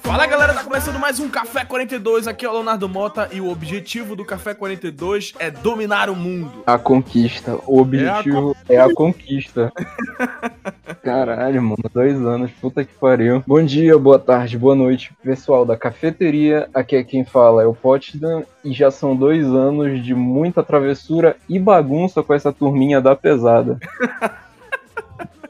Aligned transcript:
Fala 0.00 0.26
galera, 0.28 0.54
tá 0.54 0.62
começando 0.62 0.96
mais 0.96 1.18
um 1.18 1.28
Café 1.28 1.64
42. 1.64 2.28
Aqui 2.28 2.46
é 2.46 2.48
o 2.48 2.52
Leonardo 2.52 2.88
Mota 2.88 3.28
e 3.32 3.40
o 3.40 3.50
objetivo 3.50 4.14
do 4.14 4.24
Café 4.24 4.54
42 4.54 5.34
é 5.40 5.50
dominar 5.50 6.08
o 6.08 6.14
mundo. 6.14 6.62
A 6.64 6.78
conquista. 6.78 7.58
O 7.66 7.80
objetivo 7.80 8.54
é 8.68 8.78
a, 8.78 8.94
conquista. 8.94 9.72
Caralho, 11.02 11.60
mano. 11.60 11.82
Dois 11.92 12.14
anos. 12.24 12.52
Puta 12.60 12.84
que 12.84 12.94
pariu. 12.94 13.42
Bom 13.44 13.60
dia, 13.64 13.98
boa 13.98 14.20
tarde, 14.20 14.56
boa 14.56 14.76
noite, 14.76 15.12
pessoal 15.20 15.66
da 15.66 15.76
cafeteria. 15.76 16.68
Aqui 16.72 16.94
é 16.94 17.02
quem 17.02 17.24
fala 17.24 17.64
é 17.64 17.66
o 17.66 17.74
Potsdam. 17.74 18.44
E 18.64 18.72
já 18.72 18.92
são 18.92 19.16
dois 19.16 19.44
anos 19.44 20.04
de 20.04 20.14
muita 20.14 20.62
travessura 20.62 21.36
e 21.48 21.58
bagunça 21.58 22.22
com 22.22 22.32
essa 22.32 22.52
turminha 22.52 23.00
da 23.00 23.16
pesada. 23.16 23.80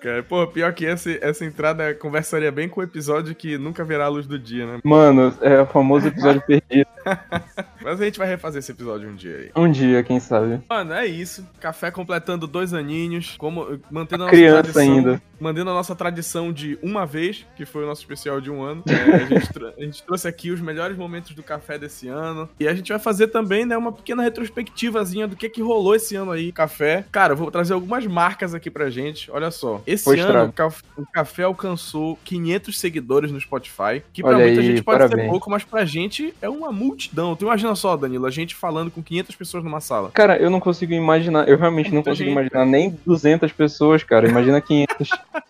Cara, 0.05 0.23
pô, 0.23 0.47
pior 0.47 0.71
que 0.75 0.85
essa, 0.85 1.11
essa 1.23 1.47
entrada 1.47 1.95
conversaria 1.95 2.53
bem 2.53 2.69
com 2.69 2.79
o 2.79 2.85
episódio 2.85 3.35
que 3.35 3.57
nunca 3.57 3.83
verá 3.83 4.05
a 4.05 4.09
luz 4.09 4.27
do 4.27 4.39
dia, 4.39 4.67
né? 4.67 4.79
Mano, 4.85 5.35
é 5.41 5.63
o 5.63 5.67
famoso 5.67 6.09
episódio 6.09 6.43
perdido. 6.43 6.87
Mas 7.83 8.01
a 8.01 8.05
gente 8.05 8.19
vai 8.19 8.27
refazer 8.29 8.61
esse 8.61 8.73
episódio 8.73 9.09
um 9.09 9.15
dia 9.15 9.37
aí. 9.37 9.51
Um 9.55 9.71
dia, 9.71 10.03
quem 10.03 10.19
sabe. 10.19 10.61
Mano, 10.69 10.93
é 10.95 11.07
isso. 11.07 11.47
Café 11.61 11.91
completando 11.91 12.47
dois 12.47 12.73
aninhos, 12.73 13.35
como 13.39 13.79
mantendo 13.91 14.23
a 14.25 14.27
nossa 14.27 14.37
Criança 14.37 14.63
tradição, 14.63 14.83
ainda. 14.97 15.23
mantendo 15.39 15.71
a 15.71 15.75
nossa 15.75 15.95
tradição 15.95 16.53
de 16.53 16.79
uma 16.83 17.05
vez, 17.05 17.45
que 17.57 17.67
foi 17.67 17.85
o 17.85 17.87
nosso 17.87 18.01
especial 18.01 18.41
de 18.41 18.51
um 18.51 18.63
ano. 18.63 18.83
É, 18.95 19.17
a, 19.17 19.19
gente 19.27 19.51
a 19.79 19.85
gente 19.85 20.03
trouxe 20.03 20.27
aqui 20.27 20.51
os 20.51 20.61
melhores 20.61 20.97
momentos 20.97 21.33
do 21.35 21.43
café 21.43 21.79
desse 21.79 22.09
ano. 22.09 22.49
E 22.59 22.67
a 22.67 22.75
gente 22.75 22.89
vai 22.91 22.99
fazer 22.99 23.29
também, 23.29 23.67
né, 23.67 23.77
uma 23.77 23.93
pequena 23.93 24.23
retrospectivazinha 24.23 25.27
do 25.29 25.37
que 25.37 25.49
que 25.49 25.61
rolou 25.61 25.95
esse 25.95 26.17
ano 26.17 26.31
aí, 26.31 26.51
café. 26.53 27.05
Cara, 27.13 27.33
eu 27.33 27.37
vou 27.37 27.51
trazer 27.51 27.75
algumas 27.75 28.07
marcas 28.07 28.55
aqui 28.55 28.71
pra 28.71 28.89
gente. 28.91 29.31
Olha 29.31 29.51
só. 29.51 29.83
Esse 29.87 30.05
Pois 30.05 30.21
ano 30.21 30.49
o 30.49 30.53
caf- 30.53 30.83
o 30.97 31.05
café 31.07 31.43
alcançou 31.43 32.19
500 32.25 32.79
seguidores 32.79 33.31
no 33.31 33.41
Spotify, 33.41 34.03
que 34.13 34.23
pra 34.23 34.37
Olha 34.37 34.47
muita 34.47 34.61
aí, 34.61 34.67
gente 34.67 34.83
pode 34.83 35.03
ser 35.03 35.09
parabéns. 35.09 35.31
pouco, 35.31 35.51
mas 35.51 35.65
pra 35.65 35.85
gente 35.85 36.35
é 36.41 36.49
uma 36.49 36.73
multidão. 36.95 37.35
Tu 37.37 37.45
imagina 37.45 37.75
só, 37.75 37.97
Danilo, 37.97 38.27
a 38.27 38.31
gente 38.31 38.55
falando 38.55 38.91
com 38.91 39.03
500 39.03 39.35
pessoas 39.37 39.65
numa 39.65 39.81
sala. 39.81 40.11
Cara, 40.15 40.37
eu 40.39 40.49
não 40.49 40.61
consigo 40.61 40.93
imaginar, 40.93 41.49
eu 41.49 41.59
realmente 41.59 41.87
não 41.89 41.95
Muita 41.97 42.11
consigo 42.11 42.29
gente, 42.31 42.39
imaginar 42.41 42.65
nem 42.65 42.97
200 43.05 43.53
pessoas, 43.53 44.03
cara. 44.05 44.29
Imagina 44.29 44.61
500. 44.61 45.09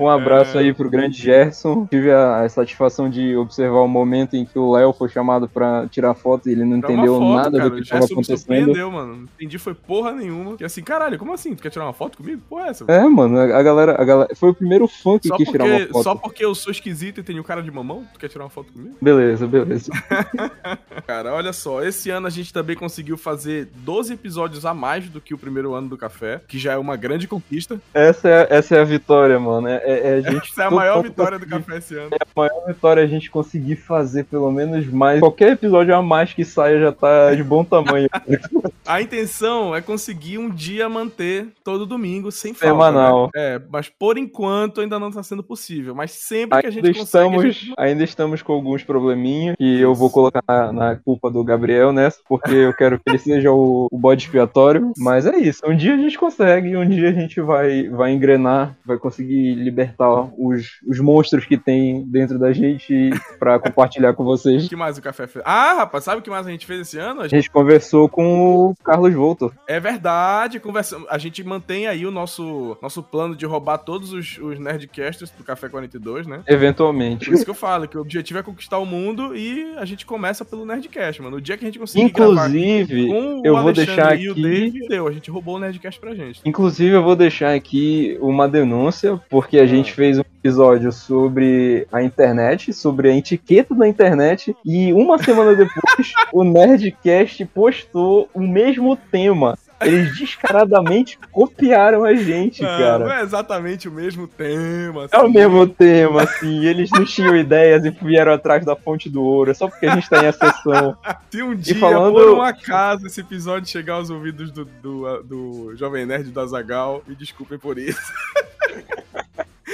Um 0.00 0.08
abraço 0.08 0.56
aí 0.58 0.72
pro 0.72 0.88
grande 0.90 1.18
Gerson. 1.18 1.86
Tive 1.86 2.10
a, 2.10 2.40
a 2.40 2.48
satisfação 2.48 3.08
de 3.10 3.36
observar 3.36 3.71
o 3.80 3.88
momento 3.88 4.34
em 4.34 4.44
que 4.44 4.58
o 4.58 4.72
Léo 4.72 4.92
foi 4.92 5.08
chamado 5.08 5.48
pra 5.48 5.86
tirar 5.88 6.14
foto 6.14 6.48
e 6.48 6.52
ele 6.52 6.64
não 6.64 6.80
Tirar 6.80 6.92
entendeu 6.92 7.18
foto, 7.18 7.34
nada 7.34 7.58
cara. 7.58 7.70
do 7.70 7.76
que 7.76 7.82
estava 7.82 8.04
acontecendo. 8.04 8.38
surpreendeu, 8.38 8.90
mano. 8.90 9.16
Não 9.16 9.22
entendi, 9.24 9.58
foi 9.58 9.74
porra 9.74 10.12
nenhuma. 10.12 10.56
Que 10.56 10.64
assim, 10.64 10.82
caralho, 10.82 11.18
como 11.18 11.32
assim? 11.32 11.54
Tu 11.54 11.62
quer 11.62 11.70
tirar 11.70 11.84
uma 11.86 11.92
foto 11.92 12.16
comigo? 12.18 12.42
Porra, 12.48 12.66
é 12.66 12.70
essa? 12.70 12.84
É, 12.88 13.04
mano, 13.08 13.38
a 13.38 13.62
galera, 13.62 14.00
a 14.00 14.04
galera. 14.04 14.34
Foi 14.34 14.50
o 14.50 14.54
primeiro 14.54 14.86
fã 14.88 15.18
que 15.18 15.28
Só 15.28 15.36
quis 15.36 15.48
tirar 15.48 15.64
uma 15.64 15.76
porque, 15.78 15.92
foto. 15.92 16.02
só 16.04 16.14
porque 16.14 16.44
eu 16.44 16.54
sou 16.54 16.70
esquisito 16.70 17.20
e 17.20 17.22
tenho 17.22 17.42
cara 17.44 17.62
de 17.62 17.70
mamão? 17.70 18.04
Tu 18.12 18.18
quer 18.20 18.28
tirar 18.28 18.44
uma 18.44 18.50
foto 18.50 18.72
comigo? 18.72 18.96
Beleza, 19.00 19.46
beleza. 19.46 19.90
Cara, 21.06 21.32
olha 21.34 21.52
só, 21.52 21.82
esse 21.82 22.10
ano 22.10 22.26
a 22.26 22.30
gente 22.30 22.52
também 22.52 22.76
conseguiu 22.76 23.16
fazer 23.16 23.68
12 23.76 24.12
episódios 24.14 24.64
a 24.64 24.72
mais 24.74 25.08
do 25.08 25.20
que 25.20 25.34
o 25.34 25.38
primeiro 25.38 25.74
ano 25.74 25.88
do 25.88 25.96
café, 25.96 26.40
que 26.46 26.58
já 26.58 26.72
é 26.72 26.76
uma 26.78 26.96
grande 26.96 27.26
conquista. 27.26 27.80
Essa 27.92 28.28
é, 28.28 28.46
essa 28.50 28.76
é 28.76 28.80
a 28.80 28.84
vitória, 28.84 29.38
mano. 29.38 29.68
É, 29.68 29.76
é- 29.84 30.08
é 30.08 30.14
a 30.14 30.20
gente. 30.20 30.50
Essa 30.50 30.64
é 30.64 30.66
a 30.66 30.70
maior 30.70 31.02
vitória 31.02 31.38
do 31.38 31.46
café 31.46 31.78
esse 31.78 31.96
ano. 31.96 32.10
A 32.20 32.40
maior 32.40 32.66
vitória 32.66 33.00
é 33.00 33.04
a 33.04 33.08
gente 33.08 33.30
conseguir 33.30 33.61
fazer 33.76 34.24
pelo 34.24 34.50
menos 34.50 34.86
mais. 34.86 35.20
Qualquer 35.20 35.52
episódio 35.52 35.94
a 35.94 36.02
mais 36.02 36.32
que 36.32 36.44
saia 36.44 36.80
já 36.80 36.92
tá 36.92 37.34
de 37.34 37.42
bom 37.42 37.64
tamanho. 37.64 38.08
A 38.84 39.00
intenção 39.00 39.74
é 39.76 39.80
conseguir 39.80 40.38
um 40.38 40.50
dia 40.50 40.88
manter 40.88 41.46
todo 41.62 41.86
domingo 41.86 42.32
sem 42.32 42.52
falta. 42.52 42.66
Semanal. 42.74 43.30
né? 43.34 43.54
É, 43.54 43.62
mas 43.70 43.88
por 43.88 44.18
enquanto 44.18 44.80
ainda 44.80 44.98
não 44.98 45.10
tá 45.10 45.22
sendo 45.22 45.42
possível. 45.42 45.94
Mas 45.94 46.10
sempre 46.10 46.60
que 46.60 46.66
a 46.66 46.70
Ainda 46.70 46.86
gente 46.88 46.98
consegue. 46.98 47.04
estamos, 47.04 47.54
gente- 47.56 47.72
ainda 47.78 48.04
estamos 48.04 48.42
com 48.42 48.52
alguns 48.52 48.82
probleminhas 48.82 49.54
que 49.56 49.80
eu 49.80 49.94
vou 49.94 50.10
colocar 50.10 50.42
na, 50.48 50.72
na 50.72 50.96
culpa 50.96 51.30
do 51.30 51.44
Gabriel 51.44 51.92
nessa, 51.92 52.18
porque 52.28 52.52
eu 52.54 52.74
quero 52.74 52.98
que 52.98 53.04
ele 53.08 53.18
seja 53.18 53.52
o, 53.52 53.86
o 53.90 53.96
bode 53.98 54.24
expiatório. 54.24 54.92
Mas 54.98 55.26
é 55.26 55.36
isso. 55.38 55.62
Um 55.64 55.76
dia 55.76 55.94
a 55.94 55.98
gente 55.98 56.18
consegue, 56.18 56.76
um 56.76 56.88
dia 56.88 57.08
a 57.10 57.12
gente 57.12 57.40
vai, 57.40 57.88
vai 57.88 58.12
engrenar, 58.12 58.76
vai 58.84 58.98
conseguir 58.98 59.54
libertar 59.54 60.28
os, 60.36 60.80
os 60.86 60.98
monstros 60.98 61.44
que 61.44 61.56
tem 61.56 62.02
dentro 62.04 62.38
da 62.38 62.52
gente 62.52 63.10
pra 63.38 63.51
compartilhar 63.58 64.12
com 64.14 64.22
O 64.22 64.26
vocês. 64.26 64.66
que 64.68 64.76
mais 64.76 64.98
o 64.98 65.02
café 65.02 65.26
fez? 65.26 65.44
Ah, 65.46 65.74
rapaz, 65.74 66.04
sabe 66.04 66.20
o 66.20 66.22
que 66.22 66.30
mais 66.30 66.46
a 66.46 66.50
gente 66.50 66.66
fez 66.66 66.80
esse 66.80 66.98
ano? 66.98 67.20
A 67.20 67.24
A 67.24 67.28
gente 67.28 67.50
conversou 67.50 68.08
com 68.08 68.70
o 68.70 68.74
Carlos 68.84 69.12
Voltor. 69.14 69.52
É 69.66 69.78
verdade, 69.80 70.60
conversamos. 70.60 71.06
A 71.10 71.18
gente 71.18 71.42
mantém 71.44 71.86
aí 71.86 72.06
o 72.06 72.10
nosso, 72.10 72.76
nosso 72.82 73.02
plano 73.02 73.34
de 73.36 73.44
roubar 73.46 73.78
todos 73.78 74.12
os, 74.12 74.38
os 74.38 74.58
Nerdcasters 74.58 75.30
do 75.30 75.44
Café 75.44 75.68
42, 75.68 76.26
né? 76.26 76.40
Eventualmente. 76.46 77.26
Por 77.26 77.34
isso 77.34 77.44
que 77.44 77.50
eu 77.50 77.54
falo 77.54 77.86
que 77.88 77.96
o 77.96 78.00
objetivo 78.00 78.38
é 78.38 78.42
conquistar 78.42 78.78
o 78.78 78.86
mundo 78.86 79.36
e 79.36 79.74
a 79.76 79.84
gente 79.84 80.04
começa 80.06 80.44
pelo 80.44 80.64
Nerdcast, 80.66 81.22
mano. 81.22 81.36
O 81.36 81.40
dia 81.40 81.56
que 81.56 81.64
a 81.64 81.68
gente 81.68 81.78
conseguir 81.78 82.04
Inclusive, 82.04 83.10
o 83.10 83.42
eu 83.44 83.52
vou 83.54 83.62
Alexandre 83.68 83.86
deixar 83.86 84.10
o 84.10 84.14
aqui- 84.32 84.42
Dave, 84.42 84.88
deu. 84.88 85.08
A 85.08 85.12
gente 85.12 85.30
roubou 85.30 85.56
o 85.56 85.58
Nerdcast 85.58 86.00
pra 86.00 86.14
gente. 86.14 86.40
Inclusive, 86.44 86.94
eu 86.94 87.02
vou 87.02 87.16
deixar 87.16 87.54
aqui 87.54 88.16
uma 88.20 88.48
denúncia, 88.48 89.20
porque 89.30 89.58
a 89.58 89.66
gente 89.66 89.92
fez 89.92 90.18
um 90.18 90.22
episódio 90.42 90.90
sobre 90.92 91.86
a 91.92 92.02
internet, 92.02 92.72
sobre 92.72 93.08
a 93.10 93.12
etiqueta 93.42 93.74
da 93.74 93.88
internet, 93.88 94.54
e 94.64 94.92
uma 94.92 95.18
semana 95.18 95.54
depois, 95.54 96.12
o 96.32 96.44
Nerdcast 96.44 97.44
postou 97.46 98.28
o 98.32 98.40
mesmo 98.40 98.96
tema. 98.96 99.58
Eles 99.84 100.16
descaradamente 100.16 101.18
copiaram 101.32 102.04
a 102.04 102.14
gente, 102.14 102.64
Ah, 102.64 102.78
cara. 102.78 102.98
não 103.00 103.12
é 103.12 103.20
exatamente 103.22 103.88
o 103.88 103.90
mesmo 103.92 104.28
tema. 104.28 105.08
É 105.10 105.18
o 105.18 105.22
assim. 105.24 105.32
mesmo 105.32 105.66
tema, 105.66 106.22
assim. 106.22 106.64
Eles 106.64 106.88
não 106.92 107.04
tinham 107.04 107.34
ideias 107.36 107.84
e 107.84 107.90
vieram 107.90 108.32
atrás 108.32 108.64
da 108.64 108.76
fonte 108.76 109.10
do 109.10 109.20
ouro. 109.20 109.50
É 109.50 109.54
só 109.54 109.66
porque 109.66 109.86
a 109.86 109.94
gente 109.96 110.08
tá 110.08 110.22
em 110.22 110.28
ascensão. 110.28 110.96
Se 111.28 111.42
um 111.42 111.56
dia, 111.56 111.74
falando- 111.80 112.12
por 112.14 112.30
um 112.30 112.42
acaso, 112.42 113.08
esse 113.08 113.22
episódio 113.22 113.68
chegar 113.68 113.94
aos 113.94 114.08
ouvidos 114.08 114.52
do, 114.52 114.64
do, 114.64 115.22
do 115.24 115.76
Jovem 115.76 116.06
Nerd 116.06 116.30
do 116.30 116.40
Azagal, 116.40 117.02
me 117.04 117.16
desculpem 117.16 117.58
por 117.58 117.76
isso. 117.76 118.00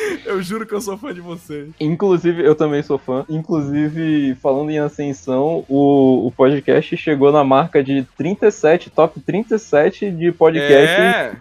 Eu 0.24 0.42
juro 0.42 0.66
que 0.66 0.74
eu 0.74 0.80
sou 0.80 0.96
fã 0.96 1.12
de 1.12 1.20
vocês. 1.20 1.70
Inclusive, 1.80 2.44
eu 2.44 2.54
também 2.54 2.82
sou 2.82 2.98
fã. 2.98 3.24
Inclusive, 3.28 4.34
falando 4.36 4.70
em 4.70 4.78
ascensão, 4.78 5.64
o, 5.68 6.26
o 6.26 6.32
podcast 6.32 6.96
chegou 6.96 7.32
na 7.32 7.44
marca 7.44 7.82
de 7.82 8.06
37, 8.16 8.90
top 8.90 9.20
37 9.20 10.10
de 10.10 10.32
podcast 10.32 11.00
É, 11.00 11.36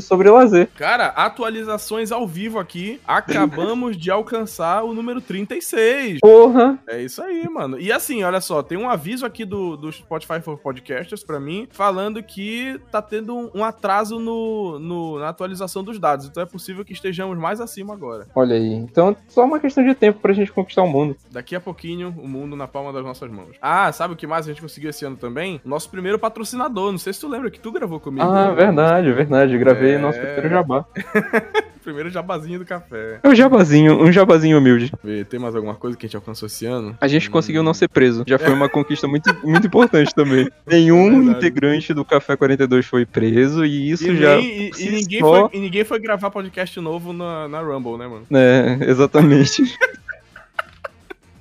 sobre 0.00 0.30
lazer. 0.30 0.68
Cara, 0.76 1.06
atualizações 1.08 2.12
ao 2.12 2.26
vivo 2.26 2.58
aqui. 2.58 3.00
Acabamos 3.06 3.96
de 3.96 4.10
alcançar 4.10 4.82
o 4.84 4.94
número 4.94 5.20
36. 5.20 6.20
Porra! 6.20 6.78
É 6.86 7.00
isso 7.02 7.22
aí, 7.22 7.48
mano. 7.48 7.78
E 7.78 7.92
assim, 7.92 8.22
olha 8.22 8.40
só, 8.40 8.62
tem 8.62 8.78
um 8.78 8.88
aviso 8.88 9.26
aqui 9.26 9.44
do, 9.44 9.76
do 9.76 9.90
Spotify 9.90 10.40
for 10.40 10.58
Podcasters 10.58 11.24
pra 11.24 11.40
mim, 11.40 11.68
falando 11.70 12.22
que 12.22 12.80
tá 12.90 13.00
tendo 13.00 13.36
um, 13.36 13.50
um 13.54 13.64
atraso 13.64 14.18
no, 14.18 14.78
no, 14.78 15.18
na 15.18 15.28
atualização 15.28 15.82
dos 15.82 15.98
dados. 15.98 16.26
Então 16.26 16.42
é 16.42 16.46
possível 16.46 16.84
que 16.84 16.92
estejamos 16.92 17.36
mais 17.38 17.60
acima 17.60 17.92
agora. 17.92 18.26
Olha 18.34 18.56
aí. 18.56 18.74
Então, 18.74 19.16
só 19.28 19.44
uma 19.44 19.60
questão 19.60 19.84
de 19.84 19.94
tempo 19.94 20.20
pra 20.20 20.32
gente 20.32 20.52
conquistar 20.52 20.82
o 20.82 20.88
mundo. 20.88 21.16
Daqui 21.30 21.54
a 21.54 21.60
pouquinho, 21.60 22.14
o 22.18 22.28
mundo 22.28 22.56
na 22.56 22.66
palma 22.66 22.92
das 22.92 23.04
nossas 23.04 23.30
mãos. 23.30 23.56
Ah, 23.60 23.90
sabe 23.92 24.14
o 24.14 24.16
que 24.16 24.26
mais 24.26 24.46
a 24.46 24.50
gente 24.50 24.62
conseguiu 24.62 24.90
esse 24.90 25.04
ano 25.04 25.16
também? 25.16 25.60
Nosso 25.64 25.90
primeiro 25.90 26.18
patrocinador. 26.18 26.90
Não 26.90 26.98
sei 26.98 27.12
se 27.12 27.20
tu 27.20 27.28
lembra 27.28 27.50
que 27.50 27.60
tu 27.60 27.72
gravou 27.72 28.00
comigo. 28.00 28.26
Ah, 28.26 28.48
né? 28.48 28.54
verdade, 28.54 29.12
verdade. 29.12 29.53
Gravei 29.58 29.94
é... 29.94 29.98
nosso 29.98 30.18
primeiro 30.18 30.48
jabá. 30.48 30.84
primeiro 31.84 32.10
jabazinho 32.10 32.58
do 32.58 32.64
café. 32.64 33.20
É 33.22 33.28
um 33.28 33.34
jabazinho, 33.34 34.02
um 34.02 34.10
jabazinho 34.10 34.58
humilde. 34.58 34.90
Vê, 35.04 35.22
tem 35.24 35.38
mais 35.38 35.54
alguma 35.54 35.74
coisa 35.74 35.96
que 35.96 36.06
a 36.06 36.08
gente 36.08 36.16
alcançou 36.16 36.46
esse 36.46 36.64
ano? 36.64 36.96
A 37.00 37.06
gente 37.06 37.28
hum. 37.28 37.32
conseguiu 37.32 37.62
não 37.62 37.74
ser 37.74 37.88
preso. 37.88 38.24
Já 38.26 38.38
foi 38.38 38.52
uma 38.52 38.68
conquista 38.68 39.06
muito, 39.06 39.30
muito 39.44 39.66
importante 39.66 40.14
também. 40.14 40.48
Nenhum 40.66 41.28
é 41.28 41.32
integrante 41.32 41.92
do 41.92 42.04
Café 42.04 42.36
42 42.36 42.86
foi 42.86 43.04
preso 43.04 43.64
e 43.64 43.90
isso 43.90 44.10
e 44.10 44.16
já. 44.16 44.36
Nem, 44.36 44.46
e, 44.46 44.70
e, 44.78 44.90
ninguém 44.90 45.20
só... 45.20 45.48
foi, 45.48 45.58
e 45.58 45.60
ninguém 45.60 45.84
foi 45.84 46.00
gravar 46.00 46.30
podcast 46.30 46.80
novo 46.80 47.12
na, 47.12 47.46
na 47.48 47.60
Rumble, 47.60 47.98
né, 47.98 48.08
mano? 48.08 48.26
É, 48.32 48.78
exatamente. 48.88 49.62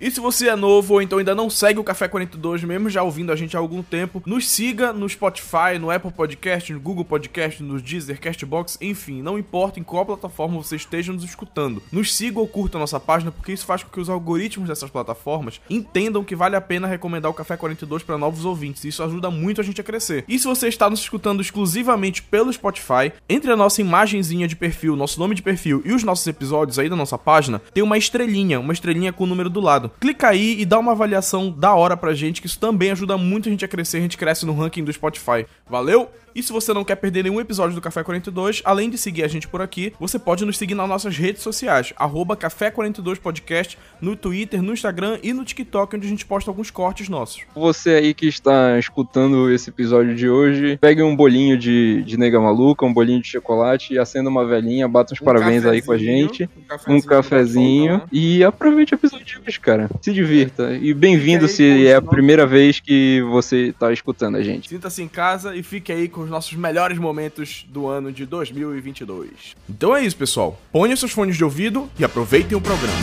E 0.04 0.12
se 0.12 0.20
você 0.20 0.50
é 0.50 0.56
novo 0.58 0.96
ou 0.96 1.02
então 1.02 1.18
ainda 1.18 1.34
não 1.34 1.50
segue 1.50 1.80
o 1.80 1.84
Café 1.84 2.10
42, 2.10 2.66
mesmo 2.66 2.90
já 2.90 3.02
ouvindo 3.02 3.32
a 3.32 3.38
gente 3.38 3.56
há 3.56 3.60
algum 3.62 3.82
tempo, 3.82 4.22
nos 4.26 4.50
siga 4.50 4.92
no 4.92 5.08
Spotify, 5.08 5.80
no 5.80 5.90
Apple 5.90 6.12
Podcast, 6.12 6.74
no 6.74 6.80
Google 6.82 7.06
Podcast, 7.06 7.64
no 7.64 7.80
Deezer, 7.80 8.20
Castbox, 8.20 8.78
enfim, 8.82 9.22
não 9.22 9.40
importa 9.40 9.80
em 9.80 9.84
qual 9.84 10.06
plataforma 10.06 10.62
você 10.62 10.76
esteja 10.76 11.14
nos 11.14 11.24
escutando. 11.24 11.82
Nos 11.90 12.14
siga 12.14 12.38
ou 12.38 12.46
curta 12.46 12.78
a 12.78 12.82
nossa 12.82 13.00
página, 13.00 13.32
porque 13.32 13.54
isso 13.54 13.66
faz 13.66 13.82
com 13.82 13.92
que 13.92 14.00
os 14.02 14.10
algoritmos 14.10 14.68
dessas 14.68 14.90
plataformas 14.90 15.62
entendam 15.70 16.22
que 16.22 16.36
vale 16.36 16.58
a 16.58 16.62
pena 16.62 16.86
recomendar 16.86 17.32
o 17.32 17.34
Café 17.34 17.56
42 17.56 18.04
para 18.04 18.18
novos 18.18 18.44
ouvintes. 18.44 18.84
Isso 18.84 19.02
ajuda 19.04 19.32
muito 19.32 19.62
a 19.62 19.64
gente 19.64 19.80
a 19.80 19.86
crescer. 19.86 20.26
E 20.28 20.38
se 20.38 20.46
você 20.46 20.68
está 20.68 20.90
nos 20.90 21.00
escutando 21.00 21.40
exclusivamente 21.40 22.22
pelo 22.22 22.52
Spotify, 22.52 23.14
entre 23.30 23.54
a 23.54 23.56
nossa 23.56 23.80
imagenzinha 23.80 24.50
de 24.50 24.58
perfil, 24.58 24.98
nosso 24.98 25.18
nome 25.18 25.34
de 25.34 25.42
perfil 25.42 25.82
e 25.86 25.94
os 25.94 26.04
nossos 26.04 26.28
episódios 26.28 26.78
aí 26.78 26.90
da 26.90 26.96
nossa 26.98 27.18
página, 27.18 27.62
tem 27.74 27.82
uma 27.82 27.98
estrelinha, 27.98 28.60
uma 28.60 28.74
estrelinha 28.74 29.14
com 29.14 29.24
o 29.24 29.28
número 29.28 29.50
do 29.50 29.62
lado 29.62 29.93
clica 30.00 30.30
aí 30.30 30.60
e 30.60 30.66
dá 30.66 30.80
uma 30.80 30.92
avaliação 30.92 31.52
da 31.52 31.74
hora 31.74 31.96
pra 31.96 32.14
gente, 32.14 32.42
que 32.42 32.48
isso 32.48 32.60
também 32.60 32.92
ajuda 32.92 33.18
muito 33.18 33.48
a 33.48 33.52
gente 33.52 33.66
a 33.66 33.68
crescer, 33.68 33.98
a 33.98 34.02
gente 34.02 34.18
cresce 34.18 34.46
no 34.46 34.54
ranking 34.54 34.84
do 34.84 34.92
Spotify. 34.92 35.46
Valeu? 35.70 36.10
E 36.36 36.42
se 36.42 36.52
você 36.52 36.74
não 36.74 36.84
quer 36.84 36.96
perder 36.96 37.24
nenhum 37.24 37.40
episódio 37.40 37.76
do 37.76 37.82
Café 37.82 38.04
42, 38.04 38.64
além 38.66 38.90
de 38.90 38.98
seguir 38.98 39.24
a 39.24 39.28
gente 39.28 39.48
por 39.48 39.62
aqui, 39.62 39.94
você 40.00 40.18
pode 40.18 40.44
nos 40.44 40.58
seguir 40.58 40.74
nas 40.74 40.90
nossas 40.90 41.16
redes 41.16 41.44
sociais, 41.44 41.94
arroba 41.96 42.36
Café 42.36 42.72
42 42.72 43.20
Podcast, 43.20 43.78
no 44.02 44.16
Twitter, 44.16 44.60
no 44.60 44.74
Instagram 44.74 45.20
e 45.22 45.32
no 45.32 45.46
TikTok, 45.46 45.96
onde 45.96 46.08
a 46.08 46.10
gente 46.10 46.26
posta 46.26 46.50
alguns 46.50 46.72
cortes 46.72 47.08
nossos. 47.08 47.44
Você 47.54 47.92
aí 47.92 48.14
que 48.16 48.28
está 48.28 48.80
escutando 48.80 49.52
esse 49.52 49.70
episódio 49.70 50.16
de 50.16 50.28
hoje, 50.28 50.78
pegue 50.82 51.04
um 51.04 51.16
bolinho 51.16 51.56
de, 51.56 52.02
de 52.04 52.18
nega 52.18 52.40
maluca, 52.40 52.84
um 52.84 52.94
bolinho 52.94 53.22
de 53.22 53.28
chocolate 53.28 53.94
e 53.94 54.00
acenda 54.00 54.28
uma 54.28 54.44
velhinha, 54.44 54.88
bata 54.88 55.14
uns 55.14 55.22
um 55.22 55.26
parabéns 55.26 55.64
aí 55.66 55.84
com 55.84 55.92
a 55.92 55.98
gente, 56.00 56.50
um 56.58 56.64
cafezinho, 56.64 56.98
um 56.98 57.02
cafezinho 57.02 58.02
e 58.12 58.44
aproveite 58.44 58.94
o 58.94 58.96
episódio 58.96 59.26
de 59.26 59.38
hoje, 59.38 59.60
cara. 59.60 59.88
Se 60.02 60.12
divirta. 60.12 60.74
E 60.74 60.96
bem-vindo 60.96 61.48
se 61.48 61.86
é 61.86 61.94
a 61.94 62.02
primeira 62.02 62.48
vez 62.48 62.80
que 62.80 63.22
você 63.30 63.68
está 63.68 63.94
escutando 63.94 64.38
a 64.38 64.42
gente. 64.42 64.70
Sinta-se 64.70 65.04
em 65.04 65.08
casa 65.08 65.56
e 65.56 65.62
fique 65.62 65.92
aí 65.92 66.10
com 66.10 66.23
os 66.24 66.30
nossos 66.30 66.54
melhores 66.54 66.98
momentos 66.98 67.66
do 67.70 67.88
ano 67.88 68.12
de 68.12 68.26
2022. 68.26 69.56
Então 69.70 69.96
é 69.96 70.04
isso, 70.04 70.16
pessoal. 70.16 70.60
Ponham 70.72 70.96
seus 70.96 71.12
fones 71.12 71.38
de 71.38 71.44
ouvido 71.44 71.90
e 72.00 72.04
aproveitem 72.04 72.58
o 72.58 72.62
programa. 72.62 72.98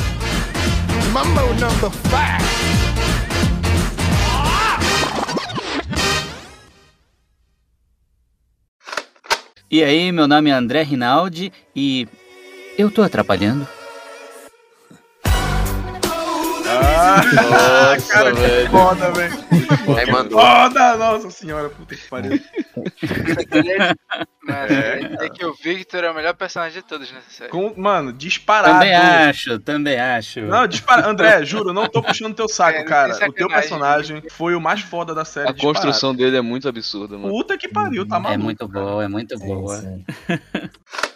Mambo 1.13 1.41
number 1.55 1.91
five. 1.91 2.91
E 9.71 9.85
aí, 9.85 10.11
meu 10.11 10.27
nome 10.27 10.51
é 10.51 10.53
André 10.53 10.83
Rinaldi 10.83 11.53
e 11.77 12.09
eu 12.77 12.91
tô 12.91 13.03
atrapalhando? 13.03 13.69
Nossa, 17.01 18.07
cara, 18.13 18.35
velho. 18.35 18.71
Foda, 18.71 19.11
velho. 19.13 19.35
Aí 19.99 20.11
mandou. 20.11 20.41
Foda, 20.41 20.97
nossa 20.97 21.31
senhora, 21.31 21.69
puta 21.69 21.95
que 21.95 22.09
pariu. 22.09 22.41
Mano, 24.43 24.73
é, 25.21 25.29
que 25.31 25.45
o 25.45 25.55
Victor 25.55 26.05
é 26.05 26.11
o 26.11 26.15
melhor 26.15 26.35
personagem 26.35 26.81
de 26.81 26.87
todos 26.87 27.11
nessa 27.13 27.31
série. 27.31 27.51
Com, 27.51 27.75
mano, 27.77 28.13
disparado. 28.13 28.75
Também 28.75 28.95
acho, 28.95 29.59
também 29.61 30.01
acho. 30.01 30.41
Não, 30.43 30.67
dispara... 30.67 31.09
André, 31.09 31.45
juro, 31.45 31.73
não 31.73 31.89
tô 31.89 32.03
puxando 32.03 32.35
teu 32.35 32.49
saco, 32.49 32.79
é, 32.79 32.85
cara. 32.85 33.15
O 33.29 33.33
teu 33.33 33.49
personagem 33.49 34.23
foi 34.31 34.55
o 34.55 34.61
mais 34.61 34.81
foda 34.81 35.15
da 35.15 35.25
série. 35.25 35.49
A 35.49 35.53
disparado. 35.53 35.75
construção 35.75 36.15
dele 36.15 36.37
é 36.37 36.43
muito 36.43 36.69
absurda, 36.69 37.17
mano. 37.17 37.31
Puta 37.31 37.57
que 37.57 37.69
pariu, 37.69 38.07
tá 38.07 38.19
maluco. 38.19 38.41
É 38.41 38.43
muito 38.43 38.69
boa, 38.69 39.05
é 39.05 39.09
muito 39.09 39.39
boa. 39.39 39.83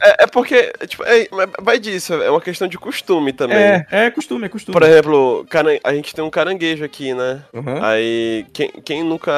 É, 0.00 0.24
é, 0.24 0.26
porque, 0.26 0.72
tipo, 0.86 1.02
é, 1.04 1.28
vai 1.60 1.78
disso, 1.78 2.14
é 2.14 2.30
uma 2.30 2.40
questão 2.40 2.66
de 2.66 2.78
costume 2.78 3.32
também. 3.32 3.56
É, 3.56 3.86
é 3.90 4.10
costume, 4.10 4.46
é 4.46 4.48
costume. 4.48 4.72
Por 4.72 4.82
exemplo, 4.82 5.46
a 5.84 5.94
gente 5.94 6.14
tem 6.14 6.24
um 6.24 6.30
caranguejo 6.30 6.84
aqui, 6.84 7.12
né? 7.12 7.40
Uhum. 7.52 7.84
Aí, 7.84 8.46
quem, 8.52 8.70
quem 8.84 9.04
nunca 9.04 9.32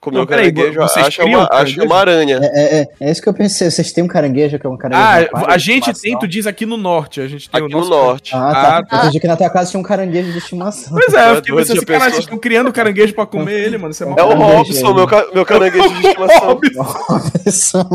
comeu 0.00 0.20
Não, 0.20 0.26
caranguejo 0.26 0.82
acha, 0.82 1.24
uma, 1.24 1.48
acha 1.50 1.84
uma 1.84 1.96
aranha. 1.96 2.40
É, 2.42 2.80
é, 2.80 2.88
é, 3.00 3.10
isso 3.10 3.22
que 3.22 3.28
eu 3.28 3.34
pensei, 3.34 3.70
vocês 3.70 3.92
têm 3.92 4.02
um 4.02 4.08
caranguejo 4.08 4.58
que 4.58 4.66
é 4.66 4.70
um 4.70 4.76
caranguejo. 4.76 5.30
Ah, 5.32 5.52
a 5.52 5.58
gente 5.58 5.92
tem, 6.00 6.18
tu 6.18 6.26
diz 6.26 6.46
aqui 6.46 6.66
no 6.66 6.76
norte. 6.76 7.20
A 7.20 7.28
gente 7.28 7.48
tem 7.48 7.62
aqui 7.62 7.72
no 7.72 7.88
norte. 7.88 8.34
Ah, 8.34 8.38
tá. 8.38 8.78
Ah, 8.78 8.82
tá. 8.82 8.96
Eu 8.96 8.98
entendi 9.02 9.20
que 9.20 9.26
na 9.28 9.36
tua 9.36 9.50
casa 9.50 9.70
tinha 9.70 9.80
um 9.80 9.84
caranguejo 9.84 10.32
de 10.32 10.38
estimação. 10.38 10.92
Pois 10.92 11.14
é, 11.14 11.30
eu 11.30 11.36
fiquei 11.36 11.54
pensando 11.54 11.76
assim, 11.76 11.86
cara, 11.86 12.10
vocês 12.10 12.18
estão 12.20 12.38
criando 12.38 12.72
caranguejo 12.72 13.14
pra 13.14 13.26
comer 13.26 13.66
ele, 13.66 13.78
mano. 13.78 13.94
é, 13.94 14.20
é 14.20 14.24
o 14.24 14.34
Robson, 14.34 14.94
meu, 14.94 15.06
meu 15.32 15.46
caranguejo 15.46 15.88
de 15.94 16.06
estimação. 16.06 16.60
Robson. 17.08 17.88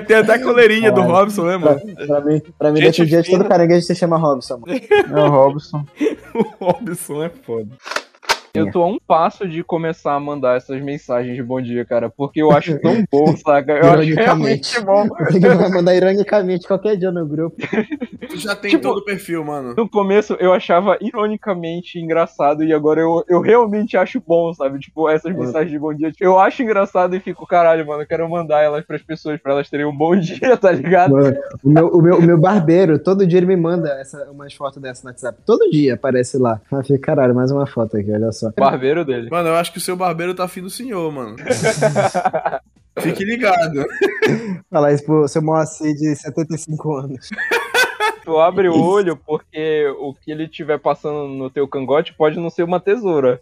Tem, 0.00 0.06
tem 0.06 0.16
até 0.16 0.38
coleirinha 0.38 0.92
do 0.92 1.02
Robson, 1.02 1.44
né, 1.44 1.56
mano? 1.56 1.80
Pra, 1.80 2.06
pra 2.06 2.20
mim, 2.20 2.42
pra 2.58 2.72
mim 2.72 2.80
desse 2.80 3.04
dia 3.06 3.22
todo 3.22 3.44
caranguejo 3.44 3.86
se 3.86 3.94
chama 3.94 4.16
Robson, 4.16 4.58
mano. 4.58 4.80
É 4.90 5.20
o 5.20 5.30
Robson. 5.30 5.84
o 6.34 6.42
Robson 6.64 7.24
é 7.24 7.28
foda. 7.28 7.68
Eu 8.54 8.70
tô 8.70 8.82
a 8.82 8.86
um 8.86 8.98
passo 8.98 9.48
de 9.48 9.64
começar 9.64 10.12
a 10.12 10.20
mandar 10.20 10.58
essas 10.58 10.78
mensagens 10.82 11.34
de 11.34 11.42
bom 11.42 11.58
dia, 11.58 11.86
cara, 11.86 12.10
porque 12.10 12.42
eu 12.42 12.52
acho 12.52 12.78
tão 12.80 13.02
bom, 13.10 13.34
saca? 13.34 13.72
Eu 13.72 13.90
acho 13.92 14.14
realmente 14.14 14.80
bom. 14.80 15.06
Eu 15.42 15.56
vai 15.56 15.70
mandar 15.70 15.94
ironicamente 15.94 16.68
qualquer 16.68 16.96
dia 16.96 17.10
no 17.10 17.26
grupo. 17.26 17.56
Tu 18.28 18.36
já 18.36 18.54
tem 18.54 18.72
tipo, 18.72 18.82
todo 18.82 18.98
o 18.98 19.04
perfil, 19.04 19.42
mano. 19.42 19.74
No 19.74 19.88
começo 19.88 20.36
eu 20.38 20.52
achava 20.52 20.98
ironicamente 21.00 21.98
engraçado 21.98 22.62
e 22.62 22.72
agora 22.72 23.00
eu, 23.00 23.24
eu 23.26 23.40
realmente 23.40 23.96
acho 23.96 24.20
bom, 24.20 24.52
sabe? 24.52 24.78
Tipo, 24.78 25.08
essas 25.08 25.34
mensagens 25.34 25.70
de 25.70 25.78
bom 25.78 25.94
dia. 25.94 26.12
Tipo, 26.12 26.24
eu 26.24 26.38
acho 26.38 26.62
engraçado 26.62 27.16
e 27.16 27.20
fico, 27.20 27.46
caralho, 27.46 27.86
mano, 27.86 28.02
eu 28.02 28.06
quero 28.06 28.28
mandar 28.28 28.60
elas 28.60 28.84
pras 28.84 29.02
pessoas 29.02 29.40
pra 29.40 29.52
elas 29.52 29.70
terem 29.70 29.86
um 29.86 29.96
bom 29.96 30.14
dia, 30.20 30.56
tá 30.58 30.70
ligado? 30.70 31.12
Mano, 31.12 31.36
o, 31.64 31.68
meu, 31.70 31.88
o, 31.88 32.02
meu, 32.02 32.18
o 32.18 32.22
meu 32.22 32.38
barbeiro, 32.38 32.98
todo 32.98 33.26
dia 33.26 33.38
ele 33.38 33.46
me 33.46 33.56
manda 33.56 33.88
essa, 34.00 34.30
umas 34.30 34.52
fotos 34.52 34.80
dessa 34.80 35.02
no 35.04 35.10
WhatsApp. 35.10 35.38
Todo 35.46 35.70
dia 35.70 35.94
aparece 35.94 36.36
lá. 36.36 36.60
Eu 36.70 36.84
fico, 36.84 37.00
caralho, 37.00 37.34
mais 37.34 37.50
uma 37.50 37.66
foto 37.66 37.96
aqui, 37.96 38.12
olha 38.12 38.30
só 38.30 38.41
só. 38.50 38.52
Barbeiro 38.56 39.04
dele. 39.04 39.28
Mano, 39.30 39.48
eu 39.48 39.56
acho 39.56 39.72
que 39.72 39.78
o 39.78 39.80
seu 39.80 39.96
barbeiro 39.96 40.34
tá 40.34 40.44
afim 40.44 40.60
do 40.60 40.70
senhor, 40.70 41.10
mano. 41.12 41.36
Fique 43.00 43.24
ligado. 43.24 43.86
Falar 44.70 44.92
isso 44.92 45.04
pro 45.04 45.26
seu 45.26 45.42
Moacir 45.42 45.94
de 45.94 46.14
75 46.14 46.96
anos. 46.96 47.28
Tu 48.24 48.38
abre 48.38 48.68
o 48.68 48.80
olho 48.80 49.16
porque 49.16 49.86
o 49.98 50.14
que 50.14 50.30
ele 50.30 50.46
tiver 50.46 50.78
passando 50.78 51.26
no 51.26 51.50
teu 51.50 51.66
cangote 51.66 52.14
pode 52.14 52.38
não 52.38 52.50
ser 52.50 52.62
uma 52.62 52.78
tesoura. 52.78 53.40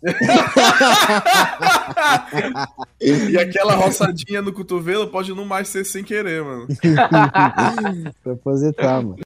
e 3.01 3.37
aquela 3.37 3.75
roçadinha 3.75 4.41
no 4.41 4.53
cotovelo 4.53 5.09
pode 5.09 5.35
não 5.35 5.45
mais 5.45 5.69
ser 5.69 5.85
sem 5.85 6.03
querer, 6.03 6.43
mano. 6.43 6.67
Proposital, 8.25 9.03
mano. 9.03 9.19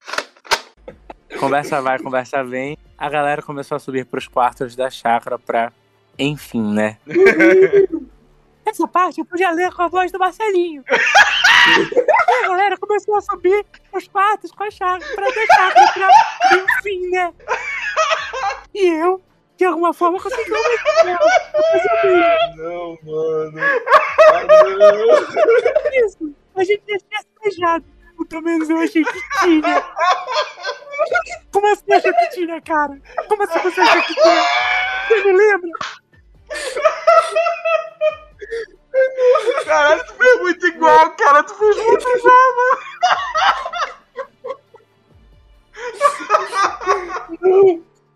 Conversa 1.44 1.82
vai, 1.82 1.98
conversa 1.98 2.42
vem. 2.42 2.78
A 2.96 3.10
galera 3.10 3.42
começou 3.42 3.76
a 3.76 3.78
subir 3.78 4.06
pros 4.06 4.26
quartos 4.26 4.74
da 4.74 4.88
chácara 4.88 5.38
pra. 5.38 5.70
Enfim, 6.18 6.72
né? 6.72 6.96
Essa 8.64 8.88
parte 8.88 9.20
eu 9.20 9.26
podia 9.26 9.50
ler 9.50 9.70
com 9.74 9.82
a 9.82 9.88
voz 9.88 10.10
do 10.10 10.18
Marcelinho. 10.18 10.82
e 10.88 12.44
a 12.44 12.48
galera 12.48 12.78
começou 12.78 13.14
a 13.16 13.20
subir 13.20 13.62
os 13.92 14.08
quartos 14.08 14.52
com 14.52 14.64
a 14.64 14.70
chácara 14.70 15.14
pra 15.14 15.26
deixar 15.30 15.92
pra. 15.92 16.08
Enfim, 16.56 17.10
né? 17.10 17.34
E 18.72 18.86
eu, 18.86 19.20
de 19.58 19.66
alguma 19.66 19.92
forma, 19.92 20.18
consegui 20.18 20.50
uma 20.50 20.60
Não, 22.56 22.98
mano. 23.02 23.58
Ai, 24.32 24.46
não. 24.46 26.06
Isso. 26.06 26.34
A 26.56 26.64
gente 26.64 26.82
tinha 26.86 26.98
se 26.98 27.26
beijado. 27.42 27.93
Pelo 28.28 28.42
menos 28.42 28.68
eu 28.70 28.78
achei 28.78 29.04
que 29.04 29.20
tinha. 29.40 29.84
Como 31.52 31.66
assim 31.72 31.92
achou 31.92 32.12
que 32.12 32.28
tinha, 32.30 32.60
cara? 32.60 33.00
Como 33.28 33.42
assim 33.42 33.58
você 33.60 33.80
achou 33.80 34.02
que 34.02 34.14
tinha? 34.14 34.44
Você 35.08 35.24
me 35.24 35.32
lembra? 35.32 35.70
Caralho, 39.64 40.04
tu 40.06 40.14
foi 40.14 40.36
muito 40.40 40.66
igual, 40.66 41.10
cara. 41.16 41.42
Tu 41.42 41.54
fez 41.54 41.76
muito 41.76 42.08
igual, 42.08 42.56
mano. 42.56 42.84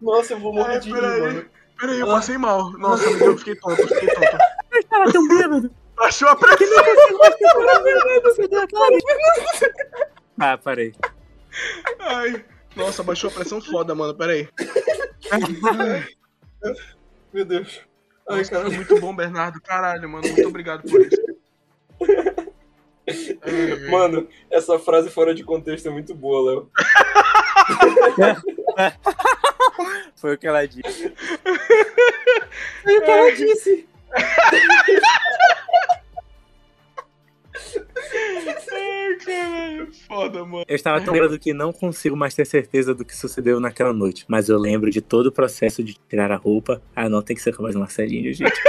Nossa, 0.00 0.34
eu 0.34 0.40
vou 0.40 0.52
morrer 0.52 0.76
é, 0.76 0.78
de 0.78 0.92
rir, 0.92 1.00
mano. 1.00 1.50
Peraí, 1.78 2.00
eu 2.00 2.06
passei 2.06 2.38
mal. 2.38 2.72
Nossa, 2.72 3.08
eu 3.08 3.38
fiquei 3.38 3.56
tonto, 3.56 3.86
fiquei 3.86 4.08
tonto. 4.08 4.38
Cara, 4.88 5.12
tão 5.12 5.28
bêbado. 5.28 5.70
Baixou 5.98 6.28
a 6.28 6.36
pressão. 6.36 6.58
Ah, 10.40 10.56
parei. 10.56 10.94
Ai. 11.98 12.44
Nossa, 12.76 13.02
baixou 13.02 13.28
a 13.28 13.32
pressão 13.32 13.60
foda, 13.60 13.92
mano. 13.92 14.14
Peraí. 14.14 14.48
Meu 17.32 17.44
Deus. 17.44 17.80
Ai, 18.28 18.38
Nossa, 18.38 18.50
cara. 18.52 18.70
Muito 18.70 19.00
bom, 19.00 19.16
Bernardo. 19.16 19.60
Caralho, 19.60 20.08
mano. 20.08 20.28
Muito 20.28 20.48
obrigado 20.48 20.88
por 20.88 21.00
isso. 21.00 21.16
Mano, 23.90 24.28
essa 24.50 24.78
frase 24.78 25.08
fora 25.08 25.34
de 25.34 25.42
contexto 25.42 25.88
é 25.88 25.90
muito 25.90 26.14
boa, 26.14 26.52
Léo. 26.52 26.70
Foi 30.14 30.34
o 30.34 30.38
que 30.38 30.46
ela 30.46 30.68
disse. 30.68 31.10
Foi 32.84 32.98
o 32.98 33.02
que 33.02 33.10
ela 33.10 33.34
disse. 33.34 33.88
Ai, 38.48 39.16
caralho, 39.24 39.88
foda, 40.06 40.44
mano. 40.44 40.64
Eu 40.68 40.76
estava 40.76 41.00
tão 41.00 41.12
bêbado 41.12 41.38
que 41.38 41.52
não 41.52 41.72
consigo 41.72 42.16
mais 42.16 42.34
ter 42.34 42.44
certeza 42.44 42.94
do 42.94 43.04
que 43.04 43.16
sucedeu 43.16 43.60
naquela 43.60 43.92
noite. 43.92 44.24
Mas 44.28 44.48
eu 44.48 44.58
lembro 44.58 44.90
de 44.90 45.00
todo 45.00 45.26
o 45.26 45.32
processo 45.32 45.82
de 45.82 45.94
tirar 46.08 46.30
a 46.30 46.36
roupa. 46.36 46.80
Ah, 46.94 47.08
não, 47.08 47.22
tem 47.22 47.36
que 47.36 47.42
ser 47.42 47.54
com 47.54 47.62
mais 47.62 47.74
Marcelinho, 47.74 48.32
gente. 48.32 48.60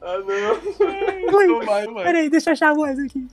ah, 0.00 0.18
não. 0.18 1.34
Oi, 1.36 1.46
não 1.46 1.64
vai, 1.64 1.86
não 1.86 1.94
vai. 1.94 2.04
Peraí, 2.04 2.28
deixa 2.30 2.50
eu 2.50 2.52
achar 2.52 2.70
a 2.70 2.74
voz 2.74 2.98
aqui. 2.98 3.26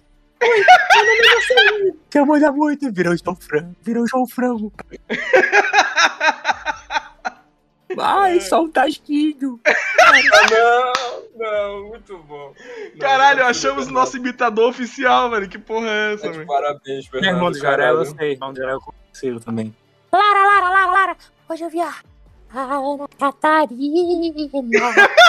Oi, 0.44 0.48
meu 0.50 1.06
nome 1.06 1.20
é 1.20 1.34
Marcelinho. 1.34 1.98
Te 2.10 2.18
amo 2.18 2.54
muito. 2.54 2.92
Virou 2.92 3.16
João 3.18 3.36
Frango. 3.36 3.76
Virou 3.82 4.08
João 4.08 4.28
Frango. 4.28 4.74
Ai, 8.00 8.42
só 8.42 8.62
um 8.62 8.70
tasquinho. 8.70 9.60
não, 10.52 10.94
não, 11.36 11.88
muito 11.90 12.18
bom. 12.20 12.54
Não, 12.94 13.00
Caralho, 13.00 13.46
achamos 13.46 13.88
o 13.88 13.92
nosso 13.92 14.18
imitador 14.18 14.70
oficial, 14.70 15.30
velho. 15.30 15.50
Que 15.50 15.58
porra 15.58 15.88
é 15.88 16.14
essa, 16.14 16.32
velho? 16.32 16.46
Parabéns, 16.46 17.08
velho. 17.08 17.22
Meu 17.22 17.34
irmão 17.36 17.52
do 17.52 17.58
Jaré, 17.58 17.90
eu 17.90 18.06
sei. 18.06 18.32
Irmão 18.34 18.54
do 18.54 18.58
Jaré 18.60 18.74
eu 18.74 18.82
consigo 18.82 19.40
também. 19.40 19.76
Lara, 20.12 20.46
Lara, 20.46 20.70
Lara, 20.70 20.92
Lara. 20.92 21.18
Hoje 21.50 21.64
eu 21.64 21.70
vi 21.70 21.82
a 21.82 21.94
Ana 22.54 23.08
Catarina. 23.18 24.42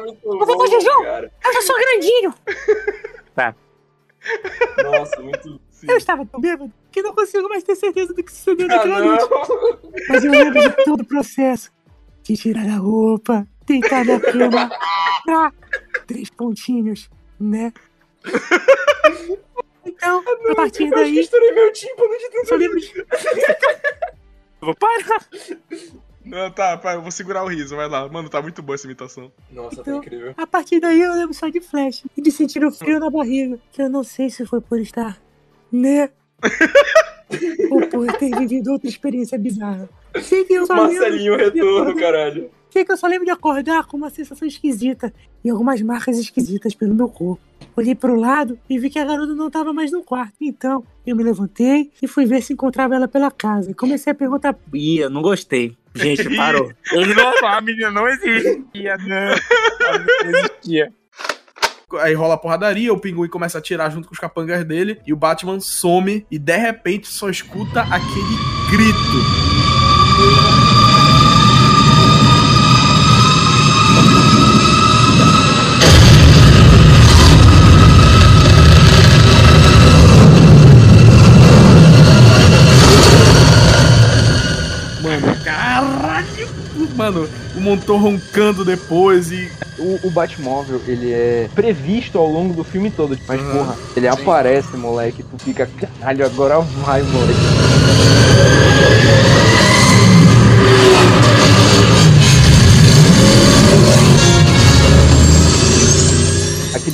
muito 0.00 0.20
eu 0.24 0.46
vou 0.46 0.56
com 0.56 0.62
o 0.62 0.66
Juju. 0.66 1.04
Eu 1.04 1.52
já 1.52 1.62
sou 1.62 1.76
grandinho. 1.76 2.34
Tá. 3.34 3.54
Nossa, 4.82 5.20
muito. 5.20 5.60
Sim. 5.70 5.86
Eu 5.88 5.96
estava 5.96 6.24
tão 6.26 6.40
bêbado 6.40 6.72
que 6.92 7.02
não 7.02 7.14
consigo 7.14 7.48
mais 7.48 7.64
ter 7.64 7.74
certeza 7.74 8.12
do 8.14 8.22
que 8.22 8.30
sucedeu 8.30 8.68
naquela 8.68 8.98
ah, 8.98 9.04
noite. 9.04 9.24
Mas 10.08 10.24
eu 10.24 10.30
lembro 10.30 10.60
de 10.60 10.84
todo 10.84 11.00
o 11.00 11.06
processo. 11.06 11.72
De 12.22 12.36
tirar 12.36 12.68
a 12.68 12.76
roupa, 12.76 13.48
deitar 13.66 14.04
na 14.04 14.20
cama. 14.20 14.70
Ah, 15.28 15.50
três 16.06 16.30
pontinhos, 16.30 17.10
né? 17.40 17.72
Então, 19.84 20.22
a 20.50 20.54
partir 20.54 20.88
daí. 20.90 21.16
Eu 21.16 21.22
estourei 21.22 21.52
meu 21.52 21.72
tímpano 21.72 22.16
de 22.16 22.30
tanto. 22.30 22.48
Só 22.48 22.54
lembro 22.54 22.78
de. 22.78 22.92
Vou 24.60 24.74
parar. 24.76 25.26
Não, 26.24 26.50
tá, 26.52 26.78
pai, 26.78 26.94
eu 26.94 27.02
vou 27.02 27.10
segurar 27.10 27.42
o 27.42 27.48
riso, 27.48 27.74
vai 27.74 27.88
lá. 27.88 28.08
Mano, 28.08 28.28
tá 28.28 28.40
muito 28.40 28.62
boa 28.62 28.76
essa 28.76 28.86
imitação. 28.86 29.32
Nossa, 29.50 29.76
tá 29.76 29.82
então, 29.82 29.94
tá 29.94 30.06
incrível. 30.06 30.34
A 30.36 30.46
partir 30.46 30.78
daí 30.78 31.00
eu 31.00 31.12
lembro 31.14 31.34
só 31.34 31.48
de 31.48 31.60
flash 31.60 32.04
e 32.16 32.22
de 32.22 32.30
sentir 32.30 32.64
o 32.64 32.70
frio 32.70 33.00
na 33.00 33.10
barriga. 33.10 33.58
Que 33.72 33.82
eu 33.82 33.90
não 33.90 34.04
sei 34.04 34.30
se 34.30 34.46
foi 34.46 34.60
por 34.60 34.78
estar, 34.78 35.20
né? 35.70 36.10
Ou 37.70 37.86
por 37.88 38.12
ter 38.18 38.36
vivido 38.38 38.72
outra 38.72 38.88
experiência 38.88 39.38
bizarra. 39.38 39.88
Sei 40.20 40.44
que 40.44 40.52
eu 40.52 40.66
só 40.66 40.74
Marcelinho 40.74 41.36
retorno, 41.36 41.96
caralho. 41.96 42.50
Sei 42.70 42.84
que 42.84 42.92
eu 42.92 42.96
só 42.96 43.06
lembro 43.06 43.24
de 43.24 43.30
acordar 43.30 43.86
com 43.86 43.96
uma 43.96 44.10
sensação 44.10 44.48
esquisita 44.48 45.12
e 45.44 45.50
algumas 45.50 45.80
marcas 45.82 46.18
esquisitas 46.18 46.74
pelo 46.74 46.94
meu 46.94 47.08
corpo. 47.08 47.42
Olhei 47.76 47.94
pro 47.94 48.14
lado 48.14 48.58
e 48.68 48.78
vi 48.78 48.90
que 48.90 48.98
a 48.98 49.04
garota 49.04 49.34
não 49.34 49.46
estava 49.46 49.72
mais 49.72 49.90
no 49.90 50.02
quarto. 50.02 50.34
Então, 50.40 50.84
eu 51.06 51.16
me 51.16 51.22
levantei 51.22 51.90
e 52.02 52.06
fui 52.06 52.26
ver 52.26 52.42
se 52.42 52.52
encontrava 52.52 52.94
ela 52.94 53.08
pela 53.08 53.30
casa. 53.30 53.70
E 53.70 53.74
comecei 53.74 54.10
a 54.10 54.14
perguntar. 54.14 54.56
Ih, 54.72 54.98
eu 54.98 55.10
não 55.10 55.22
gostei. 55.22 55.76
Gente, 55.94 56.34
parou. 56.36 56.72
Ele 56.92 57.12
não, 57.14 57.46
a 57.46 57.60
menina 57.60 57.90
não 57.90 58.08
existia, 58.08 58.96
não. 58.98 59.34
não 60.24 60.40
existia. 60.40 60.92
Aí 62.00 62.14
rola 62.14 62.34
a 62.34 62.38
porradaria, 62.38 62.92
o 62.92 62.98
pinguim 62.98 63.28
começa 63.28 63.58
a 63.58 63.60
atirar 63.60 63.90
junto 63.90 64.08
com 64.08 64.14
os 64.14 64.20
capangas 64.20 64.64
dele, 64.64 65.00
e 65.06 65.12
o 65.12 65.16
Batman 65.16 65.60
some 65.60 66.26
e 66.30 66.38
de 66.38 66.56
repente 66.56 67.08
só 67.08 67.28
escuta 67.28 67.82
aquele 67.82 68.36
grito. 68.70 69.52
Mano, 86.96 87.28
motor 87.62 88.00
roncando 88.00 88.64
depois 88.64 89.30
e 89.30 89.50
o, 89.78 90.08
o 90.08 90.10
Batmóvel, 90.10 90.80
ele 90.86 91.12
é 91.12 91.48
previsto 91.54 92.18
ao 92.18 92.26
longo 92.26 92.52
do 92.54 92.64
filme 92.64 92.90
todo. 92.90 93.18
Mas, 93.26 93.40
uhum. 93.40 93.52
porra, 93.52 93.76
ele 93.96 94.10
Sim. 94.10 94.20
aparece, 94.22 94.76
moleque. 94.76 95.22
Tu 95.22 95.44
fica, 95.44 95.68
caralho, 96.00 96.26
agora 96.26 96.60
vai, 96.60 97.02
moleque. 97.02 98.71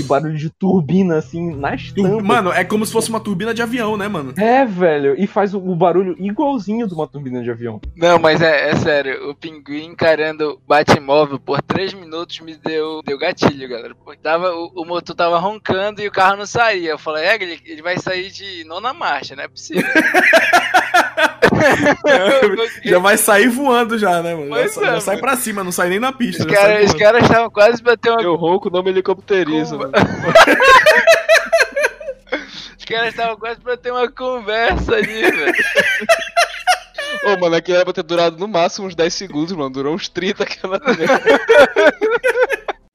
Barulho 0.09 0.37
de 0.37 0.51
turbina, 0.51 1.17
assim, 1.17 1.55
nas 1.55 1.93
tampas. 1.93 2.25
Mano, 2.25 2.53
é 2.53 2.65
como 2.65 2.85
se 2.85 2.93
fosse 2.93 3.11
uma 3.11 3.21
turbina 3.21 3.55
de 3.55 3.63
avião, 3.63 3.97
né, 3.97 4.09
mano? 4.09 4.35
É, 4.37 4.65
velho. 4.65 5.15
E 5.19 5.27
faz 5.27 5.55
o, 5.55 5.61
barulho 5.77 6.17
igualzinho 6.19 6.87
de 6.87 6.95
uma 6.95 7.07
turbina 7.07 7.43
de 7.43 7.51
avião. 7.51 7.81
Não, 7.97 8.19
mas 8.19 8.41
é, 8.41 8.71
é 8.71 8.77
sério. 8.77 9.31
O 9.31 9.35
pinguim 9.35 9.87
encarando 9.87 10.51
o 10.51 10.61
Batmóvel 10.67 11.39
por 11.39 11.63
3 11.63 11.95
minutos 11.95 12.41
me 12.41 12.57
deu, 12.57 13.03
deu 13.05 13.19
gatilho, 13.19 13.69
galera. 13.69 13.95
Porque 13.95 14.21
tava, 14.21 14.51
o, 14.51 14.73
o, 14.75 14.85
motor 14.85 15.15
tava 15.15 15.39
roncando 15.39 16.01
e 16.01 16.09
o 16.09 16.13
carro 16.13 16.37
não 16.37 16.47
saía. 16.47 16.91
Eu 16.91 16.99
falei, 16.99 17.25
é, 17.27 17.35
ele, 17.35 17.61
ele 17.65 17.83
vai 17.83 17.99
sair 17.99 18.31
de 18.31 18.65
nona 18.65 18.93
marcha, 18.93 19.37
não 19.37 19.45
é 19.45 19.49
possível. 19.49 19.85
já 22.85 22.99
vai 22.99 23.17
sair 23.17 23.49
voando 23.49 23.99
já, 23.99 24.23
né, 24.23 24.35
mano? 24.35 24.51
Já, 24.51 24.61
é, 24.61 24.69
já 24.69 25.01
sai 25.01 25.17
pra 25.19 25.37
cima, 25.37 25.65
não 25.65 25.73
sai 25.73 25.89
nem 25.89 26.01
na 26.01 26.13
pista. 26.13 26.45
Os 26.45 26.53
caras 26.53 26.95
cara 26.95 27.19
estavam 27.19 27.51
quase 27.51 27.83
batendo 27.83 28.15
uma... 28.15 28.23
Eu 28.23 28.35
ronco, 28.35 28.71
não 28.71 28.83
me 28.83 28.91
helicopterizo. 28.91 29.79
Os 32.79 32.85
caras 32.85 33.09
estavam 33.09 33.37
quase 33.37 33.61
pra 33.61 33.77
ter 33.77 33.91
uma 33.91 34.11
conversa 34.11 34.95
ali, 34.95 35.23
velho. 35.23 35.53
Ô, 37.25 37.37
mano, 37.39 37.57
aqui 37.57 37.73
era 37.73 37.85
pra 37.85 37.93
ter 37.93 38.03
durado 38.03 38.39
no 38.39 38.49
máximo 38.49 38.87
uns 38.87 38.95
10 38.95 39.13
segundos, 39.13 39.53
mano. 39.53 39.71
Durou 39.71 39.95
uns 39.95 40.09
30 40.09 40.43
aquela. 40.43 40.81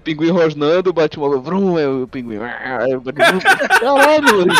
pinguim 0.03 0.32
rosnando, 0.32 0.91
bate 0.91 1.17
uma 1.17 1.38
vrum, 1.38 1.79
é 1.79 1.88
o 1.88 2.08
pinguim. 2.08 2.39
Caralho, 2.39 3.01
mano. 3.05 4.53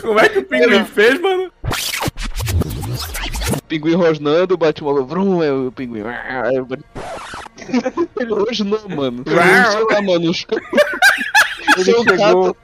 Como 0.00 0.20
é 0.20 0.28
que 0.28 0.38
o 0.38 0.44
pinguim 0.44 0.84
fez, 0.84 1.20
mano? 1.20 1.52
Pinguim 3.68 3.94
rosnando, 3.94 4.56
bate 4.56 4.82
uma 4.82 5.02
vrum, 5.02 5.42
é 5.42 5.52
o 5.52 5.72
pinguim. 5.72 6.02
Ele 8.20 8.34
rosnou, 8.34 8.88
mano. 8.88 9.24
Sei 9.26 9.36
lá, 9.36 10.02
mano. 10.02 10.32
Ele 11.76 11.84
chegou. 11.84 12.56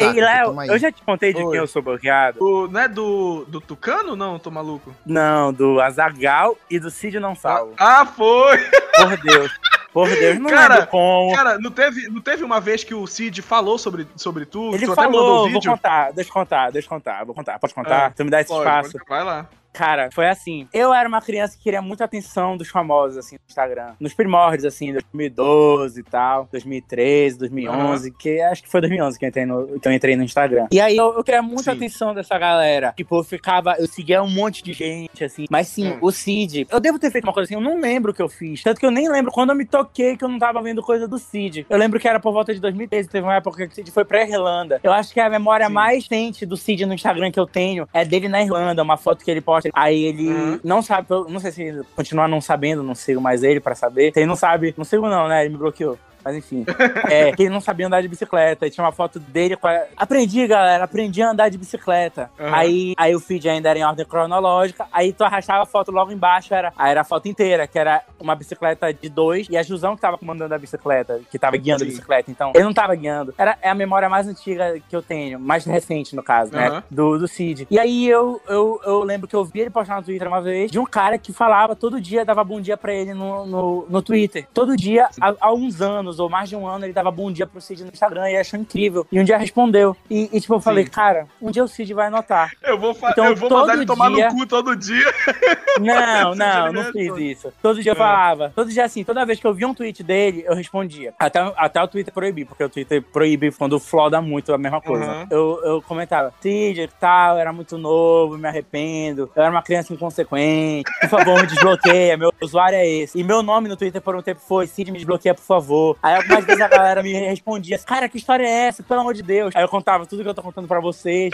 Ei, 0.00 0.12
Léo, 0.12 0.56
eu 0.64 0.78
já 0.78 0.90
te 0.90 1.02
contei 1.02 1.32
de 1.34 1.42
Oi. 1.42 1.50
quem 1.50 1.60
eu 1.60 1.66
sou 1.66 1.82
bloqueado. 1.82 2.42
O, 2.42 2.66
não 2.68 2.80
é 2.80 2.88
do, 2.88 3.44
do 3.46 3.60
Tucano, 3.60 4.16
não? 4.16 4.38
Tô 4.38 4.50
maluco? 4.50 4.94
Não, 5.04 5.52
do 5.52 5.78
Azagal 5.78 6.56
e 6.70 6.78
do 6.78 6.90
Cid 6.90 7.20
Não 7.20 7.34
Salvo. 7.34 7.74
Ah, 7.78 8.06
foi! 8.06 8.58
Por 8.96 9.16
Deus. 9.18 9.52
Por 9.92 10.08
Deus, 10.08 10.38
não 10.38 10.50
cara, 10.50 10.86
como. 10.86 11.34
Cara, 11.34 11.58
não 11.58 11.70
teve, 11.70 12.08
não 12.08 12.20
teve 12.20 12.44
uma 12.44 12.60
vez 12.60 12.84
que 12.84 12.94
o 12.94 13.06
Cid 13.06 13.42
falou 13.42 13.76
sobre, 13.76 14.06
sobre 14.16 14.46
tu? 14.46 14.72
Ele 14.74 14.86
tu 14.86 14.94
falou, 14.94 15.50
vou 15.50 15.60
contar, 15.60 16.12
deixa 16.12 16.30
eu 16.30 16.34
contar, 16.34 16.70
deixa 16.70 16.86
eu 16.86 16.90
contar, 16.90 17.24
vou 17.24 17.34
contar. 17.34 17.58
Pode 17.58 17.74
contar? 17.74 18.06
Ah, 18.06 18.10
tu 18.10 18.24
me 18.24 18.30
dá 18.30 18.40
esse 18.40 18.48
pode, 18.48 18.60
espaço? 18.60 18.92
Pode, 18.92 19.04
vai 19.08 19.24
lá. 19.24 19.48
Cara, 19.72 20.10
foi 20.12 20.28
assim. 20.28 20.68
Eu 20.72 20.92
era 20.92 21.08
uma 21.08 21.20
criança 21.20 21.56
que 21.56 21.62
queria 21.62 21.80
muita 21.80 22.04
atenção 22.04 22.56
dos 22.56 22.68
famosos, 22.68 23.18
assim, 23.18 23.36
no 23.36 23.42
Instagram. 23.48 23.94
Nos 24.00 24.14
primórdios, 24.14 24.64
assim, 24.64 24.92
2012 24.92 26.00
e 26.00 26.02
tal, 26.02 26.48
2013, 26.50 27.38
2011, 27.38 28.08
uhum. 28.08 28.16
que 28.18 28.40
acho 28.40 28.62
que 28.62 28.68
foi 28.68 28.80
2011 28.80 29.18
que 29.18 29.24
eu 29.24 29.28
entrei 29.28 29.46
no, 29.46 29.80
que 29.80 29.88
eu 29.88 29.92
entrei 29.92 30.16
no 30.16 30.24
Instagram. 30.24 30.66
E 30.70 30.80
aí 30.80 30.96
eu, 30.96 31.14
eu 31.14 31.24
queria 31.24 31.42
muita 31.42 31.70
sim. 31.70 31.76
atenção 31.76 32.14
dessa 32.14 32.38
galera. 32.38 32.92
Tipo, 32.96 33.18
eu 33.18 33.24
ficava, 33.24 33.76
eu 33.78 33.86
seguia 33.86 34.22
um 34.22 34.30
monte 34.30 34.62
de 34.62 34.72
gente, 34.72 35.24
assim. 35.24 35.46
Mas 35.50 35.68
sim, 35.68 35.92
hum. 35.92 35.98
o 36.00 36.10
Cid, 36.10 36.66
eu 36.70 36.80
devo 36.80 36.98
ter 36.98 37.10
feito 37.10 37.24
uma 37.24 37.32
coisa 37.32 37.46
assim, 37.46 37.54
eu 37.54 37.60
não 37.60 37.80
lembro 37.80 38.12
o 38.12 38.14
que 38.14 38.22
eu 38.22 38.28
fiz. 38.28 38.62
Tanto 38.62 38.80
que 38.80 38.86
eu 38.86 38.90
nem 38.90 39.08
lembro 39.08 39.30
quando 39.30 39.50
eu 39.50 39.56
me 39.56 39.64
toquei 39.64 40.16
que 40.16 40.24
eu 40.24 40.28
não 40.28 40.38
tava 40.38 40.60
vendo 40.62 40.82
coisa 40.82 41.06
do 41.06 41.18
Cid. 41.18 41.66
Eu 41.68 41.78
lembro 41.78 41.98
que 42.00 42.08
era 42.08 42.18
por 42.18 42.32
volta 42.32 42.52
de 42.52 42.60
2013, 42.60 43.08
teve 43.08 43.24
uma 43.24 43.36
época 43.36 43.66
que 43.66 43.72
o 43.72 43.74
Cid 43.74 43.90
foi 43.90 44.04
pra 44.04 44.22
Irlanda. 44.22 44.80
Eu 44.82 44.92
acho 44.92 45.12
que 45.12 45.20
a 45.20 45.30
memória 45.30 45.66
sim. 45.66 45.72
mais 45.72 46.08
recente 46.08 46.44
do 46.44 46.56
Cid 46.56 46.86
no 46.86 46.94
Instagram 46.94 47.30
que 47.30 47.38
eu 47.38 47.46
tenho 47.46 47.88
é 47.92 48.04
dele 48.04 48.28
na 48.28 48.42
Irlanda, 48.42 48.82
uma 48.82 48.96
foto 48.96 49.24
que 49.24 49.30
ele 49.30 49.40
posta 49.40 49.59
Aí 49.72 50.04
ele 50.04 50.28
uhum. 50.28 50.60
não 50.62 50.82
sabe, 50.82 51.08
não 51.28 51.40
sei 51.40 51.52
se 51.52 51.80
continua 51.94 52.28
não 52.28 52.40
sabendo, 52.40 52.82
não 52.82 52.94
sigo 52.94 53.20
mais 53.20 53.42
ele 53.42 53.60
pra 53.60 53.74
saber. 53.74 54.12
Se 54.12 54.20
ele 54.20 54.26
não 54.26 54.36
sabe, 54.36 54.74
não 54.76 54.84
sigo 54.84 55.08
não, 55.08 55.28
né? 55.28 55.44
Ele 55.44 55.50
me 55.50 55.58
bloqueou. 55.58 55.98
Mas 56.24 56.36
enfim. 56.36 56.64
É, 57.08 57.32
que 57.32 57.42
ele 57.42 57.50
não 57.50 57.60
sabia 57.60 57.86
andar 57.86 58.00
de 58.00 58.08
bicicleta. 58.08 58.66
E 58.66 58.70
tinha 58.70 58.84
uma 58.84 58.92
foto 58.92 59.18
dele 59.18 59.56
com 59.56 59.66
a... 59.66 59.84
Aprendi, 59.96 60.46
galera, 60.46 60.84
aprendi 60.84 61.22
a 61.22 61.30
andar 61.30 61.48
de 61.48 61.58
bicicleta. 61.58 62.30
Uhum. 62.38 62.54
Aí, 62.54 62.94
aí 62.96 63.14
o 63.14 63.20
feed 63.20 63.48
ainda 63.48 63.68
era 63.68 63.78
em 63.78 63.84
ordem 63.84 64.06
cronológica. 64.06 64.86
Aí 64.92 65.12
tu 65.12 65.24
arrastava 65.24 65.62
a 65.62 65.66
foto 65.66 65.90
logo 65.90 66.12
embaixo, 66.12 66.54
era, 66.54 66.72
aí 66.76 66.90
era 66.90 67.00
a 67.02 67.04
foto 67.04 67.28
inteira, 67.28 67.66
que 67.66 67.78
era 67.78 68.02
uma 68.18 68.34
bicicleta 68.34 68.92
de 68.92 69.08
dois 69.08 69.46
e 69.48 69.56
a 69.56 69.62
Jusão 69.62 69.94
que 69.94 70.02
tava 70.02 70.18
comandando 70.18 70.54
a 70.54 70.58
bicicleta, 70.58 71.20
que 71.30 71.38
tava 71.38 71.56
guiando 71.56 71.80
Sim. 71.80 71.86
a 71.86 71.88
bicicleta. 71.88 72.30
Então, 72.30 72.52
ele 72.54 72.64
não 72.64 72.74
tava 72.74 72.94
guiando. 72.94 73.34
Era, 73.36 73.56
é 73.62 73.70
a 73.70 73.74
memória 73.74 74.08
mais 74.08 74.26
antiga 74.26 74.80
que 74.88 74.94
eu 74.94 75.02
tenho, 75.02 75.38
mais 75.38 75.64
recente, 75.64 76.14
no 76.14 76.22
caso, 76.22 76.52
né? 76.52 76.70
Uhum. 76.70 76.82
Do, 76.90 77.18
do 77.18 77.28
Cid. 77.28 77.66
E 77.70 77.78
aí 77.78 78.08
eu, 78.08 78.40
eu, 78.48 78.80
eu 78.84 79.02
lembro 79.02 79.28
que 79.28 79.36
eu 79.36 79.44
vi 79.44 79.60
ele 79.60 79.70
postar 79.70 79.96
no 79.96 80.02
Twitter 80.02 80.26
uma 80.26 80.40
vez 80.40 80.70
de 80.70 80.78
um 80.78 80.84
cara 80.84 81.18
que 81.18 81.32
falava 81.32 81.76
todo 81.76 82.00
dia, 82.00 82.24
dava 82.24 82.42
bom 82.44 82.60
dia 82.60 82.76
pra 82.76 82.92
ele 82.92 83.14
no, 83.14 83.46
no, 83.46 83.86
no 83.88 84.02
Twitter. 84.02 84.46
Todo 84.52 84.76
dia, 84.76 85.08
há, 85.20 85.34
há 85.40 85.52
uns 85.52 85.80
anos 85.80 86.09
ou 86.18 86.28
mais 86.28 86.48
de 86.48 86.56
um 86.56 86.66
ano, 86.66 86.84
ele 86.84 86.92
dava 86.92 87.10
bom 87.10 87.30
dia 87.30 87.46
pro 87.46 87.60
Cid 87.60 87.84
no 87.84 87.90
Instagram 87.90 88.30
e 88.30 88.36
achou 88.36 88.58
incrível. 88.58 89.06
E 89.12 89.20
um 89.20 89.24
dia 89.24 89.36
respondeu. 89.36 89.96
E, 90.08 90.28
e 90.32 90.40
tipo, 90.40 90.54
eu 90.54 90.60
falei, 90.60 90.84
Sim. 90.84 90.90
cara, 90.90 91.26
um 91.40 91.50
dia 91.50 91.62
o 91.62 91.68
Cid 91.68 91.92
vai 91.94 92.06
anotar. 92.06 92.52
Eu 92.62 92.78
vou, 92.78 92.96
então, 93.04 93.26
eu 93.26 93.36
vou 93.36 93.50
mandar 93.50 93.74
ele 93.74 93.86
tomar 93.86 94.10
dia... 94.10 94.28
no 94.28 94.36
cu 94.36 94.46
todo 94.46 94.74
dia. 94.74 95.06
Não, 95.78 96.34
não, 96.34 96.72
não 96.72 96.84
fiz 96.92 97.16
isso. 97.16 97.52
Todo 97.62 97.82
dia 97.82 97.92
eu 97.92 97.94
é. 97.94 97.98
falava. 97.98 98.52
Todo 98.54 98.70
dia 98.70 98.84
assim, 98.84 99.04
toda 99.04 99.24
vez 99.24 99.38
que 99.38 99.46
eu 99.46 99.54
via 99.54 99.68
um 99.68 99.74
tweet 99.74 100.02
dele, 100.02 100.44
eu 100.46 100.54
respondia. 100.54 101.14
Até, 101.18 101.40
até 101.56 101.82
o 101.82 101.88
Twitter 101.88 102.12
proibir, 102.12 102.46
porque 102.46 102.64
o 102.64 102.68
Twitter 102.68 103.02
proíbe 103.02 103.52
quando 103.52 103.78
floda 103.78 104.20
muito 104.20 104.52
a 104.52 104.58
mesma 104.58 104.80
coisa. 104.80 105.06
Uhum. 105.06 105.26
Eu, 105.30 105.60
eu 105.64 105.82
comentava, 105.82 106.32
Cid, 106.40 106.90
tal, 106.98 107.38
era 107.38 107.52
muito 107.52 107.78
novo, 107.78 108.36
me 108.36 108.48
arrependo. 108.48 109.30
Eu 109.34 109.42
era 109.42 109.50
uma 109.50 109.62
criança 109.62 109.92
inconsequente. 109.92 110.90
Por 111.00 111.08
favor, 111.08 111.40
me 111.40 111.46
desbloqueia. 111.46 112.16
Meu 112.16 112.32
usuário 112.40 112.76
é 112.76 112.86
esse. 112.86 113.18
E 113.18 113.24
meu 113.24 113.42
nome 113.42 113.68
no 113.68 113.76
Twitter 113.76 114.00
por 114.00 114.16
um 114.16 114.22
tempo 114.22 114.40
foi 114.40 114.66
Cid, 114.66 114.90
me 114.90 114.98
desbloqueia, 114.98 115.34
por 115.34 115.44
favor. 115.44 115.96
Aí 116.02 116.16
algumas 116.16 116.44
vezes 116.44 116.60
a 116.60 116.68
galera 116.68 117.02
me 117.02 117.12
respondia, 117.12 117.78
cara, 117.78 118.08
que 118.08 118.16
história 118.16 118.46
é 118.46 118.68
essa? 118.68 118.82
Pelo 118.82 119.00
amor 119.00 119.14
de 119.14 119.22
Deus. 119.22 119.54
Aí 119.54 119.62
eu 119.62 119.68
contava 119.68 120.06
tudo 120.06 120.22
que 120.22 120.28
eu 120.28 120.34
tô 120.34 120.42
contando 120.42 120.68
pra 120.68 120.80
vocês. 120.80 121.30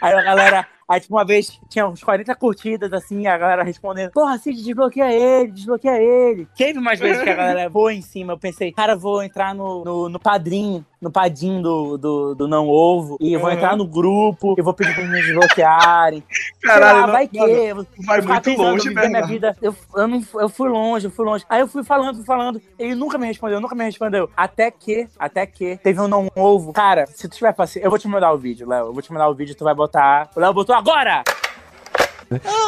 Aí 0.00 0.12
a 0.12 0.22
galera, 0.22 0.66
Aí, 0.90 0.98
tipo, 0.98 1.14
uma 1.14 1.24
vez 1.24 1.60
tinha 1.68 1.86
uns 1.86 2.02
40 2.02 2.34
curtidas, 2.34 2.92
assim, 2.92 3.24
a 3.28 3.38
galera 3.38 3.62
respondendo: 3.62 4.10
Porra, 4.10 4.36
Cid, 4.38 4.60
desbloqueia 4.60 5.12
ele, 5.12 5.52
desbloqueia 5.52 6.02
ele. 6.02 6.48
Teve 6.56 6.80
umas 6.80 6.98
vezes 6.98 7.22
que 7.22 7.30
a 7.30 7.34
galera 7.34 7.68
voou 7.68 7.92
em 7.92 8.02
cima. 8.02 8.32
Eu 8.32 8.38
pensei, 8.38 8.72
cara, 8.72 8.96
vou 8.96 9.22
entrar 9.22 9.54
no, 9.54 9.84
no, 9.84 10.08
no 10.08 10.18
padrinho, 10.18 10.84
no 11.00 11.10
padinho 11.10 11.62
do, 11.62 11.96
do, 11.96 12.34
do 12.34 12.48
Não 12.48 12.68
Ovo, 12.68 13.16
e 13.20 13.34
uhum. 13.34 13.42
vou 13.42 13.50
entrar 13.50 13.76
no 13.76 13.86
grupo, 13.86 14.54
e 14.58 14.62
vou 14.62 14.74
pedir 14.74 14.94
pra 14.94 15.04
me 15.04 15.20
desbloquearem. 15.20 16.22
Caralho, 16.62 17.00
lá, 17.00 17.06
vai 17.06 17.26
que. 17.26 17.38
Mano, 17.38 17.86
vai 18.04 18.20
muito 18.20 18.52
longe, 18.52 18.90
né? 18.90 19.08
Minha 19.08 19.26
vida. 19.26 19.56
Eu, 19.62 19.74
eu, 19.96 20.06
não, 20.06 20.22
eu 20.34 20.48
fui 20.48 20.68
longe, 20.68 21.06
eu 21.06 21.10
fui 21.10 21.24
longe. 21.24 21.44
Aí 21.48 21.60
eu 21.60 21.68
fui 21.68 21.82
falando, 21.82 22.16
fui 22.16 22.24
falando. 22.24 22.60
Ele 22.78 22.94
nunca 22.94 23.16
me 23.16 23.26
respondeu, 23.26 23.60
nunca 23.60 23.74
me 23.74 23.84
respondeu. 23.84 24.28
Até 24.36 24.70
que, 24.70 25.08
até 25.18 25.46
que, 25.46 25.78
teve 25.78 26.00
um 26.00 26.08
Não 26.08 26.28
Ovo. 26.36 26.72
Cara, 26.72 27.06
se 27.06 27.28
tu 27.28 27.36
tiver 27.36 27.52
paciência, 27.52 27.86
eu 27.86 27.90
vou 27.90 27.98
te 27.98 28.08
mandar 28.08 28.32
o 28.32 28.38
vídeo, 28.38 28.68
Léo. 28.68 28.86
Eu 28.86 28.92
vou 28.92 29.02
te 29.02 29.12
mandar 29.12 29.28
o 29.28 29.34
vídeo, 29.34 29.54
tu 29.54 29.64
vai 29.64 29.74
botar. 29.74 30.30
O 30.36 30.40
Léo 30.40 30.52
botou 30.52 30.74
agora! 30.74 31.24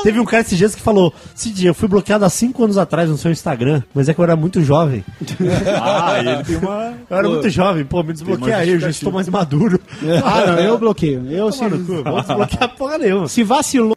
Teve 0.02 0.18
um 0.18 0.24
cara 0.24 0.42
esses 0.42 0.58
dias 0.58 0.74
que 0.74 0.82
falou: 0.82 1.14
Cid, 1.36 1.68
eu 1.68 1.74
fui 1.74 1.86
bloqueado 1.86 2.24
há 2.24 2.28
5 2.28 2.64
anos 2.64 2.76
atrás 2.76 3.08
no 3.08 3.16
seu 3.16 3.30
Instagram, 3.30 3.82
mas 3.94 4.08
é 4.08 4.14
que 4.14 4.18
eu 4.18 4.24
era 4.24 4.34
muito 4.34 4.60
jovem. 4.62 5.04
ah, 5.80 6.18
ele 6.18 6.44
tem 6.44 6.56
uma. 6.56 6.94
Eu 7.08 7.16
era 7.16 7.28
pô, 7.28 7.34
muito 7.34 7.48
jovem, 7.48 7.84
pô, 7.84 8.02
me 8.02 8.12
desbloqueia 8.12 8.56
aí, 8.56 8.70
eu 8.70 8.80
já 8.80 8.90
estou 8.90 9.12
mais 9.12 9.28
maduro. 9.28 9.80
ah, 10.24 10.46
não, 10.46 10.58
eu 10.58 10.78
bloqueio. 10.78 11.30
Eu 11.30 11.52
sim. 11.52 11.68
Não 11.68 12.02
vou 12.02 12.20
desbloquear 12.20 12.68
porra 12.76 12.98
nenhuma. 12.98 13.28
Se 13.28 13.44
vacilou. 13.44 13.94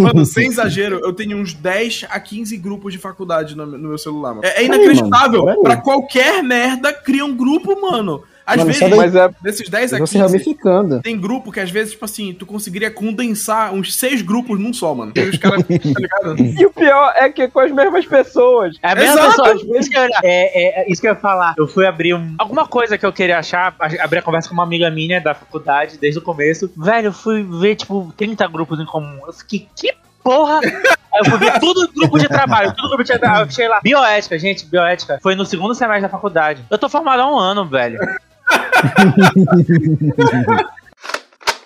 Mano, 0.00 0.24
sem 0.24 0.46
exagero, 0.48 0.98
eu 1.04 1.12
tenho 1.12 1.36
uns 1.36 1.52
10 1.52 2.06
a 2.08 2.18
15 2.18 2.56
grupos 2.56 2.94
de 2.94 2.98
faculdade 2.98 3.54
no, 3.54 3.66
no 3.66 3.88
meu 3.88 3.98
celular, 3.98 4.30
mano. 4.30 4.46
É, 4.46 4.62
é 4.62 4.64
inacreditável. 4.64 5.40
Aí, 5.40 5.56
mano, 5.56 5.62
pra 5.62 5.76
qualquer 5.76 6.42
merda, 6.42 6.90
cria 6.90 7.22
um 7.22 7.36
grupo, 7.36 7.78
mano. 7.78 8.22
Às 8.50 8.56
Mano, 8.56 8.72
vezes, 8.72 8.96
mas 8.96 9.14
é... 9.14 9.30
desses 9.40 9.68
10 9.68 9.92
aqui, 9.92 10.18
ramificando. 10.18 11.00
tem 11.00 11.16
grupo 11.16 11.52
que 11.52 11.60
às 11.60 11.70
vezes, 11.70 11.92
tipo 11.92 12.04
assim, 12.04 12.34
tu 12.34 12.44
conseguiria 12.44 12.90
condensar 12.90 13.72
uns 13.72 13.94
seis 13.94 14.22
grupos 14.22 14.58
num 14.58 14.74
só, 14.74 14.92
mano. 14.92 15.12
E 15.14 15.20
os 15.20 15.38
caras, 15.38 15.62
tá 15.62 16.00
ligado? 16.00 16.36
E 16.60 16.66
o 16.66 16.70
pior 16.70 17.12
é 17.14 17.28
que 17.30 17.42
é 17.42 17.48
com 17.48 17.60
as 17.60 17.70
mesmas 17.70 18.04
pessoas. 18.06 18.76
É 18.82 18.90
a 18.90 18.94
mesma 18.96 19.28
pessoa. 19.28 19.54
Isso 19.78 19.88
que, 19.88 19.96
eu, 19.96 20.02
é, 20.02 20.08
é, 20.24 20.82
é, 20.82 20.92
isso 20.92 21.00
que 21.00 21.06
eu 21.06 21.12
ia 21.12 21.16
falar. 21.16 21.54
Eu 21.56 21.68
fui 21.68 21.86
abrir 21.86 22.12
um, 22.12 22.34
alguma 22.38 22.66
coisa 22.66 22.98
que 22.98 23.06
eu 23.06 23.12
queria 23.12 23.38
achar, 23.38 23.74
abrir 24.00 24.18
a 24.18 24.22
conversa 24.22 24.48
com 24.48 24.54
uma 24.54 24.64
amiga 24.64 24.90
minha 24.90 25.20
da 25.20 25.32
faculdade, 25.32 25.96
desde 25.96 26.18
o 26.18 26.22
começo. 26.22 26.70
Velho, 26.76 27.06
eu 27.08 27.12
fui 27.12 27.44
ver, 27.44 27.76
tipo, 27.76 28.12
30 28.16 28.48
grupos 28.48 28.80
em 28.80 28.84
comum. 28.84 29.20
Eu 29.26 29.32
fiquei, 29.32 29.68
que 29.76 29.94
porra! 30.24 30.60
Aí 31.12 31.20
eu 31.20 31.24
fui 31.24 31.38
ver 31.38 31.58
tudo 31.58 31.88
grupo 31.92 32.18
de 32.18 32.28
trabalho, 32.28 32.74
tudo 32.74 32.88
grupo 32.88 33.04
de 33.04 33.18
trabalho. 33.18 33.42
Eu 33.42 33.48
achei 33.48 33.68
lá. 33.68 33.80
Bioética, 33.80 34.38
gente, 34.38 34.64
bioética. 34.66 35.18
Foi 35.22 35.34
no 35.34 35.44
segundo 35.44 35.74
semestre 35.74 36.02
da 36.02 36.08
faculdade. 36.08 36.64
Eu 36.70 36.78
tô 36.78 36.88
formado 36.88 37.20
há 37.20 37.26
um 37.26 37.38
ano, 37.38 37.66
velho. 37.66 37.98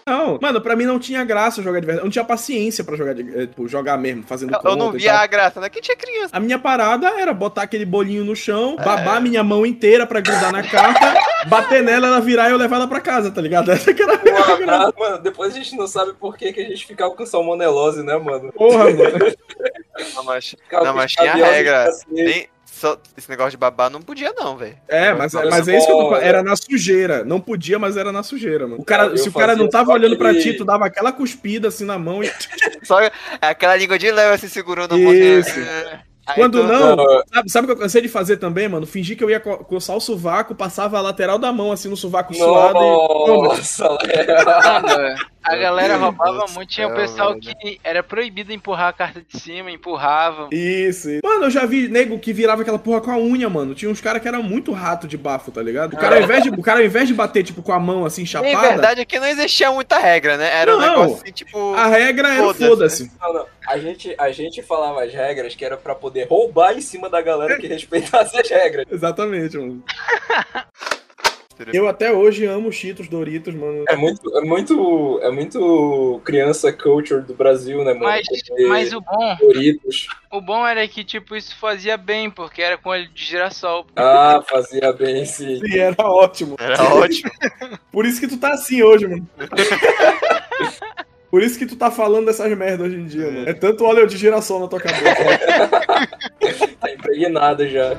Não, 0.06 0.38
mano, 0.40 0.60
pra 0.60 0.76
mim 0.76 0.84
não 0.84 0.98
tinha 0.98 1.24
graça 1.24 1.62
jogar 1.62 1.80
de 1.80 1.86
verdade. 1.86 2.02
Eu 2.02 2.04
não 2.04 2.12
tinha 2.12 2.24
paciência 2.24 2.84
pra 2.84 2.94
jogar, 2.94 3.14
de, 3.14 3.22
eh, 3.22 3.46
tipo, 3.46 3.66
jogar 3.66 3.96
mesmo, 3.96 4.22
fazendo 4.22 4.52
Eu, 4.52 4.60
eu 4.62 4.76
não 4.76 4.92
via 4.92 5.14
a 5.14 5.26
graça, 5.26 5.60
né? 5.60 5.70
Que 5.70 5.80
tinha 5.80 5.96
criança. 5.96 6.28
A 6.30 6.40
minha 6.40 6.58
parada 6.58 7.08
era 7.18 7.32
botar 7.32 7.62
aquele 7.62 7.86
bolinho 7.86 8.22
no 8.22 8.36
chão, 8.36 8.76
é. 8.78 8.84
babar 8.84 9.20
minha 9.22 9.42
mão 9.42 9.64
inteira 9.64 10.06
pra 10.06 10.20
grudar 10.20 10.52
na 10.52 10.62
carta, 10.62 11.14
bater 11.48 11.82
nela, 11.82 12.06
ela 12.06 12.20
virar 12.20 12.50
e 12.50 12.52
eu 12.52 12.58
levar 12.58 12.76
ela 12.76 12.88
pra 12.88 13.00
casa, 13.00 13.30
tá 13.30 13.40
ligado? 13.40 13.70
Essa 13.72 13.94
que 13.94 14.02
era 14.02 14.14
a 14.14 14.22
minha 14.22 14.56
graça. 14.58 14.94
Mano, 14.98 15.18
depois 15.20 15.54
a 15.54 15.56
gente 15.56 15.74
não 15.74 15.86
sabe 15.86 16.12
por 16.12 16.36
que, 16.36 16.52
que 16.52 16.60
a 16.60 16.68
gente 16.68 16.86
ficava 16.86 17.14
com 17.14 17.24
salmonelose, 17.24 18.02
né, 18.02 18.18
mano? 18.18 18.52
Porra, 18.52 18.84
mano. 18.90 19.34
Não, 20.14 20.24
mas, 20.24 20.54
não, 20.70 20.94
mas 20.94 21.12
tinha 21.12 21.34
regra. 21.34 21.88
Nem, 22.10 22.46
só, 22.84 22.98
esse 23.16 23.30
negócio 23.30 23.52
de 23.52 23.56
babar 23.56 23.88
não 23.88 24.02
podia, 24.02 24.34
não, 24.36 24.58
velho. 24.58 24.76
É, 24.86 25.14
mas, 25.14 25.32
mas 25.32 25.66
é 25.66 25.78
isso 25.78 25.86
que 25.86 25.92
eu 25.92 25.96
tô 25.96 26.08
falando. 26.10 26.22
Era 26.22 26.42
na 26.42 26.54
sujeira. 26.54 27.24
Não 27.24 27.40
podia, 27.40 27.78
mas 27.78 27.96
era 27.96 28.12
na 28.12 28.22
sujeira, 28.22 28.66
mano. 28.66 28.82
O 28.82 28.84
cara, 28.84 29.16
se 29.16 29.26
o 29.26 29.32
cara 29.32 29.56
não 29.56 29.70
tava 29.70 29.90
olhando 29.92 30.18
pra 30.18 30.34
ti, 30.34 30.52
tu 30.52 30.66
dava 30.66 30.84
aquela 30.84 31.10
cuspida 31.10 31.68
assim 31.68 31.86
na 31.86 31.98
mão 31.98 32.22
e. 32.22 32.30
só 32.84 32.98
aquela 33.40 33.74
língua 33.74 33.98
de 33.98 34.10
leve 34.10 34.34
assim 34.34 34.48
segurando 34.48 34.98
Isso. 34.98 35.58
Quando 36.34 36.62
não, 36.62 36.96
sabe, 37.32 37.50
sabe 37.50 37.64
o 37.64 37.68
que 37.68 37.72
eu 37.72 37.82
cansei 37.82 38.02
de 38.02 38.08
fazer 38.08 38.38
também, 38.38 38.68
mano? 38.68 38.86
Fingir 38.86 39.16
que 39.16 39.24
eu 39.24 39.30
ia 39.30 39.40
co 39.40 39.58
coçar 39.58 39.96
o 39.96 40.00
sovaco, 40.00 40.54
passava 40.54 40.98
a 40.98 41.00
lateral 41.00 41.38
da 41.38 41.52
mão 41.52 41.70
assim 41.70 41.88
no 41.88 41.96
sovaco 41.96 42.34
suado 42.34 42.78
e. 42.78 43.42
Nossa, 43.42 43.88
A 45.44 45.56
galera 45.56 45.96
roubava 45.96 46.46
muito, 46.54 46.70
tinha 46.70 46.88
o 46.88 46.94
pessoal 46.94 47.38
que 47.38 47.78
era 47.84 48.02
proibido 48.02 48.50
empurrar 48.50 48.88
a 48.88 48.92
carta 48.94 49.20
de 49.20 49.38
cima, 49.38 49.70
empurrava. 49.70 50.48
Isso, 50.50 51.10
isso. 51.10 51.20
Mano, 51.22 51.44
eu 51.44 51.50
já 51.50 51.66
vi 51.66 51.86
nego 51.86 52.18
que 52.18 52.32
virava 52.32 52.62
aquela 52.62 52.78
porra 52.78 53.02
com 53.02 53.10
a 53.10 53.18
unha, 53.18 53.46
mano. 53.50 53.74
Tinha 53.74 53.90
uns 53.90 54.00
caras 54.00 54.22
que 54.22 54.28
eram 54.28 54.42
muito 54.42 54.72
rato 54.72 55.06
de 55.06 55.18
bafo, 55.18 55.50
tá 55.50 55.62
ligado? 55.62 55.92
O 55.92 55.96
cara, 55.98 56.16
ao 56.16 56.22
invés 56.22 56.44
de, 56.44 56.48
o 56.48 56.62
cara, 56.62 56.80
ao 56.80 56.86
invés 56.86 57.06
de 57.06 57.12
bater, 57.12 57.42
tipo, 57.42 57.62
com 57.62 57.74
a 57.74 57.78
mão 57.78 58.06
assim, 58.06 58.24
chapada. 58.24 58.54
Na 58.54 58.60
verdade 58.62 59.00
é 59.02 59.04
que 59.04 59.20
não 59.20 59.26
existia 59.26 59.70
muita 59.70 59.98
regra, 59.98 60.38
né? 60.38 60.48
Era 60.50 60.72
não, 60.72 60.78
um 60.78 60.80
negócio 60.80 61.22
assim, 61.22 61.32
tipo. 61.32 61.74
A 61.74 61.88
regra 61.88 62.28
era 62.32 62.54
foda-se. 62.54 63.10
Foda 63.10 63.40
não. 63.40 63.46
A 63.66 63.78
gente, 63.78 64.14
a 64.18 64.30
gente 64.30 64.62
falava 64.62 65.02
as 65.04 65.12
regras 65.12 65.54
que 65.54 65.64
era 65.64 65.76
para 65.76 65.94
poder 65.94 66.13
roubar 66.22 66.76
em 66.76 66.80
cima 66.80 67.10
da 67.10 67.20
galera 67.20 67.58
que 67.58 67.66
respeitasse 67.66 68.38
as 68.38 68.48
regras. 68.48 68.86
Exatamente, 68.90 69.58
mano. 69.58 69.82
Eu 71.72 71.88
até 71.88 72.12
hoje 72.12 72.44
amo 72.46 72.72
Cheetos, 72.72 73.08
Doritos, 73.08 73.54
mano. 73.54 73.84
É 73.88 73.94
muito, 73.94 74.36
é 74.36 74.40
muito, 74.40 75.20
é 75.22 75.30
muito 75.30 76.20
criança 76.24 76.72
culture 76.72 77.22
do 77.22 77.34
Brasil, 77.34 77.78
né, 77.84 77.92
mano? 77.94 78.06
Mas, 78.06 78.26
mas 78.68 78.92
o 78.92 79.00
bom, 79.00 79.36
Doritos. 79.38 80.08
o 80.32 80.40
bom 80.40 80.66
era 80.66 80.86
que 80.88 81.04
tipo 81.04 81.36
isso 81.36 81.56
fazia 81.56 81.96
bem, 81.96 82.28
porque 82.28 82.60
era 82.60 82.76
com 82.76 82.90
óleo 82.90 83.08
de 83.08 83.24
girassol. 83.24 83.86
Ah, 83.94 84.42
fazia 84.48 84.92
bem, 84.92 85.24
sim. 85.24 85.60
Sim, 85.64 85.78
era 85.78 86.04
ótimo. 86.04 86.56
Era 86.58 86.82
ótimo. 86.94 87.30
Por 87.92 88.04
isso 88.04 88.20
que 88.20 88.26
tu 88.26 88.36
tá 88.36 88.54
assim 88.54 88.82
hoje, 88.82 89.06
mano. 89.06 89.26
Por 91.34 91.42
isso 91.42 91.58
que 91.58 91.66
tu 91.66 91.74
tá 91.74 91.90
falando 91.90 92.26
dessas 92.26 92.56
merdas 92.56 92.86
hoje 92.86 92.96
em 92.96 93.06
dia, 93.06 93.26
mano. 93.26 93.48
É 93.48 93.52
tanto 93.52 93.84
óleo 93.84 94.06
de 94.06 94.16
girassol 94.16 94.60
na 94.60 94.68
tua 94.68 94.78
cabeça. 94.78 95.02
tá 96.80 96.92
impregnado 96.92 97.68
já. 97.68 97.96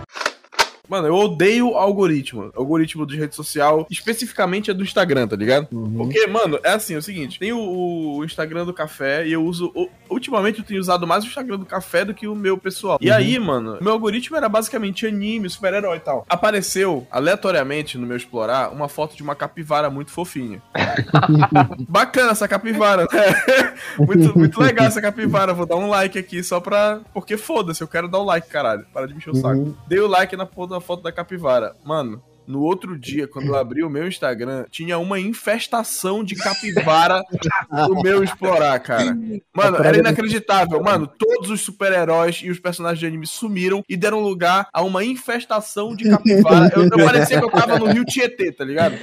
Mano, 0.87 1.07
eu 1.07 1.15
odeio 1.15 1.75
algoritmo. 1.75 2.51
Algoritmo 2.55 3.05
de 3.05 3.17
rede 3.17 3.35
social, 3.35 3.85
especificamente 3.89 4.69
é 4.69 4.73
do 4.73 4.83
Instagram, 4.83 5.27
tá 5.27 5.35
ligado? 5.35 5.67
Uhum. 5.71 5.97
Porque, 5.97 6.27
mano, 6.27 6.59
é 6.63 6.71
assim, 6.71 6.95
é 6.95 6.97
o 6.97 7.01
seguinte: 7.01 7.39
tem 7.39 7.51
o, 7.51 8.17
o, 8.17 8.25
Instagram 8.25 8.65
do 8.65 8.73
café 8.73 9.27
e 9.27 9.33
eu 9.33 9.43
uso. 9.43 9.71
O, 9.75 9.89
ultimamente 10.09 10.59
eu 10.59 10.65
tenho 10.65 10.79
usado 10.79 11.07
mais 11.07 11.23
o 11.23 11.27
Instagram 11.27 11.57
do 11.57 11.65
café 11.65 12.05
do 12.05 12.13
que 12.13 12.27
o 12.27 12.35
meu 12.35 12.57
pessoal. 12.57 12.97
Uhum. 13.01 13.07
E 13.07 13.11
aí, 13.11 13.37
mano, 13.39 13.77
meu 13.81 13.93
algoritmo 13.93 14.37
era 14.37 14.47
basicamente 14.47 15.05
anime, 15.05 15.49
super-herói 15.49 15.97
e 15.97 16.01
tal. 16.01 16.25
Apareceu, 16.29 17.07
aleatoriamente, 17.11 17.97
no 17.97 18.05
meu 18.05 18.17
explorar, 18.17 18.71
uma 18.71 18.87
foto 18.87 19.15
de 19.15 19.23
uma 19.23 19.35
capivara 19.35 19.89
muito 19.89 20.11
fofinha. 20.11 20.61
Bacana 21.87 22.31
essa 22.31 22.47
capivara, 22.47 23.07
né? 23.11 23.73
muito, 23.99 24.37
muito 24.37 24.59
legal 24.59 24.87
essa 24.87 25.01
capivara. 25.01 25.53
Vou 25.53 25.65
dar 25.65 25.77
um 25.77 25.89
like 25.89 26.17
aqui 26.17 26.43
só 26.43 26.59
pra. 26.59 27.01
Porque 27.13 27.37
foda-se, 27.37 27.81
eu 27.81 27.87
quero 27.87 28.07
dar 28.07 28.19
um 28.19 28.25
like, 28.25 28.49
caralho. 28.49 28.85
Para 28.93 29.07
de 29.07 29.13
me 29.13 29.19
encher 29.19 29.31
o 29.31 29.35
saco. 29.35 29.57
Uhum. 29.57 29.75
Dei 29.87 29.99
o 29.99 30.07
like 30.07 30.35
na 30.35 30.45
porra 30.45 30.74
da 30.75 30.79
foto 30.81 31.01
da 31.01 31.11
capivara. 31.11 31.75
Mano, 31.83 32.21
no 32.47 32.61
outro 32.61 32.97
dia, 32.97 33.27
quando 33.27 33.47
eu 33.47 33.55
abri 33.55 33.83
o 33.83 33.89
meu 33.89 34.07
Instagram, 34.07 34.65
tinha 34.69 34.97
uma 34.97 35.19
infestação 35.19 36.23
de 36.23 36.35
capivara 36.35 37.23
no 37.71 38.01
meu 38.01 38.23
explorar, 38.23 38.79
cara. 38.79 39.17
Mano, 39.53 39.77
era 39.83 39.97
inacreditável. 39.97 40.81
Mano, 40.81 41.07
todos 41.07 41.49
os 41.49 41.61
super-heróis 41.61 42.41
e 42.43 42.49
os 42.49 42.59
personagens 42.59 42.99
de 42.99 43.05
anime 43.05 43.27
sumiram 43.27 43.83
e 43.87 43.95
deram 43.95 44.19
lugar 44.19 44.67
a 44.71 44.81
uma 44.81 45.03
infestação 45.03 45.95
de 45.95 46.09
capivara. 46.09 46.71
Eu, 46.75 46.83
eu 46.83 47.05
parecia 47.05 47.39
que 47.39 47.45
eu 47.45 47.51
tava 47.51 47.79
no 47.79 47.85
Rio 47.85 48.05
Tietê, 48.05 48.51
tá 48.51 48.63
ligado? 48.63 48.95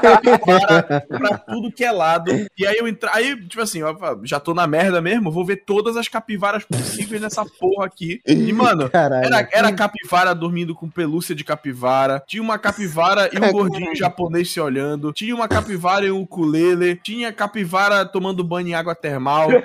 Capivara 0.00 1.06
pra 1.08 1.38
tudo 1.38 1.72
que 1.72 1.84
é 1.84 1.92
lado. 1.92 2.30
E 2.58 2.66
aí 2.66 2.76
eu 2.76 2.88
entra... 2.88 3.10
aí, 3.14 3.36
tipo 3.46 3.62
assim, 3.62 3.82
ó, 3.82 3.94
já 4.24 4.38
tô 4.40 4.54
na 4.54 4.66
merda 4.66 5.00
mesmo, 5.00 5.30
vou 5.30 5.44
ver 5.44 5.56
todas 5.64 5.96
as 5.96 6.08
capivaras 6.08 6.64
possíveis 6.64 7.20
nessa 7.20 7.44
porra 7.44 7.86
aqui. 7.86 8.20
E, 8.26 8.52
mano, 8.52 8.90
era, 8.92 9.48
era 9.52 9.72
capivara 9.72 10.34
dormindo 10.34 10.74
com 10.74 10.88
pelúcia 10.88 11.34
de 11.34 11.44
capivara, 11.44 12.22
tinha 12.26 12.42
uma 12.42 12.58
capivara 12.66 13.30
e 13.32 13.38
um 13.38 13.52
gordinho 13.52 13.94
japonês 13.94 14.50
se 14.50 14.60
olhando, 14.60 15.12
tinha 15.12 15.34
uma 15.34 15.46
capivara 15.46 16.04
e 16.04 16.10
um 16.10 16.22
ukulele, 16.22 16.96
tinha 16.96 17.32
capivara 17.32 18.04
tomando 18.04 18.42
banho 18.42 18.68
em 18.68 18.74
água 18.74 18.94
termal. 18.94 19.48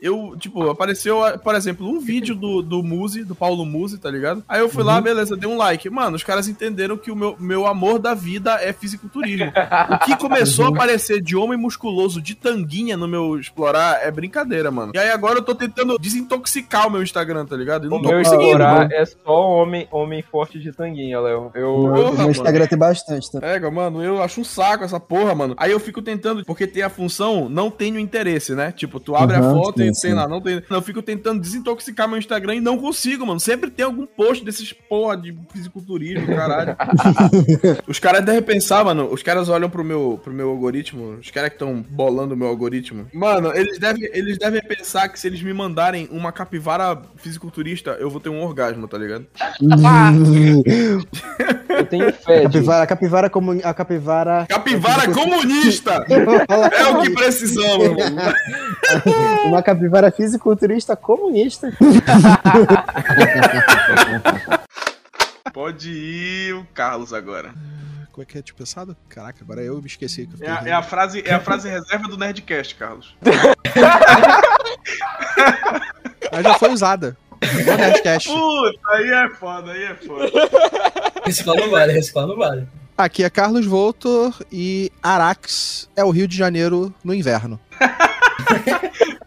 eu, 0.00 0.36
tipo, 0.38 0.68
apareceu, 0.68 1.20
por 1.42 1.54
exemplo, 1.54 1.88
um 1.88 1.98
vídeo 2.00 2.34
do, 2.34 2.62
do 2.62 2.82
Muzi, 2.82 3.24
do 3.24 3.34
Paulo 3.34 3.64
Muzi, 3.64 3.98
tá 3.98 4.10
ligado? 4.10 4.44
Aí 4.48 4.60
eu 4.60 4.68
fui 4.68 4.82
uhum. 4.82 4.88
lá, 4.88 5.00
beleza, 5.00 5.36
dei 5.36 5.48
um 5.48 5.56
like. 5.56 5.88
Mano, 5.88 6.16
os 6.16 6.24
caras 6.24 6.48
entenderam 6.48 6.96
que 6.96 7.10
o 7.10 7.16
meu, 7.16 7.36
meu 7.38 7.66
amor 7.66 7.98
da 7.98 8.14
vida 8.14 8.58
é 8.60 8.72
fisiculturismo. 8.72 9.52
o 9.90 9.98
que 10.04 10.16
começou 10.16 10.66
uhum. 10.66 10.72
a 10.72 10.74
aparecer 10.74 11.20
de 11.22 11.36
homem 11.36 11.58
musculoso 11.58 12.20
de 12.20 12.34
tanguinha 12.34 12.96
no 12.96 13.08
meu 13.08 13.38
explorar 13.38 14.00
é 14.02 14.10
brincadeira, 14.10 14.70
mano. 14.70 14.92
E 14.94 14.98
aí 14.98 15.10
agora 15.10 15.38
eu 15.38 15.42
tô 15.42 15.54
tentando 15.54 15.98
desintoxicar 15.98 16.86
o 16.86 16.90
meu 16.90 17.02
Instagram, 17.02 17.46
tá 17.46 17.56
ligado? 17.56 17.86
E 17.86 17.90
não 17.90 17.98
o 17.98 18.02
tô 18.02 18.08
meu 18.08 18.20
explorar 18.20 18.92
é 18.92 19.04
só 19.04 19.48
homem, 19.48 19.88
homem 19.90 20.22
forte 20.22 20.58
de 20.58 20.72
tanguinha, 20.72 21.20
Léo. 21.20 21.50
Eu, 21.54 21.72
porra, 21.72 22.10
o 22.10 22.18
meu 22.18 22.30
Instagram 22.30 22.58
mano. 22.60 22.68
tem 22.68 22.78
bastante, 22.78 23.32
tá? 23.32 23.40
Pega, 23.40 23.70
mano, 23.70 24.02
eu 24.02 24.22
acho 24.22 24.40
um 24.40 24.44
saco 24.44 24.84
essa 24.84 25.00
porra, 25.00 25.34
mano. 25.34 25.54
Aí 25.56 25.72
eu 25.72 25.80
fico 25.80 26.02
tentando, 26.02 26.44
porque 26.44 26.66
tem 26.66 26.82
a 26.82 26.90
função 26.90 27.48
não 27.48 27.70
tenho 27.70 27.98
interesse, 27.98 28.54
né? 28.54 28.72
Tipo, 28.72 29.00
tu 29.00 29.16
abre 29.16 29.36
uhum, 29.38 29.50
a 29.50 29.54
foto 29.54 29.80
sim, 29.80 29.85
e 29.85 29.85
sei 29.94 30.14
lá, 30.14 30.28
não 30.28 30.40
tem. 30.40 30.62
Eu 30.68 30.82
fico 30.82 31.02
tentando 31.02 31.40
desintoxicar 31.40 32.08
meu 32.08 32.18
Instagram 32.18 32.56
e 32.56 32.60
não 32.60 32.78
consigo, 32.78 33.26
mano. 33.26 33.40
Sempre 33.40 33.70
tem 33.70 33.84
algum 33.84 34.06
post 34.06 34.44
desses 34.44 34.72
porra 34.72 35.16
de 35.16 35.36
fisiculturismo, 35.52 36.26
caralho. 36.26 36.76
os 37.86 37.98
caras 37.98 38.24
devem 38.24 38.42
pensar, 38.42 38.84
mano. 38.84 39.08
Os 39.12 39.22
caras 39.22 39.48
olham 39.48 39.70
pro 39.70 39.84
meu, 39.84 40.20
pro 40.22 40.32
meu 40.32 40.50
algoritmo. 40.50 41.18
Os 41.20 41.30
caras 41.30 41.50
que 41.50 41.56
estão 41.56 41.84
bolando 41.88 42.34
o 42.34 42.36
meu 42.36 42.48
algoritmo. 42.48 43.06
Mano, 43.12 43.52
eles 43.54 43.78
devem, 43.78 44.08
eles 44.12 44.38
devem 44.38 44.62
pensar 44.62 45.08
que 45.08 45.18
se 45.18 45.26
eles 45.26 45.42
me 45.42 45.52
mandarem 45.52 46.08
uma 46.10 46.32
capivara 46.32 47.00
fisiculturista, 47.16 47.96
eu 48.00 48.10
vou 48.10 48.20
ter 48.20 48.28
um 48.28 48.42
orgasmo, 48.42 48.88
tá 48.88 48.98
ligado? 48.98 49.26
eu 51.68 51.86
tenho 51.86 52.12
fé. 52.12 52.42
Capivara, 52.42 52.82
a 52.82 52.86
capivara, 52.86 53.30
comun... 53.30 53.60
a 53.62 53.74
capivara. 53.74 54.46
Capivara 54.48 55.10
comunista! 55.12 56.04
é 56.08 56.86
o 56.88 57.02
que 57.02 57.10
precisamos, 57.10 57.88
mano. 57.88 58.16
Uma 59.46 59.62
capivara 59.62 59.75
fisiculturista 60.16 60.96
comunista. 60.96 61.72
Pode 65.52 65.90
ir 65.90 66.54
o 66.54 66.66
Carlos 66.74 67.12
agora. 67.12 67.54
Como 68.12 68.22
é 68.22 68.26
que 68.26 68.38
é 68.38 68.42
tipo 68.42 68.58
pensado? 68.58 68.96
Caraca, 69.08 69.42
agora 69.42 69.62
eu 69.62 69.80
me 69.80 69.86
esqueci. 69.86 70.26
Que 70.26 70.42
eu 70.42 70.48
é, 70.48 70.50
a, 70.50 70.62
é, 70.68 70.72
a 70.72 70.82
frase, 70.82 71.22
é 71.24 71.34
a 71.34 71.40
frase 71.40 71.68
reserva 71.68 72.08
do 72.08 72.16
Nerdcast, 72.16 72.74
Carlos. 72.74 73.14
Mas 76.32 76.42
já 76.42 76.54
foi 76.58 76.70
usada. 76.70 77.16
No 77.40 77.76
Nerdcast. 77.76 78.28
Puta, 78.28 78.78
aí 78.90 79.10
é 79.10 79.28
foda, 79.30 79.72
aí 79.72 79.84
é 79.84 79.94
foda. 79.94 80.30
Reciclar 81.24 81.56
não 81.56 81.70
vale, 81.70 81.92
reciclar 81.92 82.26
não 82.26 82.36
vale. 82.36 82.66
Aqui 82.96 83.22
é 83.22 83.28
Carlos 83.28 83.66
Voltor 83.66 84.34
e 84.50 84.90
Arax 85.02 85.90
é 85.94 86.02
o 86.02 86.08
Rio 86.08 86.26
de 86.26 86.34
Janeiro 86.34 86.94
no 87.04 87.12
inverno. 87.12 87.60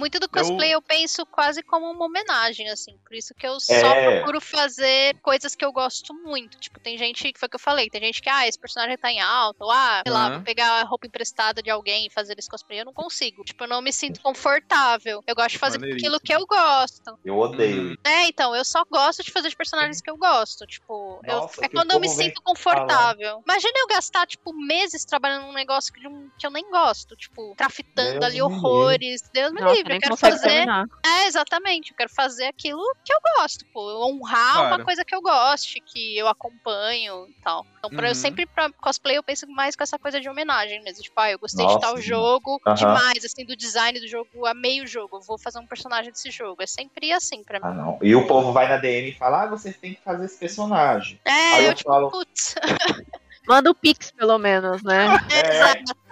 Muito 0.00 0.18
do 0.18 0.28
cosplay 0.28 0.70
eu... 0.70 0.78
eu... 0.78 0.82
penso 0.82 1.26
quase 1.26 1.62
como 1.62 1.90
uma 1.90 2.06
homenagem, 2.06 2.70
assim. 2.70 2.96
Por 3.04 3.14
isso 3.14 3.34
que 3.34 3.46
eu 3.46 3.60
só 3.60 3.74
é... 3.74 4.16
procuro 4.16 4.40
fazer 4.40 5.14
coisas 5.20 5.54
que 5.54 5.64
eu 5.64 5.70
gosto 5.72 6.14
muito. 6.14 6.58
Tipo, 6.58 6.80
tem 6.80 6.96
gente, 6.96 7.32
que 7.32 7.38
foi 7.38 7.46
o 7.46 7.50
que 7.50 7.56
eu 7.56 7.60
falei, 7.60 7.90
tem 7.90 8.00
gente 8.00 8.22
que, 8.22 8.28
ah, 8.30 8.48
esse 8.48 8.58
personagem 8.58 8.96
tá 8.96 9.12
em 9.12 9.20
alta, 9.20 9.62
ou 9.62 9.70
ah, 9.70 10.00
sei 10.06 10.12
uhum. 10.12 10.18
lá, 10.18 10.30
vou 10.30 10.40
pegar 10.40 10.80
a 10.80 10.84
roupa 10.84 11.06
emprestada 11.06 11.62
de 11.62 11.68
alguém 11.68 12.06
e 12.06 12.10
fazer 12.10 12.38
esse 12.38 12.48
cosplay. 12.48 12.80
Eu 12.80 12.86
não 12.86 12.94
consigo. 12.94 13.44
Tipo, 13.44 13.64
eu 13.64 13.68
não 13.68 13.82
me 13.82 13.92
sinto 13.92 14.20
confortável. 14.22 15.22
Eu 15.26 15.34
gosto 15.34 15.50
de 15.50 15.58
fazer 15.58 15.84
aquilo 15.84 16.18
que 16.18 16.32
eu 16.32 16.46
gosto. 16.46 17.18
Eu 17.22 17.38
odeio. 17.38 17.98
É, 18.04 18.24
então, 18.24 18.56
eu 18.56 18.64
só 18.64 18.84
gosto 18.90 19.22
de 19.22 19.30
fazer 19.30 19.50
de 19.50 19.56
personagens 19.56 20.00
que 20.00 20.10
eu 20.10 20.16
gosto. 20.16 20.66
Tipo, 20.66 21.20
Nossa, 21.26 21.60
eu, 21.60 21.64
é 21.64 21.68
quando 21.68 21.92
eu 21.92 22.00
me 22.00 22.08
sinto 22.08 22.40
confortável. 22.42 23.42
Imagina 23.44 23.74
eu 23.76 23.86
gastar, 23.88 24.26
tipo, 24.26 24.52
meses 24.54 25.04
trabalhando 25.04 25.46
num 25.46 25.52
negócio 25.52 25.92
que, 25.92 26.00
que 26.38 26.46
eu 26.46 26.50
nem 26.50 26.68
gosto. 26.70 27.14
Tipo, 27.16 27.54
trafitando 27.56 28.20
Deus 28.20 28.24
ali 28.24 28.40
horrores. 28.40 29.22
Deus 29.32 29.52
me 29.52 29.60
livre 29.74 29.89
eu 29.96 30.00
quero 30.00 30.16
fazer. 30.16 30.48
Terminar. 30.48 30.86
É, 31.04 31.26
exatamente. 31.26 31.90
Eu 31.90 31.96
quero 31.96 32.10
fazer 32.10 32.46
aquilo 32.46 32.82
que 33.04 33.12
eu 33.12 33.18
gosto, 33.36 33.64
pô. 33.66 34.06
Honrar 34.06 34.54
claro. 34.54 34.76
uma 34.76 34.84
coisa 34.84 35.04
que 35.04 35.14
eu 35.14 35.22
goste, 35.22 35.80
que 35.80 36.16
eu 36.16 36.28
acompanho 36.28 37.26
e 37.28 37.42
tal. 37.42 37.66
Então, 37.78 37.90
pra 37.90 38.02
uhum. 38.02 38.08
eu 38.08 38.14
sempre, 38.14 38.46
pra 38.46 38.70
cosplay, 38.72 39.16
eu 39.16 39.22
penso 39.22 39.46
mais 39.48 39.74
com 39.74 39.82
essa 39.82 39.98
coisa 39.98 40.20
de 40.20 40.28
homenagem 40.28 40.82
mesmo. 40.82 41.02
Tipo, 41.02 41.18
ah, 41.20 41.30
eu 41.30 41.38
gostei 41.38 41.64
Nossa, 41.64 41.78
de 41.78 41.82
tal 41.82 41.96
jogo 42.00 42.60
uhum. 42.66 42.74
demais, 42.74 43.24
assim, 43.24 43.44
do 43.44 43.56
design 43.56 43.98
do 43.98 44.06
jogo, 44.06 44.46
amei 44.46 44.82
o 44.82 44.86
jogo, 44.86 45.16
eu 45.16 45.20
vou 45.22 45.38
fazer 45.38 45.58
um 45.58 45.66
personagem 45.66 46.12
desse 46.12 46.30
jogo. 46.30 46.62
É 46.62 46.66
sempre 46.66 47.12
assim 47.12 47.42
pra 47.42 47.58
mim. 47.58 47.66
Ah, 47.66 47.72
não. 47.72 47.98
E 48.02 48.14
o 48.14 48.26
povo 48.26 48.52
vai 48.52 48.68
na 48.68 48.76
DM 48.76 49.08
e 49.08 49.14
fala, 49.14 49.44
ah, 49.44 49.46
você 49.46 49.72
tem 49.72 49.94
que 49.94 50.00
fazer 50.02 50.26
esse 50.26 50.38
personagem. 50.38 51.20
É, 51.24 51.30
Aí 51.30 51.64
eu, 51.64 51.70
eu 51.70 51.74
tipo, 51.74 51.90
falo... 51.90 52.10
putz. 52.10 52.54
Manda 53.50 53.68
o 53.68 53.74
Pix, 53.74 54.12
pelo 54.12 54.38
menos, 54.38 54.80
né? 54.84 55.08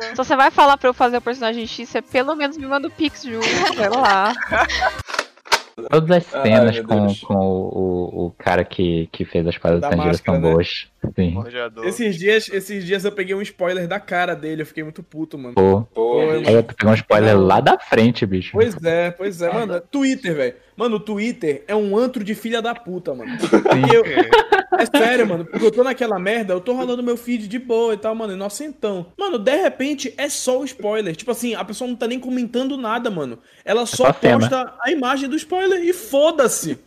É. 0.01 0.11
Se 0.11 0.17
você 0.17 0.35
vai 0.35 0.51
falar 0.51 0.77
pra 0.77 0.89
eu 0.89 0.95
fazer 0.95 1.19
o 1.19 1.21
personagem 1.21 1.67
X, 1.67 1.89
você 1.89 2.03
pelo 2.03 2.35
menos 2.35 2.57
me 2.57 2.67
manda 2.67 2.89
o 2.89 2.91
Pix 2.91 3.23
junto, 3.23 3.47
sei 3.47 3.89
lá. 3.89 4.33
Todas 5.91 6.11
as 6.11 6.25
cenas 6.25 6.77
Ai, 6.77 6.83
com, 6.83 7.15
com 7.27 7.35
o, 7.37 8.27
o, 8.27 8.35
cara 8.37 8.65
que, 8.65 9.09
que 9.13 9.25
fez 9.25 9.47
as 9.47 9.57
paradas 9.57 9.83
da 9.83 9.91
Tanjiro 9.91 10.19
são 10.25 10.35
né? 10.35 10.41
boas. 10.41 10.89
Sim. 11.15 11.45
Esses 11.85 12.17
dias, 12.17 12.49
esses 12.49 12.85
dias 12.85 13.05
eu 13.05 13.13
peguei 13.13 13.35
um 13.35 13.43
spoiler 13.43 13.87
da 13.87 14.01
cara 14.01 14.35
dele, 14.35 14.63
eu 14.63 14.67
fiquei 14.67 14.83
muito 14.83 15.03
puto, 15.03 15.39
mano. 15.39 15.55
Pô, 15.55 15.83
Pô 15.95 16.21
aí 16.21 16.53
eu 16.53 16.65
peguei 16.65 16.91
um 16.91 16.95
spoiler 16.95 17.39
lá 17.39 17.61
da 17.61 17.79
frente, 17.79 18.27
bicho. 18.27 18.51
Pois 18.53 18.75
é, 18.83 19.13
pois 19.13 19.41
é, 19.41 19.53
mano. 19.53 19.81
Twitter, 19.81 20.35
velho. 20.35 20.55
Mano, 20.77 20.97
o 20.97 21.01
Twitter 21.01 21.65
é 21.69 21.77
um 21.77 21.97
antro 21.97 22.25
de 22.25 22.35
filha 22.35 22.61
da 22.61 22.75
puta, 22.75 23.15
mano. 23.15 23.37
Eu, 23.93 24.03
é 24.79 24.87
sério, 24.87 25.27
mano. 25.27 25.45
Porque 25.45 25.67
eu 25.67 25.71
tô 25.71 25.83
naquela 25.83 26.19
merda, 26.19 26.55
eu 26.55 26.61
tô 26.61 26.73
rolando 26.73 27.03
meu 27.03 27.17
feed 27.17 27.49
de 27.49 27.59
boa 27.59 27.95
e 27.95 27.97
tal, 27.97 28.15
mano, 28.15 28.33
inocentão. 28.33 29.07
Mano, 29.19 29.39
de 29.39 29.57
repente 29.57 30.15
é 30.17 30.29
só 30.29 30.61
o 30.61 30.65
spoiler. 30.65 31.15
Tipo 31.17 31.33
assim, 31.33 31.55
a 31.55 31.65
pessoa 31.65 31.89
não 31.89 31.97
tá 31.97 32.07
nem 32.07 32.21
comentando 32.21 32.77
nada, 32.77 33.11
mano. 33.11 33.39
Ela 33.65 33.85
só, 33.87 34.09
é 34.09 34.13
só 34.13 34.13
posta 34.13 34.75
a 34.83 34.91
imagem 34.91 35.29
do 35.29 35.37
spoiler 35.37 35.83
e 35.85 35.93
foda-se. 35.93 36.79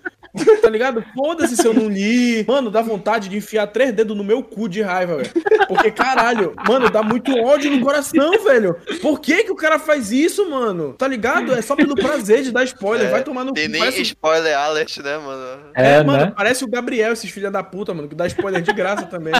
Tá 0.62 0.70
ligado? 0.70 1.04
Foda-se 1.16 1.58
se 1.58 1.66
eu 1.66 1.74
não 1.74 1.90
li. 1.90 2.46
Mano, 2.48 2.70
dá 2.72 2.82
vontade 2.82 3.28
de 3.28 3.38
enfiar 3.38 3.68
três 3.68 3.92
dedos 3.92 4.16
no 4.16 4.24
meu 4.24 4.42
cu 4.44 4.70
de 4.70 4.82
raiva, 4.82 5.18
velho. 5.18 5.30
Porque, 5.68 5.92
caralho, 5.92 6.54
mano, 6.68 6.90
dá 6.90 7.04
muito 7.04 7.36
ódio 7.38 7.72
no 7.72 7.82
coração, 7.82 8.32
velho. 8.44 8.76
Por 9.02 9.20
que 9.20 9.44
que 9.44 9.52
o 9.52 9.56
cara 9.56 9.80
faz 9.80 10.12
isso, 10.12 10.50
mano? 10.50 10.94
Tá 10.94 11.08
ligado? 11.08 11.54
É 11.54 11.62
só 11.62 11.76
pelo 11.76 11.96
prazer 11.96 12.44
de 12.44 12.52
dar 12.52 12.64
spoiler. 12.64 13.08
É, 13.08 13.12
Vai 13.12 13.24
tomar 13.24 13.44
no 13.44 13.54
Tem 13.54 13.68
nem 13.68 13.80
parece... 13.80 14.02
spoiler 14.02 14.58
alert, 14.58 14.98
né, 15.00 15.18
mano? 15.18 15.60
É, 15.76 15.92
é 15.94 16.04
mano, 16.04 16.26
né? 16.26 16.34
parece 16.36 16.64
o 16.64 16.68
Gabriel, 16.68 17.14
esses 17.14 17.30
filha 17.30 17.52
da 17.52 17.64
puta, 17.64 17.94
mano, 17.94 18.08
que 18.08 18.16
dá 18.16 18.28
spoiler 18.28 18.62
de 18.62 18.74
graça 18.74 19.06
também. 19.06 19.34
Né? 19.34 19.40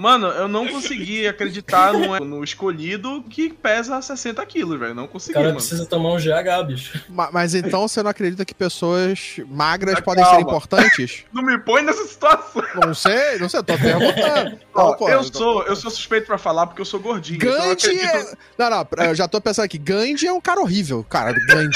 Mano, 0.00 0.28
eu 0.28 0.48
não 0.48 0.66
consegui 0.66 1.28
acreditar 1.28 1.92
no, 1.92 2.20
no 2.20 2.42
escolhido 2.42 3.22
que 3.28 3.50
pesa 3.50 4.00
60 4.00 4.44
quilos, 4.46 4.80
velho. 4.80 4.94
Não 4.94 5.06
consegui, 5.06 5.34
cara 5.34 5.48
mano. 5.48 5.58
precisa 5.58 5.84
tomar 5.84 6.14
um 6.14 6.16
GH, 6.16 6.66
bicho. 6.66 7.04
Mas, 7.06 7.30
mas, 7.30 7.54
então 7.54 7.86
você 7.86 8.02
não 8.02 8.10
acredita 8.10 8.42
que 8.46 8.54
pessoas 8.54 9.36
magras 9.46 9.96
ah, 9.98 10.02
podem 10.02 10.24
calma. 10.24 10.38
ser 10.38 10.42
importantes? 10.42 11.24
não 11.34 11.42
me 11.42 11.58
põe 11.58 11.82
nessa 11.82 12.02
situação. 12.06 12.62
Não 12.76 12.94
sei, 12.94 13.38
não 13.38 13.46
sei, 13.50 13.60
eu 13.60 13.64
tô 13.64 13.76
perguntando. 13.76 14.58
Não, 14.74 14.96
pô, 14.96 15.10
eu, 15.10 15.22
sou, 15.24 15.64
eu 15.64 15.76
sou 15.76 15.90
suspeito 15.90 16.26
pra 16.26 16.38
falar 16.38 16.66
porque 16.66 16.80
eu 16.80 16.86
sou 16.86 17.00
gordinho. 17.00 17.38
Gandhi 17.38 17.56
então 17.56 17.72
acredito... 17.72 18.06
é... 18.06 18.36
Não, 18.56 18.70
não, 18.70 19.04
eu 19.04 19.14
já 19.14 19.28
tô 19.28 19.40
pensando 19.40 19.64
aqui. 19.64 19.76
Gandhi 19.76 20.26
é 20.26 20.32
um 20.32 20.40
cara 20.40 20.60
horrível, 20.60 21.04
cara. 21.04 21.32
Gandhi. 21.32 21.74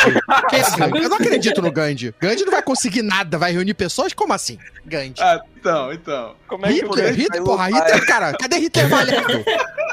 Quem 0.49 0.61
é 0.61 0.71
Gandhi? 0.71 1.03
Eu 1.03 1.09
não 1.11 1.17
acredito 1.17 1.61
no 1.61 1.71
Gandhi. 1.71 2.15
Gandhi 2.19 2.45
não 2.45 2.53
vai 2.53 2.63
conseguir 2.63 3.03
nada, 3.03 3.37
vai 3.37 3.53
reunir 3.53 3.75
pessoas? 3.75 4.15
Como 4.15 4.33
assim? 4.33 4.59
Gandhi. 4.87 5.21
Ah, 5.21 5.43
então, 5.65 5.93
então. 5.95 6.37
Como 6.47 6.67
é 6.67 6.69
que 6.69 6.75
Hitler, 6.83 7.15
Hitler, 7.15 7.43
porra, 7.43 7.69
Hitler, 7.69 8.07
cara, 8.07 8.35
cadê 8.35 8.59
Hitler 8.59 8.91
malhado? 8.91 9.45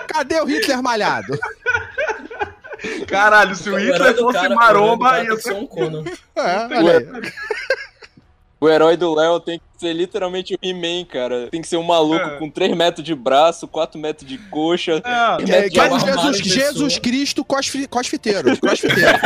Cadê 0.08 0.42
o 0.42 0.46
Hitler 0.46 0.84
malhado? 0.84 1.40
Caralho, 3.08 3.56
se 3.56 3.70
o 3.70 3.78
Hitler 3.78 4.18
fosse 4.18 4.40
cara, 4.40 4.54
maromba, 4.54 5.24
ia 5.24 5.38
ser 5.38 5.54
um 5.54 5.66
cono. 5.66 6.04
É, 6.36 6.78
olha 6.78 6.98
aí. 6.98 7.34
O 8.62 8.70
herói 8.70 8.96
do 8.96 9.16
Léo 9.16 9.40
tem 9.40 9.58
que 9.58 9.66
ser 9.80 9.92
literalmente 9.92 10.54
o 10.54 10.58
He-Man, 10.62 11.04
cara. 11.06 11.48
Tem 11.50 11.64
que 11.64 11.68
ser 11.68 11.78
um 11.78 11.84
maluco 11.84 12.24
é. 12.24 12.38
com 12.38 12.48
3 12.48 12.78
metros 12.78 13.04
de 13.04 13.16
braço, 13.16 13.68
4 13.68 14.00
metros 14.00 14.30
de 14.30 14.38
coxa. 14.38 15.02
É, 15.04 15.38
que, 15.64 15.72
que 15.72 15.80
é 15.80 16.00
Jesus, 16.00 16.38
Jesus 16.46 17.00
Cristo 17.00 17.44
crossfiteiro. 17.44 18.56
crossfiteiro. 18.60 19.18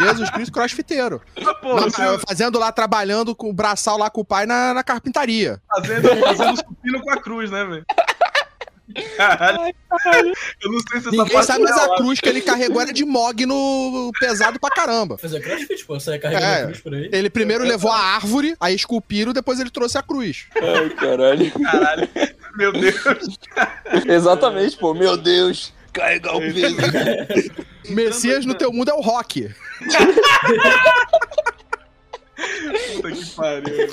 Jesus 0.00 0.30
Cristo 0.30 0.52
crossfiteiro. 0.52 1.22
Pô, 1.60 1.76
você... 1.76 2.02
Fazendo 2.26 2.58
lá, 2.58 2.72
trabalhando 2.72 3.36
com 3.36 3.50
o 3.50 3.52
braçal 3.52 3.96
lá 3.96 4.10
com 4.10 4.22
o 4.22 4.24
pai 4.24 4.46
na, 4.46 4.74
na 4.74 4.82
carpintaria. 4.82 5.62
Fazendo, 5.68 6.08
fazendo 6.16 6.56
supino 6.56 7.00
com 7.02 7.10
a 7.12 7.22
cruz, 7.22 7.52
né, 7.52 7.64
velho? 7.64 7.86
Caralho. 9.16 9.60
Ai, 9.60 9.74
caralho. 9.88 10.32
Eu 10.62 10.72
não 10.72 10.80
sei 10.90 11.00
se 11.00 11.10
Ninguém 11.10 11.42
sabe, 11.42 11.64
mas 11.64 11.78
a 11.78 11.96
cruz 11.96 12.20
que 12.20 12.28
ele 12.28 12.40
carregou 12.40 12.80
era 12.80 12.92
de 12.92 13.04
mogno 13.04 14.10
pesado 14.18 14.58
pra 14.60 14.70
caramba. 14.70 15.16
Mas 15.22 15.32
é 15.32 15.40
crossfit, 15.40 15.84
pô. 15.84 15.98
Você 15.98 16.18
carregando 16.18 16.46
é, 16.46 16.62
a 16.62 16.64
cruz 16.64 16.80
por 16.80 16.94
aí. 16.94 17.08
Ele 17.12 17.30
primeiro 17.30 17.64
levou 17.64 17.90
a 17.90 17.98
árvore, 17.98 18.54
aí 18.60 18.74
esculpiram, 18.74 19.32
depois 19.32 19.60
ele 19.60 19.70
trouxe 19.70 19.96
a 19.98 20.02
cruz. 20.02 20.46
Ai, 20.56 20.90
caralho. 20.90 21.50
Caralho. 21.52 22.08
Meu 22.56 22.72
Deus. 22.72 23.38
Exatamente, 24.06 24.76
pô. 24.76 24.92
Meu 24.94 25.16
Deus. 25.16 25.72
Carregar 25.92 26.36
o 26.36 26.40
peso. 26.40 26.76
Messias 27.90 28.46
no 28.46 28.54
teu 28.54 28.72
mundo 28.72 28.90
é 28.90 28.94
o 28.94 29.00
rock. 29.00 29.54
Puta 32.94 33.12
que 33.12 33.26
pariu. 33.36 33.88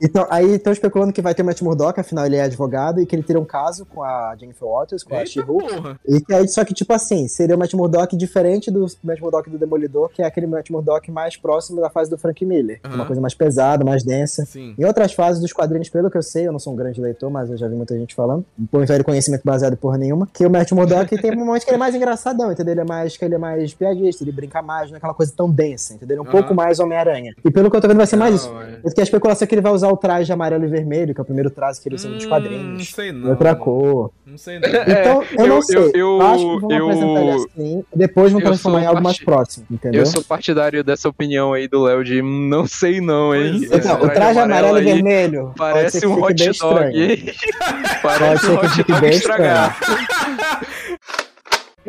Então, 0.00 0.26
aí 0.30 0.54
estão 0.54 0.72
especulando 0.72 1.12
que 1.12 1.20
vai 1.20 1.34
ter 1.34 1.42
o 1.42 1.46
Matt 1.46 1.60
Murdock, 1.62 1.98
afinal 1.98 2.26
ele 2.26 2.36
é 2.36 2.42
advogado, 2.42 3.00
e 3.00 3.06
que 3.06 3.16
ele 3.16 3.22
teria 3.22 3.40
um 3.40 3.44
caso 3.44 3.84
com 3.84 4.02
a 4.02 4.34
Jennifer 4.38 4.68
Waters, 4.68 5.02
com 5.02 5.14
Eita 5.14 5.22
a 5.22 5.26
She-Hulk. 5.26 5.96
E 6.06 6.20
que 6.20 6.34
aí, 6.34 6.48
só 6.48 6.64
que, 6.64 6.74
tipo 6.74 6.92
assim, 6.92 7.26
seria 7.28 7.56
o 7.56 7.58
Matt 7.58 7.74
Murdock 7.74 8.16
diferente 8.16 8.70
do 8.70 8.86
Matt 9.02 9.20
Murdock 9.20 9.50
do 9.50 9.58
Demolidor, 9.58 10.08
que 10.10 10.22
é 10.22 10.26
aquele 10.26 10.46
Matt 10.46 10.70
Murdock 10.70 11.10
mais 11.10 11.36
próximo 11.36 11.80
da 11.80 11.90
fase 11.90 12.10
do 12.10 12.18
Frank 12.18 12.44
Miller. 12.44 12.80
Uhum. 12.84 12.94
Uma 12.94 13.06
coisa 13.06 13.20
mais 13.20 13.34
pesada, 13.34 13.84
mais 13.84 14.02
densa. 14.02 14.44
Sim. 14.44 14.74
Em 14.78 14.84
outras 14.84 15.12
fases 15.12 15.40
dos 15.40 15.52
quadrinhos, 15.52 15.88
pelo 15.88 16.10
que 16.10 16.16
eu 16.16 16.22
sei, 16.22 16.46
eu 16.46 16.52
não 16.52 16.58
sou 16.58 16.72
um 16.72 16.76
grande 16.76 17.00
leitor, 17.00 17.30
mas 17.30 17.50
eu 17.50 17.56
já 17.56 17.66
vi 17.68 17.74
muita 17.74 17.96
gente 17.98 18.14
falando, 18.14 18.44
por 18.70 18.86
velho 18.86 19.04
conhecimento 19.04 19.42
baseado 19.44 19.76
porra 19.76 19.98
nenhuma, 19.98 20.28
que 20.32 20.46
o 20.46 20.50
Matt 20.50 20.70
Murdock 20.72 21.20
tem 21.20 21.34
momentos 21.34 21.64
que 21.64 21.70
ele 21.70 21.76
é 21.76 21.78
mais 21.78 21.94
engraçadão, 21.94 22.52
entendeu? 22.52 22.72
Ele 22.72 22.80
é 22.80 22.84
mais, 22.84 23.16
que 23.16 23.24
ele 23.24 23.34
é 23.34 23.38
mais 23.38 23.74
piadista, 23.74 24.24
ele 24.24 24.32
brinca 24.32 24.62
mais, 24.62 24.90
não 24.90 24.96
é 24.96 24.98
aquela 24.98 25.14
coisa 25.14 25.32
tão 25.36 25.50
densa, 25.50 25.94
entendeu? 25.94 26.18
É 26.18 26.20
um 26.20 26.24
uhum. 26.24 26.30
pouco 26.30 26.54
mais 26.54 26.78
Homem-Aranha. 26.78 27.34
E 27.44 27.50
pelo 27.50 27.70
que 27.70 27.76
eu 27.76 27.80
tô 27.80 27.88
vendo, 27.88 27.98
vai 27.98 28.06
ser 28.06 28.16
mais 28.16 28.34
isso. 28.34 28.48
É. 28.48 28.76
Porque 28.82 29.00
a 29.00 29.04
especulação 29.04 29.44
é 29.44 29.48
que 29.48 29.54
ele 29.54 29.62
vai 29.62 29.72
usar 29.72 29.87
o 29.92 29.96
traje 29.96 30.32
amarelo 30.32 30.64
e 30.64 30.68
vermelho, 30.68 31.14
que 31.14 31.20
é 31.20 31.22
o 31.22 31.24
primeiro 31.24 31.50
traje 31.50 31.80
que 31.80 31.88
ele 31.88 31.96
usa 31.96 32.08
hum, 32.08 32.12
nos 32.12 32.26
quadrinhos. 32.26 32.78
Não 32.78 32.84
sei 32.84 33.12
não. 33.12 33.30
Outra 33.30 33.54
cor. 33.54 34.10
Não 34.26 34.38
sei 34.38 34.58
não. 34.58 34.68
Então, 34.88 35.24
eu, 35.38 35.46
não 35.46 35.62
sei. 35.62 35.76
Eu, 35.76 35.90
eu, 35.94 36.22
acho 36.22 36.44
que 36.54 36.60
vão 36.60 36.70
eu, 36.70 36.84
apresentar 36.86 37.20
ele 37.20 37.30
assim, 37.30 37.84
depois 37.94 38.32
vão 38.32 38.40
transformar 38.40 38.82
em 38.82 38.86
algo 38.86 39.02
mais 39.02 39.18
próximo, 39.18 39.66
entendeu? 39.70 40.02
Eu 40.02 40.06
sou 40.06 40.22
partidário 40.22 40.82
dessa 40.82 41.08
opinião 41.08 41.52
aí 41.52 41.68
do 41.68 41.82
Léo 41.82 42.04
de 42.04 42.22
não 42.22 42.66
sei 42.66 43.00
não, 43.00 43.34
hein? 43.34 43.60
Então, 43.70 44.02
o 44.02 44.08
traje 44.08 44.38
amarelo 44.38 44.78
e 44.78 44.84
vermelho 44.84 45.52
parece 45.56 46.06
um 46.06 46.22
hot 46.22 46.58
dog. 46.58 47.34
parece 48.02 48.46
um 48.46 48.54
hot 48.54 48.82
dog 48.84 49.06
estragar. 49.06 49.78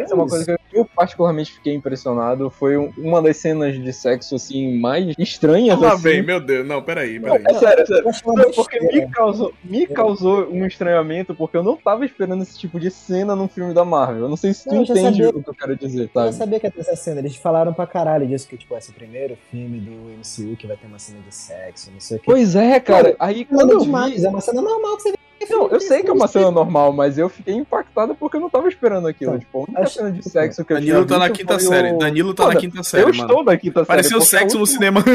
Essa 0.02 0.14
é 0.14 0.16
uma 0.16 0.28
coisa 0.28 0.46
que 0.70 0.78
eu 0.78 0.86
particularmente 0.86 1.54
fiquei 1.54 1.74
impressionado. 1.74 2.50
Foi 2.50 2.78
uma 2.78 3.22
das 3.22 3.38
cenas 3.38 3.76
de 3.76 3.94
sexo, 3.94 4.36
assim, 4.36 4.78
mais 4.80 5.14
estranhas. 5.18 5.82
Ah, 5.82 5.94
assim. 5.94 6.04
bem, 6.04 6.22
meu 6.22 6.40
Deus. 6.40 6.68
Não, 6.68 6.82
peraí, 6.82 7.20
peraí. 7.20 7.44
Não, 7.44 7.52
é 7.52 7.54
sério, 7.54 7.84
é 7.84 7.86
sério. 7.86 8.12
Não, 8.26 8.52
porque 8.52 8.80
me 8.80 9.08
causou, 9.10 9.54
me 9.64 9.88
causou 9.88 10.50
um 10.50 10.66
estranhamento, 10.66 11.34
porque 11.36 11.58
eu 11.58 11.64
não 11.64 11.76
tava 11.76 12.06
esperando 12.06 12.44
esse 12.44 12.58
tipo 12.58 12.80
de 12.80 12.90
cena 12.90 13.36
num 13.36 13.48
filme 13.48 13.74
da 13.74 13.84
Marvel. 13.84 14.24
Eu 14.24 14.30
não 14.30 14.38
sei 14.38 14.54
se 14.54 14.64
tu 14.64 14.76
não, 14.76 14.84
entende 14.84 15.02
sabia, 15.02 15.30
o 15.30 15.44
que 15.44 15.50
eu 15.50 15.54
quero 15.54 15.76
dizer, 15.76 16.10
tá? 16.10 16.26
Eu 16.28 16.34
sabia 16.34 16.60
que 16.60 16.68
ia 16.68 16.72
ter 16.72 16.82
essa 16.82 16.96
cena. 16.96 17.20
Eles 17.20 17.36
falaram 17.36 17.74
pra 17.74 17.88
caralho 17.88 18.28
disso, 18.28 18.48
que, 18.48 18.58
tipo, 18.58 18.76
esse 18.76 18.90
é 18.90 18.92
o 18.92 18.96
primeiro 18.96 19.38
filme 19.50 19.80
do 19.80 19.92
MCU 19.92 20.56
que 20.56 20.68
vai 20.68 20.78
ter 20.78 20.88
uma 20.88 21.00
cena 21.00 21.20
de 21.28 21.34
sexo, 21.34 21.92
não 21.92 22.00
sei 22.00 22.18
o 22.18 22.20
que. 22.20 22.26
Pois 22.26 22.56
é, 22.56 22.80
cara. 22.80 23.16
Aí 23.20 23.46
quando 23.46 23.72
eu 23.72 23.80
vi... 23.82 23.90
É 24.26 24.30
uma 24.30 24.42
cena 24.42 24.62
normal 24.62 24.98
que 24.98 25.04
você 25.04 25.12
vê 25.12 25.18
não, 25.48 25.70
eu 25.70 25.80
sei 25.80 26.04
que 26.04 26.10
é 26.10 26.14
uma 26.14 26.28
cena 26.28 26.52
normal, 26.52 26.92
mas 26.92 27.18
eu 27.18 27.30
fiquei 27.30 27.54
impactado 27.54 28.14
porque 28.16 28.36
eu 28.38 28.42
não 28.42 28.50
tava 28.50 28.68
esperando 28.68 29.08
aquilo. 29.08 29.36
Então, 29.36 29.40
tipo, 29.40 29.60
a 29.60 29.62
única 29.62 29.88
cena 29.88 30.12
de 30.12 30.28
sexo 30.28 30.66
que 30.66 30.74
eu 30.74 30.78
Danilo 30.78 31.06
tá 31.06 31.18
na 31.18 31.30
quinta 31.30 31.58
série. 31.60 31.94
O... 31.94 31.98
Danilo 31.98 32.34
tá 32.34 32.44
Foda, 32.44 32.56
na 32.56 32.62
quinta 32.62 32.84
série. 32.84 33.04
Eu 33.04 33.10
mano. 33.10 33.22
estou 33.22 33.44
na 33.44 33.58
quinta 33.58 33.80
série. 33.80 33.88
Pareceu 33.88 34.22
sexo 34.22 34.60
no 34.60 34.66
cinema. 34.66 35.04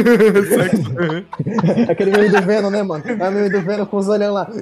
Aquele 1.91 2.11
meme 2.11 2.29
do 2.29 2.43
Venom, 2.43 2.71
né, 2.71 2.83
mano? 2.83 3.05
É 3.07 3.13
o 3.13 3.33
meme 3.33 3.51
do 3.51 3.61
Venom 3.61 3.87
com 3.87 3.97
os 3.97 4.09
olhando 4.09 4.35
lá. 4.35 4.49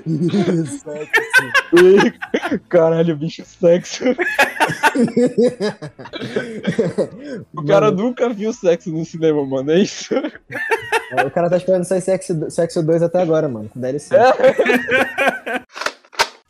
Caralho, 2.69 3.17
bicho 3.17 3.43
sexo. 3.45 4.05
o 7.55 7.65
cara 7.65 7.91
mano. 7.91 8.03
nunca 8.03 8.29
viu 8.29 8.53
sexo 8.53 8.91
no 8.91 9.05
cinema, 9.05 9.45
mano. 9.47 9.71
É 9.71 9.79
isso. 9.79 10.15
É, 11.13 11.25
o 11.25 11.31
cara 11.31 11.51
tá 11.51 11.57
esperando 11.57 11.85
sair 11.85 12.01
sexo, 12.01 12.51
sexo 12.51 12.83
2 12.83 13.03
até 13.03 13.21
agora, 13.21 13.49
mano. 13.49 13.69
Com 13.69 13.81
DLC. 13.81 14.15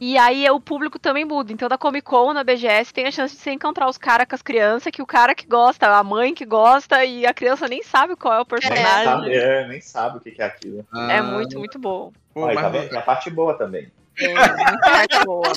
E 0.04 0.18
aí 0.18 0.50
o 0.50 0.58
público 0.58 0.98
também 0.98 1.24
muda. 1.24 1.52
Então, 1.52 1.68
da 1.68 1.78
Comic 1.78 2.04
Con, 2.04 2.32
na 2.32 2.42
BGS, 2.42 2.92
tem 2.92 3.06
a 3.06 3.12
chance 3.12 3.36
de 3.36 3.40
você 3.40 3.52
encontrar 3.52 3.88
os 3.88 3.96
caras 3.96 4.26
com 4.28 4.34
as 4.34 4.42
crianças, 4.42 4.90
que 4.90 5.00
o 5.00 5.06
cara 5.06 5.32
que 5.32 5.46
gosta, 5.46 5.86
a 5.86 6.02
mãe 6.02 6.34
que 6.34 6.44
gosta, 6.44 7.04
e 7.04 7.24
a 7.24 7.32
criança 7.32 7.68
nem 7.68 7.84
sabe 7.84 8.16
qual 8.16 8.34
é 8.34 8.40
o 8.40 8.44
personagem. 8.44 9.32
É, 9.32 9.68
nem 9.68 9.80
sabe 9.80 10.18
o 10.18 10.20
que 10.20 10.42
é 10.42 10.44
aquilo. 10.44 10.84
Ah, 10.92 11.12
é 11.12 11.22
muito, 11.22 11.56
muito 11.56 11.78
bom. 11.78 12.12
Pô, 12.34 12.46
Aí, 12.46 12.56
tá 12.56 12.68
vendo? 12.68 12.88
Tem 12.88 12.98
a 12.98 13.02
parte 13.02 13.30
boa 13.30 13.56
também. 13.56 13.92
É, 14.18 15.24
boa. 15.24 15.52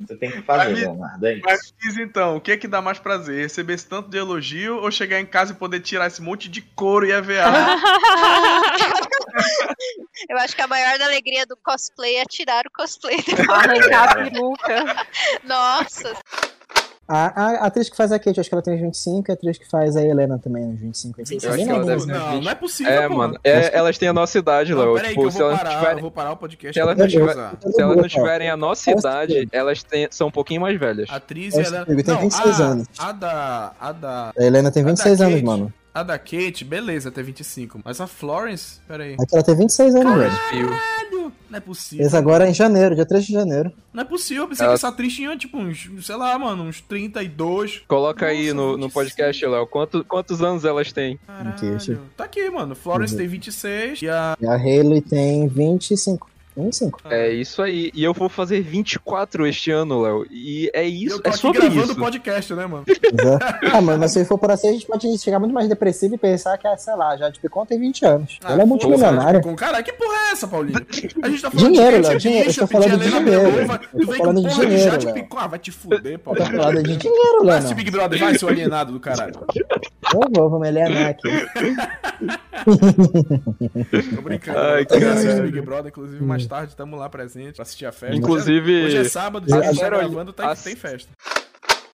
Você 0.00 0.16
tem 0.16 0.30
que 0.30 0.42
fazer, 0.42 0.72
Leonardo. 0.72 1.26
É 1.26 1.38
mas 1.44 1.72
diz 1.80 1.96
então, 1.98 2.36
o 2.36 2.40
que 2.40 2.52
é 2.52 2.56
que 2.56 2.66
dá 2.66 2.80
mais 2.80 2.98
prazer? 2.98 3.42
Receber 3.42 3.74
esse 3.74 3.86
tanto 3.86 4.08
de 4.08 4.16
elogio 4.16 4.78
ou 4.78 4.90
chegar 4.90 5.20
em 5.20 5.26
casa 5.26 5.52
e 5.52 5.56
poder 5.56 5.80
tirar 5.80 6.06
esse 6.06 6.20
monte 6.20 6.48
de 6.48 6.62
couro 6.62 7.06
e 7.06 7.12
EVA? 7.12 7.44
Eu 10.28 10.38
acho 10.38 10.54
que 10.54 10.62
a 10.62 10.66
maior 10.66 11.00
alegria 11.00 11.46
do 11.46 11.56
cosplay 11.56 12.16
é 12.16 12.24
tirar 12.24 12.64
o 12.66 12.70
cosplay. 12.70 13.16
Arrancar 13.48 14.10
a 14.10 14.14
peruca. 14.14 15.06
Nossa. 15.44 16.14
A, 17.08 17.26
a, 17.26 17.66
atriz 17.66 17.90
que 17.90 17.96
faz 17.96 18.12
a 18.12 18.18
Kate, 18.18 18.40
acho 18.40 18.48
que 18.48 18.54
ela 18.54 18.62
tem 18.62 18.74
uns 18.74 18.80
25, 18.80 19.30
e 19.30 19.32
a 19.32 19.34
atriz 19.34 19.58
que 19.58 19.68
faz 19.68 19.96
a 19.96 20.02
Helena 20.02 20.38
também, 20.38 20.64
uns 20.64 20.80
25, 20.80 21.16
26. 21.18 21.44
Eu 21.44 21.52
acho 21.52 21.64
que 21.64 21.70
ela 21.70 21.84
deve 21.84 22.06
não, 22.06 22.40
não 22.40 22.50
é 22.50 22.54
possível, 22.54 22.92
É, 22.92 23.08
pô. 23.08 23.16
mano, 23.16 23.38
é, 23.44 23.76
elas 23.76 23.98
têm 23.98 24.08
a 24.08 24.12
nossa 24.12 24.38
idade, 24.38 24.72
Léo. 24.72 24.98
Tipo, 24.98 25.30
se 25.30 25.42
elas 25.42 25.58
parar, 25.58 25.76
tiverem... 25.76 25.96
eu 25.96 26.02
vou 26.02 26.10
parar 26.10 26.32
o 26.32 26.36
podcast. 26.36 26.72
Se 26.72 26.80
elas 26.80 26.96
não, 26.96 27.06
tiver... 27.06 27.34
se 27.34 27.82
elas 27.82 27.96
não 27.96 28.08
tiverem 28.08 28.48
a 28.48 28.56
nossa 28.56 28.90
idade, 28.90 29.48
elas 29.52 29.82
têm... 29.82 30.08
são 30.10 30.28
um 30.28 30.30
pouquinho 30.30 30.60
mais 30.60 30.78
velhas. 30.78 31.10
A 31.10 31.16
atriz, 31.16 31.54
ela... 31.54 31.84
Tem 31.84 31.96
26 31.96 32.60
anos. 32.60 32.86
A 32.98 33.12
da... 33.12 33.72
A 33.78 33.92
da... 33.92 34.32
A 34.38 34.42
Helena 34.42 34.70
tem 34.70 34.84
26 34.84 35.20
anos, 35.20 35.42
mano. 35.42 35.74
A 35.94 36.02
da 36.02 36.18
Kate, 36.18 36.64
beleza, 36.64 37.10
tem 37.10 37.22
25. 37.22 37.80
Mas 37.84 38.00
a 38.00 38.06
Florence, 38.06 38.80
peraí. 38.88 39.14
Aqui 39.20 39.34
ela 39.34 39.42
tem 39.42 39.56
26 39.56 39.94
anos, 39.94 40.16
velho. 40.16 40.68
Caralho! 40.70 41.32
Não 41.50 41.58
é 41.58 41.60
possível. 41.60 41.98
Fez 41.98 42.14
agora 42.14 42.48
em 42.48 42.54
janeiro, 42.54 42.94
dia 42.94 43.04
3 43.04 43.26
de 43.26 43.32
janeiro. 43.34 43.70
Não 43.92 44.02
é 44.02 44.06
possível, 44.06 44.44
eu 44.44 44.48
pensei 44.48 44.64
ela... 44.64 44.72
que 44.72 44.78
essa 44.78 44.88
atriz 44.88 45.14
tinha, 45.14 45.36
tipo, 45.36 45.58
uns, 45.58 45.90
sei 46.00 46.16
lá, 46.16 46.38
mano, 46.38 46.62
uns 46.62 46.80
32. 46.80 47.82
Coloca 47.86 48.24
Nossa, 48.24 48.38
aí 48.38 48.54
no, 48.54 48.78
no 48.78 48.90
podcast, 48.90 49.44
Léo, 49.44 49.66
quanto, 49.66 50.02
quantos 50.02 50.40
anos 50.40 50.64
elas 50.64 50.90
têm? 50.92 51.18
Caralho. 51.26 51.50
Aqui, 51.50 51.98
tá 52.16 52.24
aqui, 52.24 52.48
mano. 52.48 52.74
Florence 52.74 53.12
uhum. 53.12 53.18
tem 53.20 53.28
26 53.28 54.00
e 54.00 54.08
a... 54.08 54.34
E 54.40 54.46
a 54.46 54.54
Hayley 54.54 55.02
tem 55.02 55.46
25. 55.46 56.31
25. 56.56 57.00
É 57.10 57.30
isso 57.30 57.62
aí. 57.62 57.90
E 57.94 58.04
eu 58.04 58.12
vou 58.12 58.28
fazer 58.28 58.60
24 58.60 59.46
este 59.46 59.70
ano, 59.70 60.02
Léo. 60.02 60.26
E 60.30 60.70
é 60.74 60.84
isso. 60.84 61.16
Eu 61.16 61.22
tô 61.22 61.28
é 61.28 61.32
aqui 61.32 61.40
sobre 61.40 61.60
gravando 61.60 61.92
isso. 61.92 61.96
podcast, 61.96 62.54
né, 62.54 62.66
mano? 62.66 62.84
ah, 63.72 63.80
mas, 63.80 63.98
mas 63.98 64.12
se 64.12 64.24
for 64.24 64.38
por 64.38 64.50
assim, 64.50 64.68
a 64.68 64.72
gente 64.72 64.86
pode 64.86 65.18
chegar 65.18 65.38
muito 65.38 65.52
mais 65.52 65.68
depressivo 65.68 66.14
e 66.14 66.18
pensar 66.18 66.58
que, 66.58 66.76
sei 66.76 66.94
lá, 66.94 67.16
já 67.16 67.28
de 67.28 67.40
Picon 67.40 67.64
tem 67.64 67.78
20 67.78 68.04
anos. 68.04 68.38
Ah, 68.44 68.52
Ela 68.52 68.62
é 68.62 68.66
multimilionária. 68.66 69.40
Com 69.40 69.54
caralho, 69.56 69.84
que 69.84 69.92
porra 69.92 70.28
é 70.28 70.32
essa, 70.32 70.46
Paulinho? 70.46 70.78
A 71.22 71.28
gente 71.28 71.42
tá 71.42 71.50
falando 71.50 71.72
dinheiro, 71.72 72.02
de 72.02 72.08
Léo, 72.08 72.18
dinheiro. 72.18 72.50
Eu 72.50 72.54
tô 72.54 72.66
falando 72.66 72.98
de 72.98 73.08
dinheiro. 73.08 73.32
Eu 73.92 74.06
tô 74.06 74.12
falando 74.14 74.42
de 74.42 74.54
dinheiro, 74.54 75.04
Léo. 75.06 75.26
Ah, 75.36 75.46
vai 75.46 75.58
te 75.58 75.70
fuder, 75.70 76.18
Paulinho. 76.18 76.46
Eu 76.46 76.50
tô 76.52 76.56
falando 76.58 76.82
de 76.82 76.96
dinheiro, 76.96 77.44
Léo. 77.44 77.62
Vai, 77.62 77.74
Big 77.74 77.90
Brother, 77.90 78.18
vai, 78.18 78.38
seu 78.38 78.48
alienado 78.48 78.92
do 78.92 79.00
caralho. 79.00 79.34
Eu 80.14 80.30
vou, 80.34 80.50
vou 80.50 80.60
me 80.60 80.68
alienar 80.68 81.08
aqui. 81.08 81.28
tô 84.14 84.22
brincando. 84.22 84.58
Ai, 84.58 84.84
cara. 84.86 85.42
Big 85.42 85.60
Brother, 85.60 85.88
inclusive, 85.88 86.24
mais 86.24 86.46
tarde, 86.46 86.76
tamo 86.76 86.96
lá 86.96 87.08
presente 87.08 87.54
pra 87.54 87.62
assistir 87.62 87.86
a 87.86 87.92
festa. 87.92 88.16
Inclusive. 88.16 88.84
Hoje 88.84 88.96
é 88.98 89.04
sábado, 89.04 89.46
dia 89.46 89.60
que 89.60 89.78
tá 89.78 89.88
gravando, 89.88 90.32
tá, 90.32 90.54
tem 90.54 90.76
festa. 90.76 91.10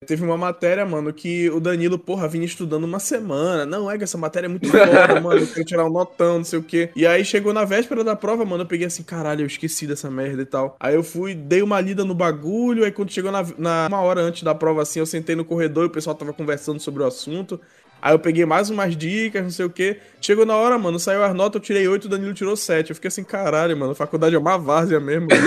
Teve 0.05 0.23
uma 0.23 0.37
matéria, 0.37 0.85
mano, 0.85 1.11
que 1.11 1.49
o 1.49 1.59
Danilo, 1.59 1.99
porra, 1.99 2.25
vinha 2.25 2.45
estudando 2.45 2.85
uma 2.85 2.99
semana. 2.99 3.65
Não, 3.65 3.91
é 3.91 3.97
que 3.97 4.03
essa 4.05 4.17
matéria 4.17 4.47
é 4.47 4.49
muito 4.49 4.69
foda, 4.69 4.87
mano. 5.19 5.41
Eu 5.41 5.47
quero 5.47 5.65
tirar 5.65 5.85
um 5.85 5.91
notão, 5.91 6.37
não 6.37 6.45
sei 6.45 6.57
o 6.57 6.63
quê. 6.63 6.89
E 6.95 7.05
aí 7.05 7.25
chegou 7.25 7.53
na 7.53 7.65
véspera 7.65 8.01
da 8.01 8.15
prova, 8.15 8.45
mano. 8.45 8.63
Eu 8.63 8.67
peguei 8.67 8.87
assim, 8.87 9.03
caralho, 9.03 9.41
eu 9.41 9.47
esqueci 9.47 9.85
dessa 9.85 10.09
merda 10.09 10.41
e 10.41 10.45
tal. 10.45 10.77
Aí 10.79 10.95
eu 10.95 11.03
fui, 11.03 11.35
dei 11.35 11.61
uma 11.61 11.81
lida 11.81 12.05
no 12.05 12.15
bagulho. 12.15 12.85
Aí 12.85 12.93
quando 12.93 13.11
chegou 13.11 13.29
na, 13.29 13.45
na 13.57 13.87
uma 13.87 13.99
hora 13.99 14.21
antes 14.21 14.41
da 14.41 14.55
prova, 14.55 14.81
assim, 14.83 14.99
eu 14.99 15.05
sentei 15.05 15.35
no 15.35 15.43
corredor 15.43 15.83
e 15.83 15.87
o 15.87 15.91
pessoal 15.91 16.15
tava 16.15 16.31
conversando 16.31 16.79
sobre 16.79 17.03
o 17.03 17.05
assunto. 17.05 17.59
Aí 18.01 18.13
eu 18.13 18.19
peguei 18.19 18.45
mais 18.45 18.69
umas 18.69 18.95
dicas, 18.95 19.43
não 19.43 19.49
sei 19.51 19.65
o 19.65 19.69
que. 19.69 19.97
Chegou 20.21 20.45
na 20.45 20.55
hora, 20.55 20.77
mano, 20.77 20.99
saiu 20.99 21.23
as 21.23 21.33
notas, 21.33 21.61
eu 21.61 21.65
tirei 21.65 21.87
8, 21.87 22.05
o 22.05 22.09
Danilo 22.09 22.33
tirou 22.33 22.55
7. 22.55 22.89
Eu 22.89 22.95
fiquei 22.95 23.07
assim, 23.07 23.23
caralho, 23.23 23.75
mano, 23.77 23.95
faculdade 23.95 24.35
é 24.35 24.39
uma 24.39 24.57
várzea 24.57 24.99
mesmo. 24.99 25.27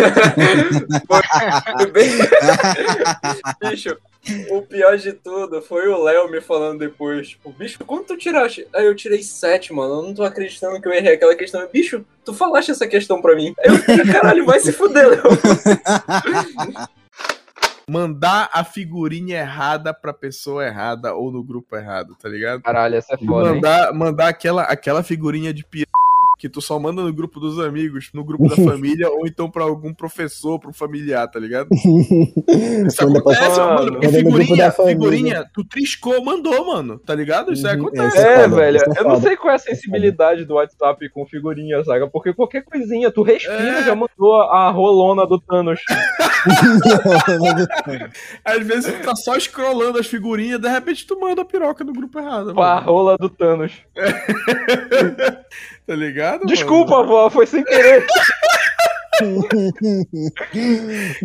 Bicho, 3.60 3.96
o 4.50 4.62
pior 4.62 4.96
de 4.96 5.12
tudo 5.12 5.60
foi 5.60 5.88
o 5.88 6.02
Léo 6.02 6.30
me 6.30 6.40
falando 6.40 6.78
depois, 6.78 7.30
tipo, 7.30 7.50
bicho, 7.50 7.78
quanto 7.84 8.08
tu 8.08 8.16
tiraste? 8.16 8.66
Aí 8.72 8.86
eu 8.86 8.94
tirei 8.94 9.22
sete, 9.22 9.72
mano. 9.72 9.94
Eu 9.94 10.02
não 10.02 10.14
tô 10.14 10.22
acreditando 10.22 10.80
que 10.80 10.86
eu 10.86 10.92
errei 10.92 11.14
aquela 11.14 11.34
questão. 11.34 11.66
Bicho, 11.72 12.04
tu 12.24 12.32
falaste 12.32 12.70
essa 12.70 12.86
questão 12.86 13.20
pra 13.20 13.34
mim. 13.34 13.52
Aí 13.58 13.68
eu 13.68 13.76
fiquei, 13.76 14.12
caralho, 14.12 14.44
vai 14.44 14.60
se 14.60 14.72
fuder, 14.72 15.08
Léo. 15.08 15.22
mandar 17.88 18.48
a 18.52 18.64
figurinha 18.64 19.38
errada 19.38 19.92
pra 19.92 20.12
pessoa 20.12 20.66
errada 20.66 21.14
ou 21.14 21.30
no 21.30 21.42
grupo 21.42 21.76
errado, 21.76 22.16
tá 22.20 22.28
ligado? 22.28 22.62
Caralho, 22.62 22.96
essa 22.96 23.14
é 23.14 23.18
foda. 23.18 23.54
Mandar, 23.54 23.90
hein? 23.90 23.98
mandar 23.98 24.28
aquela, 24.28 24.62
aquela 24.62 25.02
figurinha 25.02 25.52
de 25.52 25.64
piada 25.64 25.91
que 26.42 26.48
tu 26.48 26.60
só 26.60 26.76
manda 26.76 27.00
no 27.02 27.12
grupo 27.12 27.38
dos 27.38 27.60
amigos, 27.60 28.10
no 28.12 28.24
grupo 28.24 28.48
da 28.48 28.56
família, 28.68 29.08
ou 29.08 29.28
então 29.28 29.48
pra 29.48 29.62
algum 29.62 29.94
professor, 29.94 30.58
pro 30.58 30.72
familiar, 30.72 31.28
tá 31.30 31.38
ligado? 31.38 31.68
Isso 32.84 33.00
acontece, 33.00 33.60
mano. 33.60 34.00
Figurinha, 34.10 34.72
figurinha, 34.72 35.44
tu 35.54 35.62
triscou, 35.62 36.20
mandou, 36.24 36.66
mano. 36.66 36.98
Tá 36.98 37.14
ligado? 37.14 37.52
Isso 37.52 37.64
aí 37.68 37.76
Uhum, 37.78 37.86
acontece. 37.86 38.18
É, 38.18 38.48
velho. 38.48 38.80
Eu 38.98 39.04
não 39.04 39.20
sei 39.20 39.36
qual 39.36 39.52
é 39.52 39.54
a 39.54 39.58
sensibilidade 39.60 40.44
do 40.44 40.54
WhatsApp 40.54 41.08
com 41.10 41.24
figurinha, 41.26 41.84
saca? 41.84 42.08
Porque 42.08 42.34
qualquer 42.34 42.64
coisinha, 42.64 43.08
tu 43.12 43.22
respira, 43.22 43.78
É. 43.78 43.84
já 43.84 43.94
mandou 43.94 44.34
a 44.42 44.68
rolona 44.70 45.24
do 45.24 45.38
Thanos. 45.40 45.78
Às 48.44 48.66
vezes 48.66 48.92
tu 48.92 49.04
tá 49.04 49.14
só 49.14 49.38
scrollando 49.38 50.00
as 50.00 50.08
figurinhas, 50.08 50.60
de 50.60 50.68
repente 50.68 51.06
tu 51.06 51.20
manda 51.20 51.42
a 51.42 51.44
piroca 51.44 51.84
no 51.84 51.92
grupo 51.92 52.18
errado. 52.18 52.52
Com 52.52 52.60
a 52.62 52.80
rola 52.80 53.16
do 53.16 53.28
Thanos. 53.28 53.72
Tá 55.86 55.94
ligado? 55.94 56.46
Desculpa, 56.46 56.98
mano? 56.98 57.08
vó, 57.08 57.30
foi 57.30 57.46
sem 57.46 57.64
querer. 57.64 58.06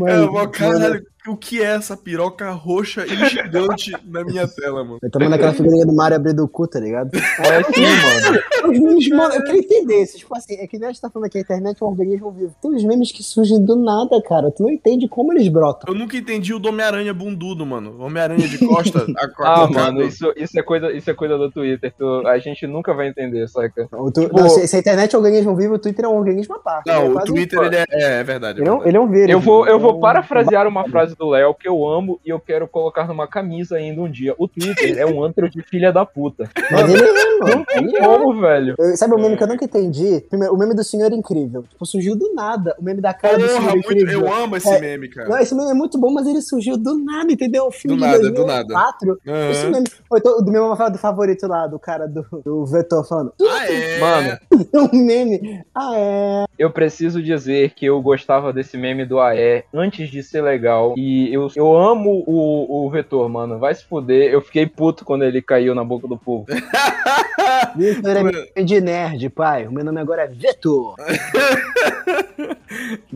É, 0.08 0.18
mó, 0.28 0.46
caralho, 0.48 1.04
o 1.30 1.36
que 1.38 1.62
é 1.62 1.76
essa 1.76 1.96
piroca 1.98 2.52
roxa 2.52 3.06
e 3.06 3.16
gigante 3.30 3.92
na 4.08 4.24
minha 4.24 4.48
tela, 4.48 4.84
mano? 4.84 5.00
Eu 5.02 5.10
tô 5.12 5.20
mandando 5.20 5.36
aquela 5.36 5.54
figurinha 5.54 5.86
do 5.86 5.94
Mario 5.96 6.18
abrindo 6.18 6.44
o 6.44 6.48
cu, 6.48 6.68
tá 6.68 6.80
ligado? 6.80 7.12
É 7.40 7.64
sim, 7.74 7.82
mano. 7.82 8.72
Os 8.72 8.80
memes, 8.80 9.10
mano, 9.10 9.34
eu 9.36 9.44
quero 9.44 9.58
entender 9.58 10.02
isso. 10.04 10.18
Tipo 10.18 10.36
assim, 10.36 10.56
é 10.56 10.68
que 10.68 10.78
nem 10.78 10.88
a 10.90 10.92
gente 10.92 11.02
tá 11.02 11.10
falando 11.10 11.28
aqui, 11.28 11.38
a 11.38 11.42
internet 11.42 11.82
é 11.82 11.86
um 11.86 11.90
organismo 11.90 12.32
vivo. 12.32 12.56
Tem 12.62 12.72
uns 12.72 12.84
memes 12.84 13.12
que 13.12 13.24
surgem 13.24 13.64
do 13.64 13.76
nada, 13.76 14.22
cara. 14.22 14.52
Tu 14.52 14.64
não 14.64 14.70
entende 14.72 15.08
como 15.08 15.32
eles 15.34 15.48
brotam. 15.48 15.94
Eu 15.94 15.98
nunca 16.00 16.18
entendi 16.18 16.54
o 16.54 16.60
do 16.60 16.70
Homem-Aranha 16.70 17.14
bundudo, 17.14 17.66
mano. 17.66 17.96
Homem-Aranha 18.00 18.48
de 18.48 18.58
costa. 18.60 19.06
a- 19.18 19.64
Ah, 19.64 19.68
mano, 19.68 20.02
isso, 20.04 20.32
isso, 20.36 20.58
é 20.60 20.64
coisa, 20.64 20.92
isso 20.92 21.10
é 21.10 21.14
coisa 21.14 21.38
do 21.38 21.50
Twitter. 21.52 21.94
Tu- 21.98 22.28
a 22.28 22.38
gente 22.40 22.66
nunca 22.68 22.94
vai 22.94 23.08
entender, 23.08 23.48
saca? 23.48 23.88
O 23.94 24.12
tu- 24.12 24.22
Tipo, 24.22 24.40
não, 24.40 24.50
se, 24.50 24.68
se 24.68 24.76
a 24.76 24.80
internet 24.80 25.14
é 25.16 25.18
um 25.18 25.22
organismo 25.22 25.56
vivo, 25.56 25.76
o 25.76 25.80
Twitter 25.80 26.06
é 26.06 26.08
um 26.08 26.18
organismo 26.18 26.56
à 26.56 26.60
parte. 26.60 26.88
Não, 26.88 26.94
é 26.96 27.10
o 27.10 27.14
quase 27.14 27.32
um- 27.32 27.36
Twitter, 27.36 27.60
ele 27.62 27.76
é, 27.76 27.86
é, 27.92 28.04
é 28.20 28.24
verdade. 28.24 28.60
é 28.60 28.64
Ele 28.64 28.70
é 28.70 28.72
um, 28.72 28.76
verdade. 28.76 28.90
ele 28.90 28.98
é 28.98 29.02
um 29.02 29.08
vírus. 29.10 29.30
Eu 29.30 29.40
vou, 29.40 29.68
eu 29.68 29.80
vou 29.80 29.90
Então, 29.92 30.02
parafrasear 30.02 30.68
uma 30.68 30.88
frase 30.90 31.16
do 31.18 31.30
Léo 31.30 31.54
que 31.54 31.68
eu 31.68 31.88
amo 31.88 32.20
e 32.26 32.30
eu 32.30 32.40
quero 32.40 32.68
colocar 32.68 33.08
numa 33.08 33.28
camisa 33.28 33.78
ainda 33.78 34.02
um 34.02 34.10
dia. 34.10 34.34
O 34.38 34.48
Twitter 34.48 34.98
é 34.98 35.06
um 35.06 35.24
antro 35.24 35.50
de 35.50 35.62
filha 35.62 35.92
da 35.92 36.06
puta. 36.06 36.50
Mas 36.72 36.90
ele 36.90 37.04
é, 37.04 37.40
mano. 37.40 37.56
Não 37.58 37.66
tem 37.66 37.84
Ele 37.86 37.98
é. 37.98 38.00
como, 38.04 38.40
velho. 38.42 38.76
Eu- 38.78 38.98
Sabe 38.98 39.14
o 39.14 39.18
meme 39.20 39.38
que 39.38 39.44
eu 39.44 39.48
nunca 39.48 39.66
entendi? 39.66 40.22
Primeiro, 40.30 40.54
o 40.54 40.58
meme 40.58 40.74
do 40.76 40.84
Senhor 40.84 41.12
Incrível. 41.14 41.64
Tipo, 41.64 41.86
surgiu 41.86 42.16
do 42.16 42.34
nada. 42.34 42.76
O 42.80 42.84
meme 42.84 43.02
da 43.02 43.14
cara 43.14 43.38
do 43.38 43.48
Senhor 43.48 43.62
muito- 43.62 43.78
Incrível. 43.92 44.22
eu 44.22 44.34
amo 44.34 44.58
esse 44.58 44.70
É, 44.70 44.80
meme, 44.80 45.08
cara. 45.10 45.30
Não, 45.30 45.38
esse 45.38 45.54
meme 45.56 45.72
é 45.72 45.74
muito 45.74 46.00
bom, 46.00 46.12
mas 46.12 46.26
ele 46.28 46.42
surgiu 46.42 46.78
do 46.78 46.98
nada, 46.98 47.32
entendeu? 47.32 47.66
O 47.68 47.72
filme 47.72 47.98
Do 47.98 48.02
nada, 48.06 48.20
do 48.20 48.34
2004. 48.34 49.20
Aham. 49.28 49.50
Esse 49.52 49.68
meme. 49.68 49.86
Ou 50.10 50.18
então, 50.18 50.44
do 50.44 50.52
meu 50.52 50.68
do 50.92 50.98
favorito 50.98 51.48
lá, 51.48 51.68
do 51.68 51.80
cara 51.80 52.08
do, 52.08 52.26
do 52.44 52.66
Vetor 52.66 53.08
falando. 53.08 53.34
Ah, 53.42 53.66
é? 53.72 54.00
Mano, 54.00 54.38
um 54.94 54.98
meme. 55.06 55.62
Ah, 55.76 55.92
é. 55.96 56.46
eu 56.58 56.70
preciso 56.72 57.22
dizer 57.22 57.72
que 57.74 57.86
eu 57.86 58.02
gostava 58.02 58.52
desse 58.54 58.78
meme 58.78 59.06
do 59.06 59.20
AE 59.20 59.64
antes 59.74 60.10
de 60.10 60.22
ser 60.24 60.42
legal. 60.42 60.94
E 60.98 61.07
eu, 61.32 61.50
eu 61.56 61.78
amo 61.78 62.24
o, 62.26 62.86
o 62.86 62.90
Vetor, 62.90 63.28
mano. 63.30 63.60
Vai 63.60 63.74
se 63.76 63.84
fuder. 63.86 64.32
Eu 64.32 64.42
fiquei 64.42 64.66
puto 64.66 65.06
quando 65.06 65.24
ele 65.24 65.42
caiu 65.42 65.76
na 65.76 65.84
boca 65.84 66.08
do 66.08 66.18
povo. 66.18 66.46
Vitor 67.76 68.32
é 68.56 68.64
de 68.64 68.82
nerd, 68.82 69.30
pai. 69.30 69.68
O 69.68 69.72
meu 69.72 69.84
nome 69.84 70.00
agora 70.00 70.24
é 70.24 70.28
Vetor. 70.28 70.96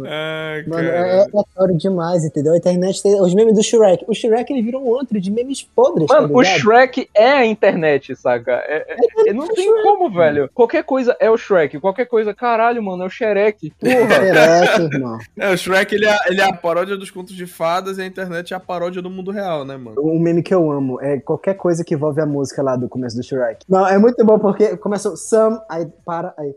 Ai, 0.05 0.63
Mano, 0.67 0.87
é, 0.87 1.17
é 1.17 1.21
aleatório 1.23 1.77
demais, 1.77 2.23
entendeu? 2.23 2.53
A 2.53 2.57
internet 2.57 3.01
tem 3.01 3.19
os 3.19 3.33
memes 3.33 3.55
do 3.55 3.63
Shrek. 3.63 4.05
O 4.07 4.13
Shrek 4.13 4.51
ele 4.51 4.61
virou 4.61 4.83
um 4.83 4.99
antro 4.99 5.19
de 5.19 5.31
memes 5.31 5.61
podres, 5.61 6.07
Mano, 6.07 6.27
tá 6.29 6.33
o? 6.33 6.43
Shrek 6.43 7.09
é 7.13 7.31
a 7.31 7.45
internet, 7.45 8.15
saca? 8.15 8.51
É- 8.65 8.85
é- 8.87 9.29
é- 9.29 9.33
não 9.33 9.47
tem 9.47 9.71
como, 9.83 10.09
velho. 10.09 10.49
Qualquer 10.53 10.83
coisa 10.83 11.15
é 11.19 11.29
o 11.29 11.37
Shrek. 11.37 11.79
Qualquer 11.79 12.05
coisa, 12.05 12.33
caralho, 12.33 12.81
mano, 12.81 13.03
é 13.03 13.05
o 13.05 13.09
Shrek. 13.09 13.71
Porra. 13.79 14.65
Shrek, 14.67 14.95
irmão. 14.95 15.17
É, 15.37 15.49
o 15.49 15.57
Shrek 15.57 15.95
ele 15.95 16.05
é, 16.05 16.17
ele 16.27 16.41
é 16.41 16.45
a 16.45 16.53
paródia 16.53 16.97
dos 16.97 17.11
contos 17.11 17.35
de 17.35 17.45
fadas 17.45 17.80
e 17.89 18.01
a 18.01 18.05
internet 18.05 18.53
é 18.53 18.57
a 18.57 18.59
paródia 18.59 19.01
do 19.01 19.09
mundo 19.09 19.31
real, 19.31 19.65
né, 19.65 19.77
mano? 19.77 20.01
Um 20.01 20.19
meme 20.19 20.43
que 20.43 20.53
eu 20.53 20.71
amo 20.71 20.99
é 21.01 21.19
qualquer 21.19 21.55
coisa 21.55 21.83
que 21.83 21.93
envolve 21.93 22.21
a 22.21 22.25
música 22.25 22.61
lá 22.61 22.75
do 22.75 22.89
começo 22.89 23.15
do 23.15 23.23
Shrek. 23.23 23.65
Não, 23.67 23.87
é 23.87 23.97
muito 23.97 24.23
bom 24.23 24.37
porque 24.37 24.77
começa 24.77 25.09
o 25.09 25.17
Sam, 25.17 25.61
aí 25.69 25.87
para, 26.05 26.33
aí. 26.37 26.53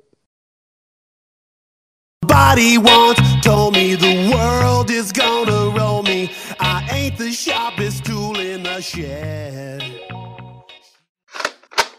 Body 2.27 2.79
once 2.79 3.41
told 3.43 3.75
me 3.75 3.97
the 3.97 4.35
world 4.35 4.91
is 4.91 5.13
gonna 5.13 5.71
roll 5.79 6.03
me. 6.03 6.31
I 6.59 6.87
ain't 6.91 7.17
the 7.17 7.31
sharpest 7.31 8.05
tool 8.05 8.39
in 8.41 8.63
the 8.63 8.81
shed. 8.81 9.83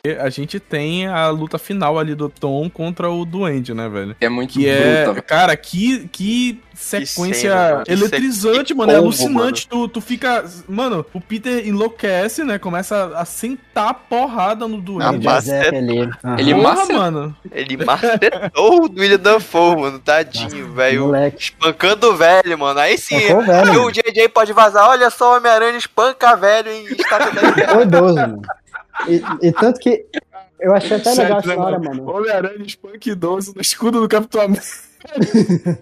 E 0.05 0.11
A 0.19 0.29
gente 0.29 0.59
tem 0.59 1.07
a 1.07 1.29
luta 1.29 1.57
final 1.57 1.97
ali 1.97 2.13
do 2.15 2.29
Tom 2.29 2.69
contra 2.69 3.09
o 3.09 3.25
Duende, 3.25 3.73
né, 3.73 3.87
velho? 3.89 4.15
É 4.21 4.29
muito 4.29 4.53
Que 4.53 4.67
é, 4.67 4.97
bruta, 5.03 5.13
velho. 5.13 5.23
cara, 5.23 5.55
que, 5.57 6.07
que 6.11 6.59
sequência 6.73 7.51
cena, 7.51 7.71
mano. 7.71 7.83
eletrizante, 7.87 8.65
Que 8.65 8.73
mano. 8.73 8.91
É 8.91 8.95
combo, 8.95 9.05
alucinante. 9.07 9.67
Tu, 9.67 9.87
tu 9.87 10.01
fica. 10.01 10.43
Mano, 10.67 11.05
o 11.13 11.21
Peter 11.21 11.65
enlouquece, 11.67 12.43
né? 12.43 12.57
Começa 12.59 13.13
a 13.15 13.23
sentar 13.25 13.89
a 13.89 13.93
porrada 13.93 14.67
no 14.67 14.79
Duende. 14.81 15.25
Berserk 15.25 15.75
ali. 15.75 16.01
Aham. 16.23 16.35
Ele 16.39 16.53
Porra, 16.53 16.63
massa- 16.75 16.93
mano. 16.93 17.35
Ele 17.51 17.77
macetou 17.85 18.81
o 18.85 18.91
William 18.99 19.17
Dafoe, 19.19 19.75
mano. 19.81 19.99
Tadinho, 19.99 20.71
velho. 20.73 21.05
Moleque. 21.05 21.41
Espancando 21.43 22.09
o 22.11 22.15
velho, 22.15 22.57
mano. 22.59 22.79
Aí 22.79 22.97
sim. 22.97 23.17
Velho, 23.19 23.39
aí 23.39 23.65
mano. 23.67 23.85
o 23.85 23.91
JJ 23.91 24.29
pode 24.29 24.51
vazar. 24.53 24.87
Olha 24.89 25.09
só 25.09 25.33
o 25.33 25.37
Homem-Aranha 25.37 25.77
espanca 25.77 26.35
velho 26.35 26.69
em 26.71 26.85
estátua 26.85 27.31
da 27.31 27.67
Foi 27.73 27.83
idoso, 27.83 28.15
mano. 28.15 28.41
E, 29.07 29.47
e 29.47 29.51
tanto 29.51 29.79
que 29.79 30.05
eu 30.59 30.73
achei 30.73 30.97
até 30.97 31.13
legal 31.13 31.39
essa 31.39 31.47
né, 31.47 31.57
hora, 31.57 31.79
mano? 31.79 32.03
mano. 32.03 32.17
Homem-Aranha 32.17 32.65
Spunk 32.65 33.13
12 33.13 33.55
no 33.55 33.61
escudo 33.61 33.99
do 33.99 34.07
Capitão 34.07 34.41
América. 34.41 34.65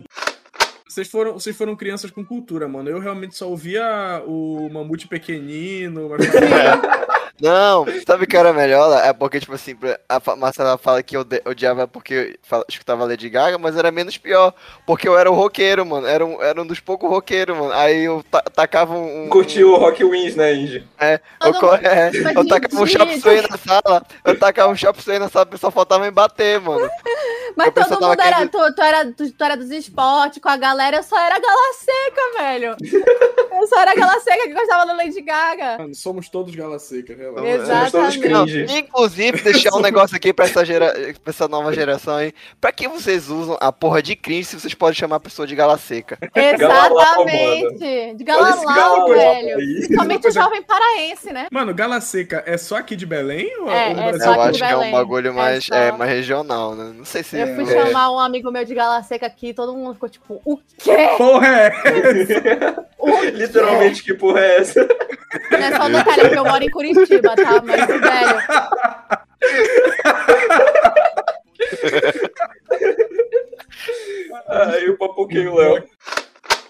Vocês 0.94 1.08
foram, 1.08 1.34
vocês 1.34 1.56
foram 1.58 1.76
crianças 1.76 2.12
com 2.12 2.24
cultura, 2.24 2.68
mano. 2.68 2.88
Eu 2.88 3.00
realmente 3.00 3.36
só 3.36 3.50
ouvia 3.50 4.22
o 4.28 4.70
Mamute 4.72 5.08
Pequenino. 5.08 6.10
Mas... 6.10 6.20
Não, 7.42 7.84
sabe 8.06 8.24
o 8.24 8.28
que 8.28 8.38
era 8.38 8.54
melhor? 8.54 9.04
É 9.04 9.12
porque, 9.12 9.40
tipo 9.40 9.54
assim, 9.56 9.76
a 10.08 10.36
Marcela 10.36 10.78
fala 10.78 11.02
que 11.02 11.18
eu 11.18 11.26
odiava 11.46 11.88
porque 11.88 12.38
fala- 12.44 12.64
escutava 12.70 13.04
Lady 13.06 13.28
Gaga, 13.28 13.58
mas 13.58 13.76
era 13.76 13.92
menos 13.92 14.18
pior. 14.18 14.54
Porque 14.86 15.08
eu 15.08 15.18
era 15.18 15.30
o 15.30 15.34
roqueiro, 15.34 15.84
mano. 15.84 16.06
Era 16.06 16.24
um, 16.24 16.42
era 16.42 16.62
um 16.62 16.66
dos 16.66 16.80
poucos 16.80 17.10
roqueiros, 17.10 17.58
mano. 17.58 17.74
Aí 17.74 18.04
eu 18.04 18.24
ta- 18.30 18.44
tacava 18.44 18.94
um. 18.94 19.26
um- 19.26 19.30
Curtiu 19.30 19.72
o 19.74 19.78
Rock 19.78 20.06
Wins, 20.06 20.36
né, 20.36 20.54
Indy? 20.54 20.88
É, 21.00 21.16
eu, 21.16 21.52
Todo 21.52 21.60
co- 21.60 21.72
mundo- 21.72 21.86
é, 21.88 22.12
eu 22.36 22.48
tacava 22.48 22.82
um 22.82 22.86
chop 22.86 23.20
suey 23.20 23.42
na 23.42 23.58
sala. 23.58 24.06
Eu 24.24 24.40
tacava 24.40 24.72
um 24.72 24.76
chop 24.76 25.02
suey 25.02 25.18
na 25.20 25.28
sala, 25.28 25.46
o 25.46 25.50
pessoal 25.50 25.72
faltava 25.72 26.08
em 26.08 26.12
bater, 26.12 26.62
mano. 26.62 26.88
Mas 27.56 27.68
Eu 27.68 27.74
todo 27.74 28.02
mundo 28.02 28.20
era. 28.20 28.42
ele- 28.42 28.50
Tu, 28.50 28.74
tu 28.76 28.82
era, 28.82 29.06
tu, 29.12 29.32
tu 29.32 29.44
era 29.44 29.56
dos 29.56 29.70
esportes 29.70 30.42
com 30.42 30.50
a 30.50 30.58
galera, 30.58 30.83
eu 30.92 31.04
só 31.04 31.18
era 31.20 31.40
gala 31.40 31.74
seca, 31.74 32.22
velho. 32.38 32.76
Eu 33.62 33.68
só 33.68 33.80
era 33.80 33.96
gala 33.96 34.20
seca 34.20 34.44
que 34.48 34.54
gostava 34.54 34.86
da 34.86 34.94
Lady 34.94 35.22
Gaga. 35.22 35.78
Mano, 35.78 35.96
somos 35.96 36.28
todos 36.30 36.54
gala 36.56 36.80
seca, 36.80 37.16
relaxa. 37.16 37.48
Exatamente. 37.48 38.28
Não, 38.30 38.46
inclusive, 38.78 39.42
deixar 39.42 39.74
um 39.76 39.80
negócio 39.82 40.16
aqui 40.16 40.34
pra 40.34 40.46
essa, 40.46 40.66
gera... 40.66 40.92
pra 41.24 41.30
essa 41.32 41.48
nova 41.48 41.72
geração 41.74 42.16
aí. 42.16 42.34
Pra 42.60 42.72
que 42.72 42.88
vocês 42.88 43.30
usam 43.30 43.58
a 43.62 43.72
porra 43.72 44.02
de 44.02 44.16
cringe 44.16 44.46
se 44.46 44.60
vocês 44.60 44.74
podem 44.74 44.96
chamar 44.96 45.18
a 45.18 45.20
pessoa 45.20 45.48
de 45.48 45.56
gala 45.56 45.78
seca? 45.78 46.18
Exatamente. 46.36 48.16
De 48.16 48.24
galalau, 48.24 49.08
velho. 49.08 49.58
aí. 49.58 49.74
Principalmente 49.76 50.28
o 50.28 50.32
jovem 50.32 50.62
paraense, 50.64 51.32
né? 51.32 51.48
Mano, 51.52 51.74
Gala 51.74 52.02
Seca 52.02 52.44
é 52.46 52.58
só 52.58 52.78
aqui 52.78 52.96
de 52.96 53.06
Belém? 53.06 53.56
Ou 53.60 53.70
É, 53.72 53.90
ou 53.90 53.92
é 53.92 53.94
Brasil? 54.12 54.34
Eu 54.34 54.42
acho 54.42 54.60
que 54.60 54.64
é 54.64 54.78
um 54.78 54.92
bagulho 54.92 55.28
É 55.30 55.32
mais, 55.32 55.66
só. 55.66 55.76
é, 55.76 55.92
mais 55.92 56.12
regional, 56.12 56.76
né? 56.76 56.94
Não 56.96 57.06
sei 57.06 57.24
se. 57.24 57.38
Eu 57.38 57.56
fui 57.56 57.64
é- 57.64 57.86
chamar 57.86 58.12
um 58.12 58.20
amigo 58.20 58.52
meu 58.52 58.66
de 58.66 58.74
gala 58.74 59.02
seca 59.04 59.26
aqui, 59.28 59.54
todo 59.54 59.74
mundo 59.74 59.94
ficou 59.94 60.10
tipo, 60.10 60.42
o 60.46 60.58
quê? 60.80 60.96
Porra, 61.18 61.48
é! 61.48 61.72
Literalmente, 63.32 64.04
que 64.04 64.14
porra 64.14 64.40
é 64.42 64.58
essa? 64.58 64.88
Não 65.52 65.58
é 65.60 65.76
só 65.76 65.84
um 65.86 65.92
detalhe, 65.92 66.22
porque 66.22 66.40
eu 66.40 66.46
moro 66.46 66.64
em 66.64 66.70
Curitiba, 66.70 67.36
tá? 67.36 67.62
Mas, 67.64 67.86
velho, 67.88 68.40
Aí 74.48 74.90
o 74.90 74.98
papoquei 74.98 75.48
o 75.48 75.56
Léo. 75.56 75.84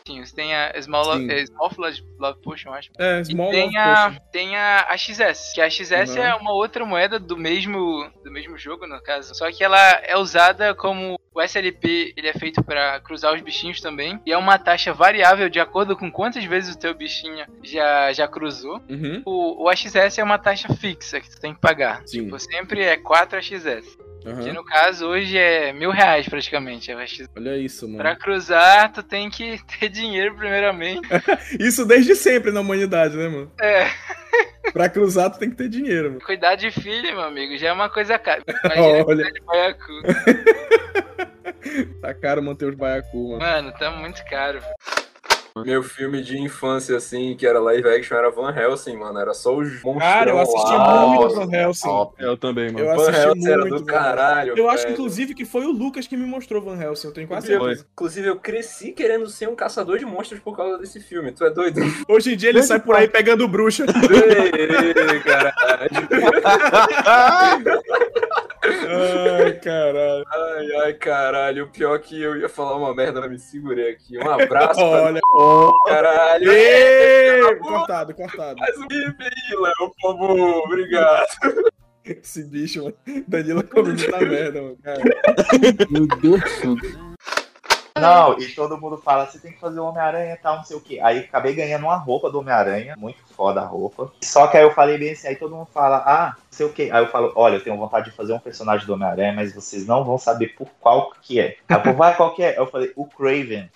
Sim, 0.05 0.23
Você 0.25 0.35
tem 0.35 0.53
a 0.53 0.73
Small, 0.81 1.13
Sim. 1.17 1.31
é, 1.31 1.45
Small 1.45 1.71
Love, 1.77 2.03
Love 2.19 2.41
Potion, 2.41 2.69
eu 2.69 2.73
acho. 2.73 2.89
É, 2.99 3.21
E 3.21 3.25
Small 3.25 3.51
tem 3.51 3.65
Love 3.67 3.77
a, 3.77 4.05
Potion. 4.07 4.19
tem 4.33 4.55
a, 4.57 4.85
a 4.89 4.97
XS, 4.97 5.53
que 5.53 5.61
a 5.61 5.69
XS 5.69 6.15
Uhum. 6.15 6.23
é 6.23 6.35
uma 6.35 6.53
outra 6.53 6.85
moeda 6.85 7.17
do 7.19 7.37
mesmo, 7.37 8.09
do 8.23 8.29
mesmo 8.31 8.57
jogo, 8.57 8.85
no 8.85 9.01
caso. 9.01 9.33
Só 9.33 9.49
que 9.51 9.63
ela 9.63 9.79
é 10.03 10.17
usada 10.17 10.75
como 10.75 11.17
O 11.35 11.41
SLP 11.41 12.13
ele 12.15 12.27
é 12.27 12.33
feito 12.33 12.63
para 12.63 12.99
cruzar 12.99 13.33
os 13.33 13.41
bichinhos 13.41 13.81
também. 13.81 14.19
E 14.25 14.31
é 14.31 14.37
uma 14.37 14.57
taxa 14.57 14.93
variável 14.93 15.49
de 15.49 15.59
acordo 15.59 15.95
com 15.97 16.11
quantas 16.11 16.43
vezes 16.45 16.75
o 16.75 16.79
teu 16.79 16.93
bichinho 16.93 17.45
já, 17.63 18.13
já 18.13 18.27
cruzou. 18.27 18.81
Uhum. 18.89 19.21
O, 19.25 19.63
o 19.63 19.69
AXS 19.69 20.17
é 20.19 20.23
uma 20.23 20.37
taxa 20.37 20.73
fixa 20.75 21.19
que 21.19 21.29
tu 21.29 21.39
tem 21.39 21.53
que 21.53 21.59
pagar. 21.61 22.03
Tipo, 22.03 22.37
sempre 22.39 22.83
é 22.83 22.97
4 22.97 23.37
AXS. 23.37 23.97
Aham. 24.25 24.41
Que 24.41 24.53
no 24.53 24.63
caso 24.63 25.05
hoje 25.07 25.37
é 25.37 25.73
mil 25.73 25.91
reais 25.91 26.27
praticamente. 26.29 26.89
é. 26.91 26.95
Olha 27.35 27.57
isso, 27.57 27.85
mano. 27.87 27.97
Pra 27.97 28.15
cruzar, 28.15 28.91
tu 28.93 29.03
tem 29.03 29.29
que 29.29 29.59
ter 29.79 29.89
dinheiro 29.89 30.33
primeiramente. 30.35 31.01
Isso 31.59 31.85
desde 31.85 32.15
sempre 32.15 32.51
na 32.51 32.61
humanidade, 32.61 33.17
né, 33.17 33.27
mano? 33.27 33.51
É. 33.59 33.87
Pra 34.71 34.87
cruzar, 34.87 35.29
tu 35.29 35.39
tem 35.39 35.49
que 35.49 35.57
ter 35.57 35.67
dinheiro, 35.67 36.07
mano. 36.09 36.21
Cuidar 36.21 36.55
de 36.55 36.71
filho, 36.71 37.11
meu 37.11 37.21
amigo, 37.21 37.57
já 37.57 37.67
é 37.67 37.73
uma 37.73 37.89
coisa 37.89 38.17
cara. 38.17 38.41
Olha. 38.77 39.29
de 39.31 39.41
baiacu. 39.41 39.91
Tá 42.01 42.13
caro 42.13 42.41
manter 42.43 42.65
os 42.65 42.75
baiacu, 42.75 43.29
mano. 43.31 43.39
Mano, 43.39 43.71
tá 43.77 43.91
muito 43.91 44.23
caro. 44.25 44.59
velho. 44.59 44.73
Meu 45.55 45.83
filme 45.83 46.19
de 46.23 46.35
infância, 46.41 46.97
assim, 46.97 47.35
que 47.37 47.45
era 47.45 47.59
live 47.59 47.87
action, 47.87 48.17
era 48.17 48.31
Van 48.31 48.51
Helsing, 48.51 48.97
mano. 48.97 49.19
Era 49.19 49.35
só 49.35 49.55
os 49.55 49.83
monstros. 49.83 50.11
Cara, 50.11 50.31
eu 50.31 50.39
assisti 50.39 50.71
muito 50.71 51.35
Van 51.35 51.55
Helsing. 51.55 52.07
Eu 52.17 52.35
também, 52.35 52.71
mano. 52.71 52.79
Eu 52.79 52.87
Van 52.95 53.03
assisti 53.03 53.21
Helsing 53.27 53.47
era 53.51 53.61
muito. 53.61 53.75
do 53.75 53.85
Van 53.85 53.91
Helsing. 53.91 54.03
caralho, 54.03 54.57
Eu 54.57 54.67
acho, 54.67 54.81
velho. 54.81 54.93
inclusive, 54.93 55.35
que 55.35 55.45
foi 55.45 55.63
o 55.65 55.71
Lucas 55.71 56.07
que 56.07 56.17
me 56.17 56.25
mostrou 56.25 56.59
Van 56.59 56.75
Helsing. 56.81 57.05
Eu 57.07 57.13
tenho 57.13 57.27
quase 57.27 57.45
Inclusive, 57.53 57.69
certeza. 57.75 57.87
inclusive, 57.93 58.27
eu 58.29 58.39
cresci 58.39 58.91
querendo 58.93 59.29
ser 59.29 59.47
um 59.47 59.55
caçador 59.55 59.99
de 59.99 60.05
monstros 60.07 60.39
por 60.39 60.57
causa 60.57 60.79
desse 60.79 60.99
filme. 60.99 61.31
Tu 61.31 61.45
é 61.45 61.51
doido? 61.51 61.81
Hoje 62.09 62.33
em 62.33 62.35
dia 62.35 62.49
ele 62.49 62.63
sai 62.63 62.79
por 62.79 62.95
aí 62.95 63.07
pegando 63.07 63.47
bruxa. 63.47 63.85
Ei, 63.85 65.19
caralho. 65.19 65.53
Ai, 68.87 69.53
caralho. 69.53 70.25
Ai, 70.29 70.71
ai, 70.83 70.93
caralho. 70.93 71.63
O 71.65 71.69
pior 71.69 71.95
é 71.95 71.99
que 71.99 72.21
eu 72.21 72.37
ia 72.37 72.49
falar 72.49 72.75
uma 72.77 72.93
merda, 72.93 73.21
mas 73.21 73.29
me 73.31 73.39
segurei 73.39 73.91
aqui. 73.91 74.17
Um 74.17 74.29
abraço 74.29 74.79
pra 74.79 75.03
Olha. 75.03 75.21
caralho. 75.87 76.51
Ei, 76.51 77.55
cortado, 77.57 78.13
cortado. 78.13 78.57
Faz 78.59 78.77
um 78.77 78.87
gif 78.91 79.15
aí, 79.19 79.57
Léo, 79.59 79.73
por 79.77 79.95
favor. 80.01 80.39
Obrigado. 80.65 81.27
Esse 82.05 82.43
bicho, 82.43 82.83
mano. 82.83 82.95
Danilo 83.27 83.63
comeu 83.63 83.93
muita 83.93 84.19
merda, 84.19 84.61
mano. 84.61 84.77
Cara. 84.83 85.01
Meu 85.89 86.07
Deus 86.07 86.41
Não, 88.03 88.39
e 88.39 88.47
todo 88.49 88.77
mundo 88.77 88.97
fala, 88.97 89.25
você 89.25 89.39
tem 89.39 89.51
que 89.51 89.59
fazer 89.59 89.79
o 89.79 89.85
Homem-Aranha 89.85 90.33
e 90.33 90.37
tal, 90.37 90.57
não 90.57 90.63
sei 90.63 90.77
o 90.77 90.81
que. 90.81 90.99
Aí 90.99 91.19
acabei 91.19 91.53
ganhando 91.53 91.83
uma 91.85 91.95
roupa 91.95 92.29
do 92.29 92.39
Homem-Aranha, 92.39 92.95
muito 92.97 93.17
foda 93.35 93.61
a 93.61 93.65
roupa. 93.65 94.11
Só 94.21 94.47
que 94.47 94.57
aí 94.57 94.63
eu 94.63 94.73
falei 94.73 94.97
bem 94.97 95.11
assim, 95.13 95.27
aí 95.27 95.35
todo 95.35 95.55
mundo 95.55 95.67
fala, 95.73 95.97
ah, 96.05 96.33
não 96.35 96.43
sei 96.51 96.65
o 96.65 96.73
que. 96.73 96.91
Aí 96.91 97.03
eu 97.03 97.07
falo, 97.09 97.31
olha, 97.35 97.55
eu 97.55 97.63
tenho 97.63 97.77
vontade 97.77 98.09
de 98.09 98.15
fazer 98.15 98.33
um 98.33 98.39
personagem 98.39 98.85
do 98.85 98.93
Homem-Aranha, 98.93 99.33
mas 99.33 99.53
vocês 99.53 99.85
não 99.87 100.03
vão 100.03 100.17
saber 100.17 100.49
por 100.55 100.67
qual 100.79 101.11
que 101.21 101.39
é. 101.39 101.55
Aí 101.67 101.79
povo, 101.79 101.97
vai, 101.97 102.15
qual 102.15 102.33
que 102.35 102.43
é? 102.43 102.57
Eu 102.57 102.67
falei, 102.67 102.91
o 102.95 103.05
Craven. 103.05 103.69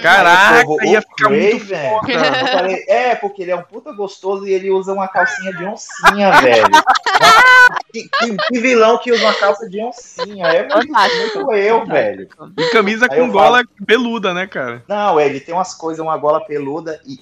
Caraca, 0.00 0.58
Aí 0.58 0.62
o 0.62 0.66
povo, 0.66 0.84
ia 0.84 0.98
"O 0.98 1.02
ficar 1.02 1.30
muito 1.30 1.66
Craven?" 1.66 1.90
foda. 1.90 2.12
Eu 2.12 2.46
falei, 2.46 2.84
é, 2.88 3.14
porque 3.16 3.42
ele 3.42 3.50
é 3.50 3.56
um 3.56 3.62
puta 3.62 3.92
gostoso 3.92 4.46
e 4.46 4.52
ele 4.52 4.70
usa 4.70 4.92
uma 4.92 5.08
calcinha 5.08 5.52
de 5.52 5.64
oncinha, 5.64 6.30
velho. 6.40 6.66
que, 8.02 8.08
que- 8.08 8.36
que 8.36 8.60
vilão 8.60 8.98
que 8.98 9.12
usa 9.12 9.22
uma 9.24 9.34
calça 9.34 9.68
de 9.68 9.80
oncinha? 9.80 10.46
É 10.46 10.62
muito, 10.74 10.92
muito 11.36 11.52
eu, 11.54 11.84
velho. 11.86 12.28
E 12.58 12.70
camisa 12.70 13.06
Aí 13.10 13.18
com 13.20 13.26
falo- 13.26 13.32
gola 13.32 13.62
peluda, 13.86 14.34
né, 14.34 14.46
cara? 14.46 14.82
Não, 14.88 15.18
ele 15.20 15.40
tem 15.40 15.54
umas 15.54 15.74
coisas, 15.74 16.02
uma 16.04 16.16
gola 16.16 16.44
peluda, 16.44 17.00
e, 17.06 17.18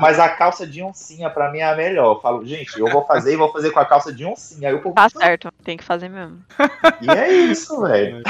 mas 0.00 0.18
a 0.18 0.28
calça 0.28 0.66
de 0.66 0.82
oncinha 0.82 1.30
pra 1.30 1.50
mim 1.50 1.58
é 1.58 1.64
a 1.70 1.76
melhor. 1.76 2.16
Eu 2.16 2.20
falo, 2.20 2.44
gente, 2.46 2.78
eu 2.78 2.88
vou 2.88 3.04
fazer 3.06 3.32
e 3.34 3.36
vou 3.36 3.52
fazer 3.52 3.70
com 3.70 3.80
a 3.80 3.84
calça 3.84 4.12
de 4.12 4.24
oncinha. 4.24 4.68
Aí 4.68 4.74
o 4.74 4.80
povo, 4.82 4.94
Tá 4.94 5.08
certo, 5.08 5.50
tem 5.64 5.76
que 5.76 5.84
fazer 5.84 6.08
mesmo. 6.08 6.38
e 7.00 7.10
é 7.10 7.28
isso, 7.32 7.80
velho. 7.82 8.22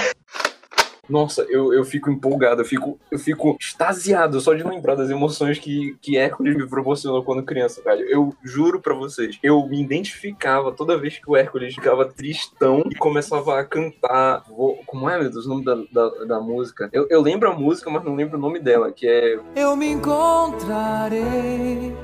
Nossa, 1.09 1.43
eu, 1.49 1.73
eu 1.73 1.85
fico 1.85 2.11
empolgado, 2.11 2.63
eu 2.63 2.65
fico, 2.65 2.99
eu 3.11 3.19
fico 3.19 3.57
extasiado 3.61 4.41
só 4.41 4.55
de 4.55 4.63
lembrar 4.63 4.95
das 4.95 5.11
emoções 5.11 5.59
que, 5.59 5.97
que 6.01 6.17
Hércules 6.17 6.57
me 6.57 6.67
proporcionou 6.69 7.23
quando 7.23 7.43
criança, 7.43 7.83
velho. 7.83 8.07
Eu 8.09 8.35
juro 8.43 8.81
pra 8.81 8.95
vocês, 8.95 9.39
eu 9.43 9.67
me 9.69 9.83
identificava 9.83 10.73
toda 10.73 10.97
vez 10.99 11.19
que 11.19 11.31
o 11.31 11.37
Hércules 11.37 11.75
ficava 11.75 12.05
tristão 12.07 12.83
e 12.91 12.95
começava 12.95 13.59
a 13.59 13.65
cantar. 13.65 14.45
vo- 14.49 14.79
Como 14.87 15.09
é, 15.09 15.19
meu 15.19 15.31
Deus, 15.31 15.47
o 15.47 15.49
nome 15.49 15.65
da, 15.65 15.75
da, 15.93 16.09
da 16.25 16.41
música? 16.41 16.89
Eu, 16.93 17.07
eu 17.11 17.21
lembro 17.21 17.51
a 17.51 17.55
música, 17.55 17.91
mas 17.91 18.05
não 18.05 18.15
lembro 18.15 18.39
o 18.39 18.41
nome 18.41 18.59
dela, 18.61 18.91
que 18.93 19.07
é. 19.07 19.39
Eu 19.57 19.77
me 19.77 19.89
encontrarei, 19.91 21.95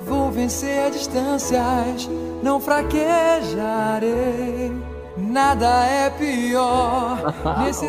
vou 0.00 0.30
vencer 0.30 0.90
distâncias, 0.90 2.08
não 2.42 2.60
fraquejarei. 2.60 4.72
Nada 5.20 5.86
é 5.86 6.10
pior 6.10 7.34
nesse 7.62 7.86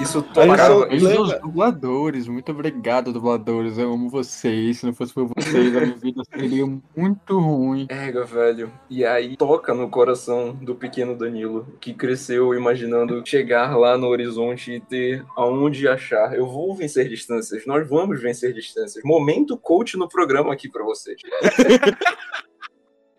Isso 0.00 0.22
tocava. 0.22 0.84
aos 0.84 1.40
dubladores, 1.40 2.26
muito 2.26 2.50
obrigado, 2.50 3.12
dubladores. 3.12 3.78
Eu 3.78 3.92
amo 3.92 4.10
vocês. 4.10 4.78
Se 4.78 4.86
não 4.86 4.92
fosse 4.92 5.12
por 5.12 5.28
vocês, 5.28 5.76
a 5.76 5.80
minha 5.80 5.96
vida 5.96 6.22
seria 6.24 6.66
muito 6.96 7.38
ruim. 7.38 7.86
Ega, 7.88 8.24
velho. 8.24 8.72
E 8.90 9.04
aí 9.04 9.36
toca 9.36 9.72
no 9.72 9.88
coração 9.88 10.52
do 10.52 10.74
pequeno 10.74 11.16
Danilo, 11.16 11.66
que 11.80 11.94
cresceu 11.94 12.54
imaginando 12.54 13.22
chegar 13.24 13.76
lá 13.76 13.96
no 13.96 14.08
horizonte 14.08 14.72
e 14.72 14.80
ter 14.80 15.24
aonde 15.36 15.86
achar. 15.86 16.34
Eu 16.34 16.46
vou 16.46 16.74
vencer 16.74 17.08
distâncias, 17.08 17.64
nós 17.64 17.88
vamos 17.88 18.20
vencer 18.20 18.52
distâncias. 18.52 19.04
Momento 19.04 19.56
coach 19.56 19.96
no 19.96 20.08
programa 20.08 20.52
aqui 20.52 20.68
pra 20.68 20.84
vocês. 20.84 21.20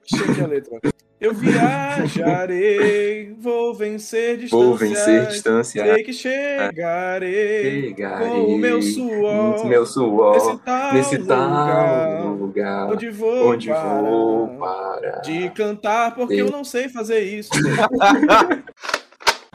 Cheia 0.06 0.44
a 0.44 0.48
letra. 0.48 0.80
Eu 1.24 1.34
viajarei, 1.34 3.34
vou 3.40 3.74
vencer 3.74 4.38
distâncias. 4.38 4.52
Vou 4.52 4.76
vencer 4.76 5.28
distâncias. 5.28 5.88
Sei 5.88 6.04
que 6.04 6.12
chegarei, 6.12 7.82
Chegarei 7.84 8.28
com 8.28 8.44
o 8.44 8.58
meu 8.58 8.82
suor. 8.82 9.66
meu 9.66 9.86
suor, 9.86 10.34
nesse 10.34 10.58
tal, 10.58 10.94
nesse 10.94 11.18
lugar, 11.18 12.26
lugar 12.26 12.92
onde 12.92 13.10
vou, 13.10 13.52
onde 13.52 13.70
parar, 13.70 14.02
vou 14.02 14.48
parar. 14.60 15.22
de 15.22 15.50
cantar, 15.52 16.14
porque 16.14 16.34
eu 16.34 16.52
não 16.52 16.66
sei 16.66 16.90
fazer 16.90 17.22
isso. 17.22 17.52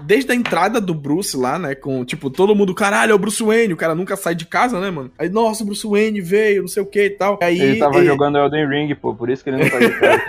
Desde 0.08 0.32
a 0.32 0.34
entrada 0.34 0.80
do 0.80 0.94
Bruce 0.94 1.36
lá, 1.36 1.58
né? 1.58 1.74
Com, 1.74 2.02
tipo, 2.02 2.30
todo 2.30 2.54
mundo, 2.54 2.74
caralho, 2.74 3.12
é 3.12 3.14
o 3.14 3.18
Bruce 3.18 3.42
Wayne. 3.42 3.74
O 3.74 3.76
cara 3.76 3.94
nunca 3.94 4.16
sai 4.16 4.34
de 4.34 4.46
casa, 4.46 4.80
né, 4.80 4.90
mano? 4.90 5.12
Aí, 5.18 5.28
nossa, 5.28 5.62
o 5.62 5.66
Bruce 5.66 5.86
Wayne 5.86 6.22
veio, 6.22 6.62
não 6.62 6.68
sei 6.68 6.82
o 6.82 6.86
que 6.86 7.04
e 7.04 7.10
tal. 7.10 7.38
Aí, 7.42 7.60
Ele 7.60 7.78
tava 7.78 8.02
e- 8.02 8.06
jogando 8.06 8.38
Elden 8.38 8.66
Ring, 8.66 8.94
pô, 8.94 9.14
por 9.14 9.28
isso 9.28 9.44
que 9.44 9.50
ele 9.50 9.58
não 9.62 9.68
tá 9.68 9.78
de 9.78 9.90
casa. 10.00 10.22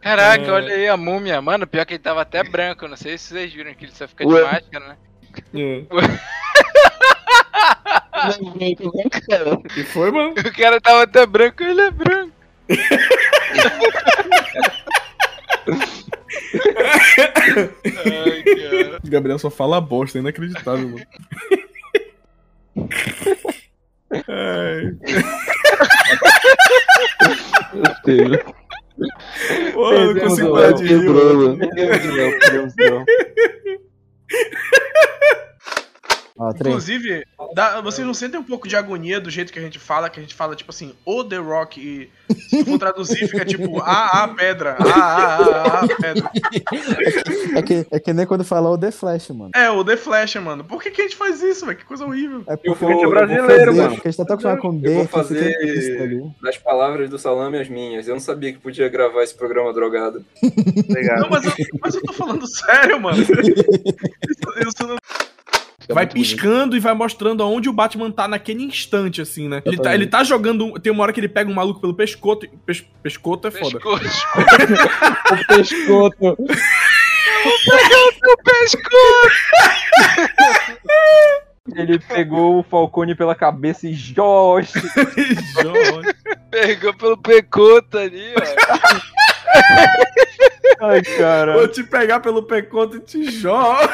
Caraca, 0.00 0.44
É. 0.46 0.50
olha 0.50 0.74
aí 0.74 0.88
a 0.88 0.96
múmia. 0.96 1.38
Mano, 1.42 1.66
pior 1.66 1.84
que 1.84 1.92
ele 1.92 2.02
tava 2.02 2.22
até 2.22 2.42
branco. 2.42 2.88
Não 2.88 2.96
sei 2.96 3.18
se 3.18 3.26
vocês 3.34 3.52
viram 3.52 3.74
que 3.74 3.84
ele 3.84 3.92
só 3.94 4.08
fica 4.08 4.24
de 4.24 4.32
Ué. 4.32 4.42
máscara, 4.42 4.86
né? 4.88 4.96
que 9.74 9.84
foi, 9.92 10.10
mano? 10.10 10.30
O 10.30 10.56
cara 10.56 10.80
tava 10.80 11.02
até 11.02 11.26
branco, 11.26 11.62
ele 11.62 11.82
é 11.82 11.90
branco. 11.90 12.32
Ai, 17.84 18.42
cara. 18.42 19.00
Gabriel 19.04 19.38
só 19.38 19.50
fala 19.50 19.80
bosta, 19.80 20.18
é 20.18 20.20
inacreditável, 20.20 20.88
mano. 20.88 21.06
Ai. 24.28 24.96
Pô, 29.72 29.92
eu 29.92 30.14
não 30.14 30.20
consigo 30.20 30.52
parar 30.52 30.72
de 30.72 30.84
rir, 30.84 31.04
mano. 36.38 36.54
Inclusive, 36.58 37.24
dá- 37.54 37.80
vocês 37.80 38.06
não 38.06 38.14
sentem 38.14 38.38
um 38.38 38.44
pouco 38.44 38.68
de 38.68 38.76
agonia 38.76 39.20
do 39.20 39.30
jeito 39.30 39.52
que 39.52 39.58
a 39.58 39.62
gente 39.62 39.78
fala, 39.78 40.08
que 40.10 40.18
a 40.20 40.22
gente 40.22 40.34
fala, 40.34 40.54
tipo 40.56 40.70
assim, 40.70 40.94
o 41.04 41.22
The 41.24 41.36
Rock, 41.36 41.80
e 41.80 42.10
se 42.50 42.64
for 42.64 42.78
traduzir, 42.78 43.26
fica 43.28 43.44
tipo, 43.44 43.80
ah, 43.80 44.24
ah, 44.24 44.28
pedra, 44.28 44.76
ah, 44.78 44.84
ah, 44.86 45.38
ah, 45.38 45.80
ah, 45.84 45.88
pedra. 46.00 46.30
É 47.54 47.62
que, 47.62 47.86
é 47.90 48.00
que 48.00 48.12
nem 48.12 48.26
quando 48.26 48.44
falou 48.44 48.74
o 48.74 48.78
The 48.78 48.90
Flash, 48.90 49.28
mano. 49.30 49.50
É, 49.54 49.70
o 49.70 49.84
The 49.84 49.96
Flash, 49.96 50.36
mano. 50.36 50.64
Por 50.64 50.82
que, 50.82 50.90
que 50.90 51.00
a 51.02 51.04
gente 51.04 51.16
faz 51.16 51.42
isso, 51.42 51.64
velho? 51.66 51.78
Que 51.78 51.84
coisa 51.84 52.04
horrível. 52.04 52.42
É 52.46 52.54
Eu 52.54 52.58
porque 52.58 52.84
vou- 52.84 52.90
eu 52.90 52.96
eu 52.96 53.02
vou 53.02 53.04
vou 53.04 53.10
brasileiro, 53.26 53.46
fazer, 53.66 53.80
mano. 53.82 53.94
Porque 53.94 54.08
a 54.08 54.10
gente 54.10 54.18
tá 54.18 54.24
tão 54.24 54.34
acostumado 54.34 54.60
com 54.60 54.68
Eu 54.74 54.80
D 54.80 54.94
vou 54.94 55.04
fica 55.06 55.20
implícito 55.20 55.98
fazer 55.98 56.22
das 56.42 56.58
palavras 56.58 57.08
do 57.10 57.18
salame 57.18 57.58
as 57.58 57.68
minhas. 57.68 58.06
Eu 58.08 58.14
não 58.14 58.20
sabia 58.20 58.52
que 58.52 58.58
podia 58.58 58.88
gravar 58.88 59.22
esse 59.22 59.34
programa 59.34 59.72
drogado. 59.72 60.24
Não, 60.42 61.28
mas 61.30 61.44
eu, 61.44 61.52
mas 61.80 61.94
eu 61.94 62.02
tô 62.02 62.12
falando 62.12 62.46
sério, 62.48 63.00
mano. 63.00 63.16
Isso, 63.22 64.68
isso 64.68 64.86
não... 64.86 64.96
Vai 65.88 66.06
piscando 66.06 66.76
e 66.76 66.80
vai 66.80 66.94
mostrando 66.94 67.42
aonde 67.42 67.68
o 67.68 67.72
Batman 67.72 68.10
tá 68.10 68.26
naquele 68.26 68.62
instante, 68.64 69.20
assim, 69.20 69.48
né? 69.48 69.62
Ele 69.64 69.76
tá, 69.76 69.94
ele 69.94 70.06
tá 70.06 70.24
jogando. 70.24 70.72
Tem 70.80 70.92
uma 70.92 71.02
hora 71.02 71.12
que 71.12 71.20
ele 71.20 71.28
pega 71.28 71.50
um 71.50 71.54
maluco 71.54 71.80
pelo 71.80 71.94
pescoço. 71.94 72.40
Pes, 72.64 72.84
pescoto 73.02 73.48
é 73.48 73.50
foda. 73.50 73.78
o 73.86 75.46
pescoto. 75.46 76.36
Pegou 77.64 78.12
teu 78.20 78.36
pescoço! 78.44 79.36
Ele 81.74 81.98
pegou 81.98 82.60
o 82.60 82.62
Falcone 82.62 83.14
pela 83.14 83.34
cabeça 83.34 83.88
e 83.88 83.92
Josh. 83.92 84.72
Pegou 86.50 86.94
pelo 86.94 87.16
pecoto 87.18 87.98
ali, 87.98 88.32
ó. 88.36 88.42
Ai, 90.80 91.02
cara. 91.02 91.54
Vou 91.54 91.68
te 91.68 91.82
pegar 91.82 92.20
pelo 92.20 92.42
pecoto 92.42 92.96
e 92.96 93.00
te 93.00 93.30
jogo. 93.30 93.88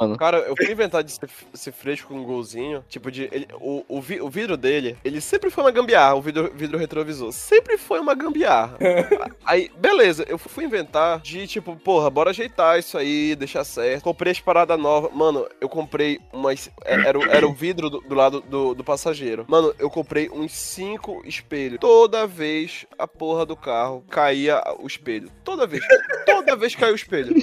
Mano. 0.00 0.16
Cara, 0.16 0.38
eu 0.38 0.54
fui 0.56 0.70
inventar 0.70 1.02
de 1.04 1.12
ser, 1.12 1.28
ser 1.54 1.72
fresco 1.72 2.08
com 2.08 2.20
um 2.20 2.24
golzinho. 2.24 2.84
Tipo, 2.88 3.10
de. 3.10 3.28
ele- 3.32 3.48
o, 3.60 3.84
o, 3.88 4.00
vi- 4.00 4.20
o 4.20 4.28
vidro 4.28 4.56
dele, 4.56 4.96
ele 5.04 5.20
sempre 5.20 5.50
foi 5.50 5.64
uma 5.64 5.70
gambiarra, 5.70 6.14
o 6.14 6.22
vidro, 6.22 6.50
vidro 6.54 6.78
retrovisor. 6.78 7.32
Sempre 7.32 7.76
foi 7.78 8.00
uma 8.00 8.14
gambiarra. 8.14 8.76
aí, 9.44 9.70
beleza, 9.78 10.24
eu 10.28 10.38
fui 10.38 10.64
inventar 10.64 11.20
de, 11.20 11.46
tipo, 11.46 11.76
porra, 11.76 12.10
bora 12.10 12.30
ajeitar 12.30 12.78
isso 12.78 12.96
aí, 12.98 13.34
deixar 13.36 13.64
certo. 13.64 14.02
Comprei 14.02 14.32
as 14.32 14.40
paradas 14.40 14.78
novas. 14.78 15.12
Mano, 15.12 15.46
eu 15.60 15.68
comprei 15.68 16.20
umas. 16.32 16.70
é- 16.84 17.08
Era, 17.08 17.18
o- 17.18 17.26
era 17.30 17.46
o 17.46 17.52
vidro 17.52 17.88
do, 17.90 18.00
do 18.00 18.14
lado 18.14 18.40
do, 18.40 18.74
do 18.74 18.84
passageiro. 18.84 19.44
Mano, 19.48 19.74
eu 19.78 19.88
comprei 19.90 20.28
uns 20.30 20.52
cinco 20.52 21.22
espelhos. 21.24 21.78
Toda 21.80 22.26
vez 22.26 22.86
a 22.98 23.06
porra 23.06 23.44
do 23.46 23.56
carro 23.56 24.04
caía 24.10 24.62
o 24.80 24.86
espelho. 24.86 25.30
Toda 25.44 25.66
vez. 25.66 25.82
Toda 26.26 26.56
vez 26.56 26.74
caiu 26.74 26.92
o 26.92 26.96
espelho. 26.96 27.34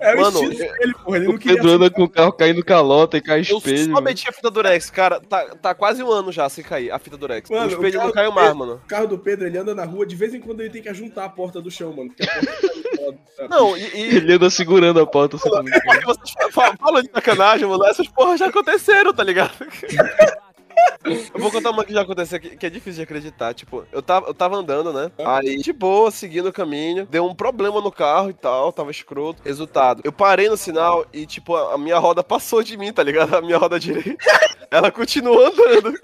É 0.00 0.14
o 0.14 0.20
Mano, 0.20 0.42
estilo 0.42 0.68
dele, 0.78 0.94
porra. 1.04 1.16
Ele 1.16 1.26
O 1.26 1.32
não 1.32 1.38
queria. 1.38 1.56
Pedro 1.56 1.70
anda 1.72 1.90
com 1.90 2.02
o 2.02 2.08
carro 2.08 2.32
caindo 2.32 2.64
calota 2.64 3.16
e 3.16 3.20
cai 3.20 3.40
Eu 3.48 3.58
espelho. 3.58 3.94
só 3.94 4.00
meti 4.00 4.28
a 4.28 4.32
fita 4.32 4.50
durex, 4.50 4.90
cara. 4.90 5.20
Tá, 5.20 5.44
tá 5.56 5.74
quase 5.74 6.02
um 6.02 6.10
ano 6.10 6.30
já 6.32 6.48
sem 6.48 6.64
cair 6.64 6.90
a 6.90 6.98
fita 6.98 7.16
durex. 7.16 7.48
Mano, 7.50 7.66
o 7.66 7.70
espelho 7.70 7.92
carro 7.94 8.06
não 8.06 8.12
caiu 8.14 8.32
mais, 8.32 8.54
mano. 8.54 8.74
O 8.84 8.88
carro 8.88 9.06
do 9.06 9.18
Pedro, 9.18 9.46
ele 9.46 9.58
anda 9.58 9.74
na 9.74 9.84
rua, 9.84 10.06
de 10.06 10.16
vez 10.16 10.34
em 10.34 10.40
quando 10.40 10.60
ele 10.60 10.70
tem 10.70 10.82
que 10.82 10.88
ajuntar 10.88 11.24
a 11.24 11.28
porta 11.28 11.60
do 11.60 11.70
chão, 11.70 11.92
mano. 11.92 12.10
Porque 12.10 12.22
a 12.24 12.96
porta 12.96 13.18
tá? 13.36 13.48
Não, 13.48 13.76
e. 13.76 13.82
e... 13.96 14.16
Ele 14.20 14.34
anda 14.34 14.50
segurando 14.50 15.00
a 15.00 15.06
porta. 15.06 15.36
assim, 15.36 15.48
Porque 15.48 16.04
vocês 16.04 16.32
falam, 16.52 16.76
falam 16.78 17.02
de 17.02 17.10
sacanagem, 17.10 17.66
mano. 17.66 17.84
Essas 17.86 18.08
porras 18.08 18.38
já 18.38 18.46
aconteceram, 18.46 19.12
tá 19.14 19.24
ligado? 19.24 19.52
Eu 21.34 21.40
vou 21.40 21.50
contar 21.50 21.70
uma 21.70 21.84
que 21.84 21.92
já 21.92 22.02
aconteceu 22.02 22.38
que, 22.38 22.56
que 22.56 22.66
é 22.66 22.70
difícil 22.70 22.96
de 22.98 23.02
acreditar. 23.02 23.54
Tipo, 23.54 23.86
eu 23.90 24.02
tava, 24.02 24.26
eu 24.26 24.34
tava 24.34 24.56
andando, 24.56 24.92
né? 24.92 25.10
Aí, 25.24 25.56
de 25.56 25.72
boa, 25.72 26.10
seguindo 26.10 26.50
o 26.50 26.52
caminho. 26.52 27.06
Deu 27.06 27.24
um 27.24 27.34
problema 27.34 27.80
no 27.80 27.90
carro 27.90 28.30
e 28.30 28.34
tal, 28.34 28.72
tava 28.72 28.90
escroto. 28.90 29.42
Resultado, 29.42 30.02
eu 30.04 30.12
parei 30.12 30.48
no 30.48 30.56
sinal 30.56 31.06
e, 31.12 31.26
tipo, 31.26 31.56
a, 31.56 31.74
a 31.74 31.78
minha 31.78 31.98
roda 31.98 32.22
passou 32.22 32.62
de 32.62 32.76
mim, 32.76 32.92
tá 32.92 33.02
ligado? 33.02 33.34
A 33.34 33.40
minha 33.40 33.56
roda 33.56 33.80
direita. 33.80 34.16
Ela 34.70 34.90
continuou 34.90 35.46
andando. 35.46 35.94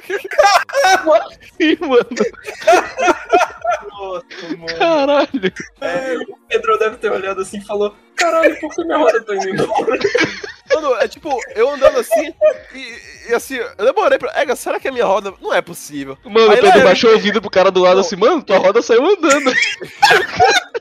Ih, 1.60 1.78
mano. 1.80 2.06
Nossa, 3.90 4.56
mano. 4.56 4.78
Caralho. 4.78 5.52
É, 5.80 6.16
o 6.16 6.36
Pedro 6.48 6.78
deve 6.78 6.96
ter 6.96 7.12
olhado 7.12 7.40
assim 7.40 7.58
e 7.58 7.64
falou: 7.64 7.94
Caralho, 8.16 8.58
por 8.60 8.74
que 8.74 8.84
minha 8.84 8.96
roda 8.98 9.22
tá 9.24 9.34
indo 9.34 9.48
embora? 9.64 9.98
Mano, 10.74 10.94
é 10.96 11.06
tipo, 11.08 11.30
eu 11.54 11.70
andando 11.70 11.98
assim 11.98 12.34
e, 12.74 13.30
e 13.30 13.34
assim, 13.34 13.54
eu 13.56 13.84
demorei 13.84 14.18
pra. 14.18 14.32
Ega, 14.40 14.56
será 14.56 14.80
que 14.80 14.88
a 14.88 14.92
minha 14.92 15.04
roda. 15.04 15.32
Não 15.40 15.54
é 15.54 15.62
possível. 15.62 16.18
Mano, 16.24 16.50
Aí 16.50 16.60
Pedro 16.60 16.82
baixou 16.82 17.14
o 17.14 17.18
vidro 17.18 17.40
pro 17.40 17.50
cara 17.50 17.70
do 17.70 17.80
lado 17.82 18.00
assim, 18.00 18.16
mano, 18.16 18.42
tua 18.42 18.58
roda 18.58 18.82
saiu 18.82 19.04
andando. 19.06 19.52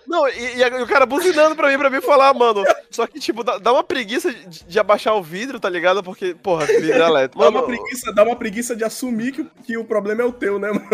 Não, 0.08 0.28
e, 0.30 0.58
e 0.58 0.64
a- 0.64 0.68
e 0.68 0.84
o 0.84 0.88
cara 0.88 1.06
buzinando 1.06 1.56
pra 1.56 1.68
mim, 1.70 1.78
pra 1.80 1.90
mim 1.90 2.00
falar, 2.00 2.32
mano. 2.34 2.64
Só 2.92 3.08
que, 3.08 3.20
tipo, 3.20 3.44
dá, 3.44 3.58
dá 3.58 3.74
uma 3.74 3.84
preguiça 3.84 4.32
de, 4.32 4.64
de 4.64 4.80
abaixar 4.80 5.16
o 5.16 5.22
vidro, 5.24 5.60
tá 5.60 5.68
ligado? 5.68 6.04
Porque, 6.04 6.36
porra, 6.36 6.66
vidro 6.68 6.94
é 7.04 7.08
elétrico. 7.08 7.40
Dá 7.44 7.50
uma, 7.50 7.62
Mano, 7.62 7.74
preguiça, 7.76 8.14
dá 8.14 8.24
uma 8.24 8.36
preguiça 8.36 8.76
de 8.76 8.84
assumir 8.84 9.32
que, 9.32 9.42
o- 9.42 9.52
que 9.66 9.78
o 9.78 9.84
problema 9.84 10.22
é 10.22 10.26
o 10.26 10.32
teu, 10.32 10.60
né, 10.60 10.70
mano? 10.72 10.86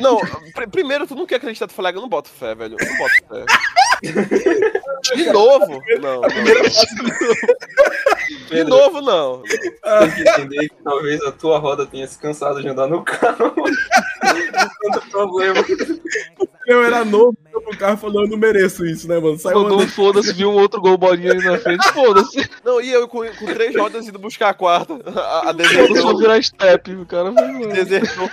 não, 0.00 0.18
pr- 0.52 0.68
primeiro, 0.70 1.06
tu 1.06 1.14
não 1.14 1.24
quer 1.26 1.36
acreditar, 1.36 1.66
tu 1.66 1.72
fala, 1.72 1.90
eu 1.90 2.00
não 2.02 2.08
boto 2.08 2.28
fé, 2.28 2.54
velho. 2.54 2.76
Eu 2.78 2.86
não 2.86 2.96
boto 2.98 3.14
fé. 3.28 3.44
De 5.14 5.24
novo? 5.30 5.63
Não. 6.00 6.20
não. 6.20 6.28
De 8.48 8.64
novo, 8.64 9.00
não. 9.00 9.42
Tem 9.42 10.10
que 10.10 10.22
entender 10.28 10.68
que 10.68 10.76
talvez 10.82 11.20
a 11.22 11.32
tua 11.32 11.58
roda 11.58 11.86
tenha 11.86 12.06
se 12.06 12.18
cansado 12.18 12.60
de 12.62 12.68
andar 12.68 12.86
no 12.86 13.02
carro. 13.02 13.54
Não 14.84 14.92
tanto 14.92 15.10
problema. 15.10 15.64
Eu 16.66 16.82
era 16.82 17.04
novo, 17.04 17.36
eu 17.52 17.60
pro 17.60 17.76
carro 17.76 17.96
falou, 17.98 18.22
eu 18.22 18.28
não 18.28 18.38
mereço 18.38 18.86
isso, 18.86 19.06
né, 19.06 19.18
mano? 19.18 19.38
Saiu 19.38 19.60
Mandou 19.62 19.80
um 19.82 19.88
foda-se, 19.88 20.32
viu 20.32 20.50
um 20.50 20.54
outro 20.54 20.80
gol 20.80 20.96
bolinha 20.96 21.32
ali 21.32 21.44
na 21.44 21.58
frente, 21.58 21.86
foda-se. 21.92 22.48
Não, 22.64 22.80
e 22.80 22.90
eu 22.90 23.06
com, 23.06 23.20
com 23.34 23.46
três 23.46 23.76
rodas 23.76 24.08
indo 24.08 24.18
buscar 24.18 24.48
a 24.50 24.54
quarta. 24.54 24.94
A, 25.14 25.40
a 25.40 25.52
Foda-se, 25.52 25.74
vou 25.74 25.88
desertou. 25.88 26.18
virar 26.18 26.42
step, 26.42 26.92
o 26.94 27.04
cara 27.04 27.30
vai, 27.32 27.52
mano. 27.52 27.68
Desertou. 27.68 28.30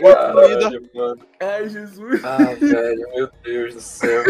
Caralho, 0.00 0.82
mano. 0.94 1.18
Ai, 1.40 1.68
Jesus. 1.68 2.20
Ah, 2.24 2.36
velho, 2.60 3.08
meu 3.14 3.28
Deus 3.42 3.74
do 3.74 3.80
céu. 3.80 4.22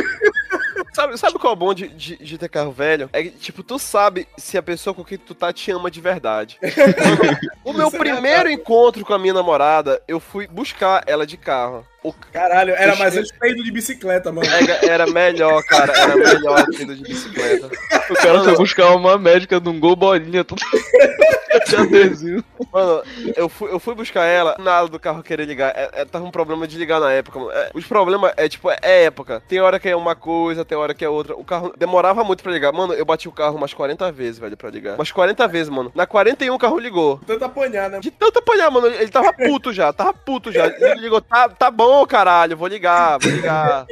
Sabe, 0.92 1.18
sabe 1.18 1.38
qual 1.38 1.52
é 1.52 1.56
o 1.56 1.58
bom 1.58 1.74
de, 1.74 1.88
de, 1.88 2.16
de 2.16 2.38
ter 2.38 2.48
carro 2.48 2.70
velho? 2.72 3.08
É 3.12 3.22
que, 3.24 3.30
tipo, 3.30 3.62
tu 3.62 3.78
sabe 3.78 4.26
se 4.38 4.56
a 4.56 4.62
pessoa 4.62 4.94
com 4.94 5.04
quem 5.04 5.18
tu 5.18 5.34
tá 5.34 5.52
te 5.52 5.70
ama 5.70 5.90
de 5.90 6.00
verdade. 6.00 6.58
o 7.64 7.72
meu 7.72 7.88
Isso 7.88 7.96
é 7.96 7.98
primeiro 7.98 8.50
encontro 8.50 9.04
com 9.04 9.12
a 9.12 9.18
minha 9.18 9.34
namorada, 9.34 10.00
eu 10.06 10.18
fui 10.20 10.46
buscar 10.46 11.02
ela 11.06 11.26
de 11.26 11.36
carro. 11.36 11.86
O 12.02 12.12
Caralho, 12.12 12.72
era 12.72 12.92
Eu 12.92 12.96
mais 12.98 13.14
cheguei- 13.14 13.30
antes 13.40 13.52
indo 13.52 13.64
de 13.64 13.72
bicicleta, 13.72 14.30
mano. 14.30 14.46
Era, 14.48 14.86
era 14.86 15.06
melhor, 15.08 15.60
cara. 15.64 15.92
Era 15.92 16.16
melhor 16.16 16.64
que 16.66 16.82
indo 16.84 16.94
de 16.94 17.02
bicicleta. 17.02 17.68
O 18.08 18.14
cara 18.14 18.44
foi 18.44 18.56
buscar 18.56 18.94
uma 18.94 19.18
médica 19.18 19.58
num 19.58 19.80
gol 19.80 19.96
bolinha, 19.96 20.44
tudo 20.44 20.60
de 21.68 21.76
adesivo. 21.76 22.44
Mano, 22.72 23.02
eu 23.36 23.48
fui, 23.48 23.70
eu 23.70 23.78
fui 23.78 23.94
buscar 23.94 24.24
ela, 24.24 24.56
nada 24.58 24.88
do 24.88 24.98
carro 24.98 25.22
querer 25.22 25.46
ligar. 25.46 25.72
É, 25.76 25.90
é, 25.92 26.04
tava 26.04 26.24
um 26.24 26.30
problema 26.30 26.66
de 26.66 26.78
ligar 26.78 27.00
na 27.00 27.12
época, 27.12 27.38
mano. 27.38 27.50
É, 27.52 27.70
os 27.74 27.86
problemas 27.86 28.32
é, 28.36 28.48
tipo, 28.48 28.70
é, 28.70 28.78
é 28.82 29.04
época. 29.04 29.42
Tem 29.48 29.60
hora 29.60 29.78
que 29.78 29.88
é 29.88 29.96
uma 29.96 30.14
coisa, 30.14 30.64
tem 30.64 30.76
hora 30.76 30.94
que 30.94 31.04
é 31.04 31.08
outra. 31.08 31.36
O 31.36 31.44
carro 31.44 31.72
demorava 31.76 32.24
muito 32.24 32.42
pra 32.42 32.52
ligar. 32.52 32.72
Mano, 32.72 32.92
eu 32.94 33.04
bati 33.04 33.28
o 33.28 33.32
carro 33.32 33.56
umas 33.56 33.74
40 33.74 34.10
vezes, 34.12 34.38
velho, 34.38 34.56
pra 34.56 34.70
ligar. 34.70 34.94
Umas 34.94 35.12
40 35.12 35.46
vezes, 35.48 35.68
mano. 35.68 35.92
Na 35.94 36.06
41 36.06 36.54
o 36.54 36.58
carro 36.58 36.78
ligou. 36.78 37.20
Tanto 37.26 37.44
apanhar, 37.44 37.90
né? 37.90 38.00
De 38.00 38.10
tanto 38.10 38.38
apanhar, 38.38 38.70
mano. 38.70 38.86
Ele 38.86 39.10
tava 39.10 39.32
puto 39.32 39.72
já, 39.72 39.92
tava 39.92 40.12
puto 40.12 40.52
já. 40.52 40.66
Ele 40.66 41.00
ligou, 41.00 41.20
tá, 41.20 41.48
tá 41.48 41.70
bom, 41.70 42.04
caralho, 42.06 42.56
vou 42.56 42.68
ligar, 42.68 43.18
vou 43.18 43.30
ligar. 43.30 43.86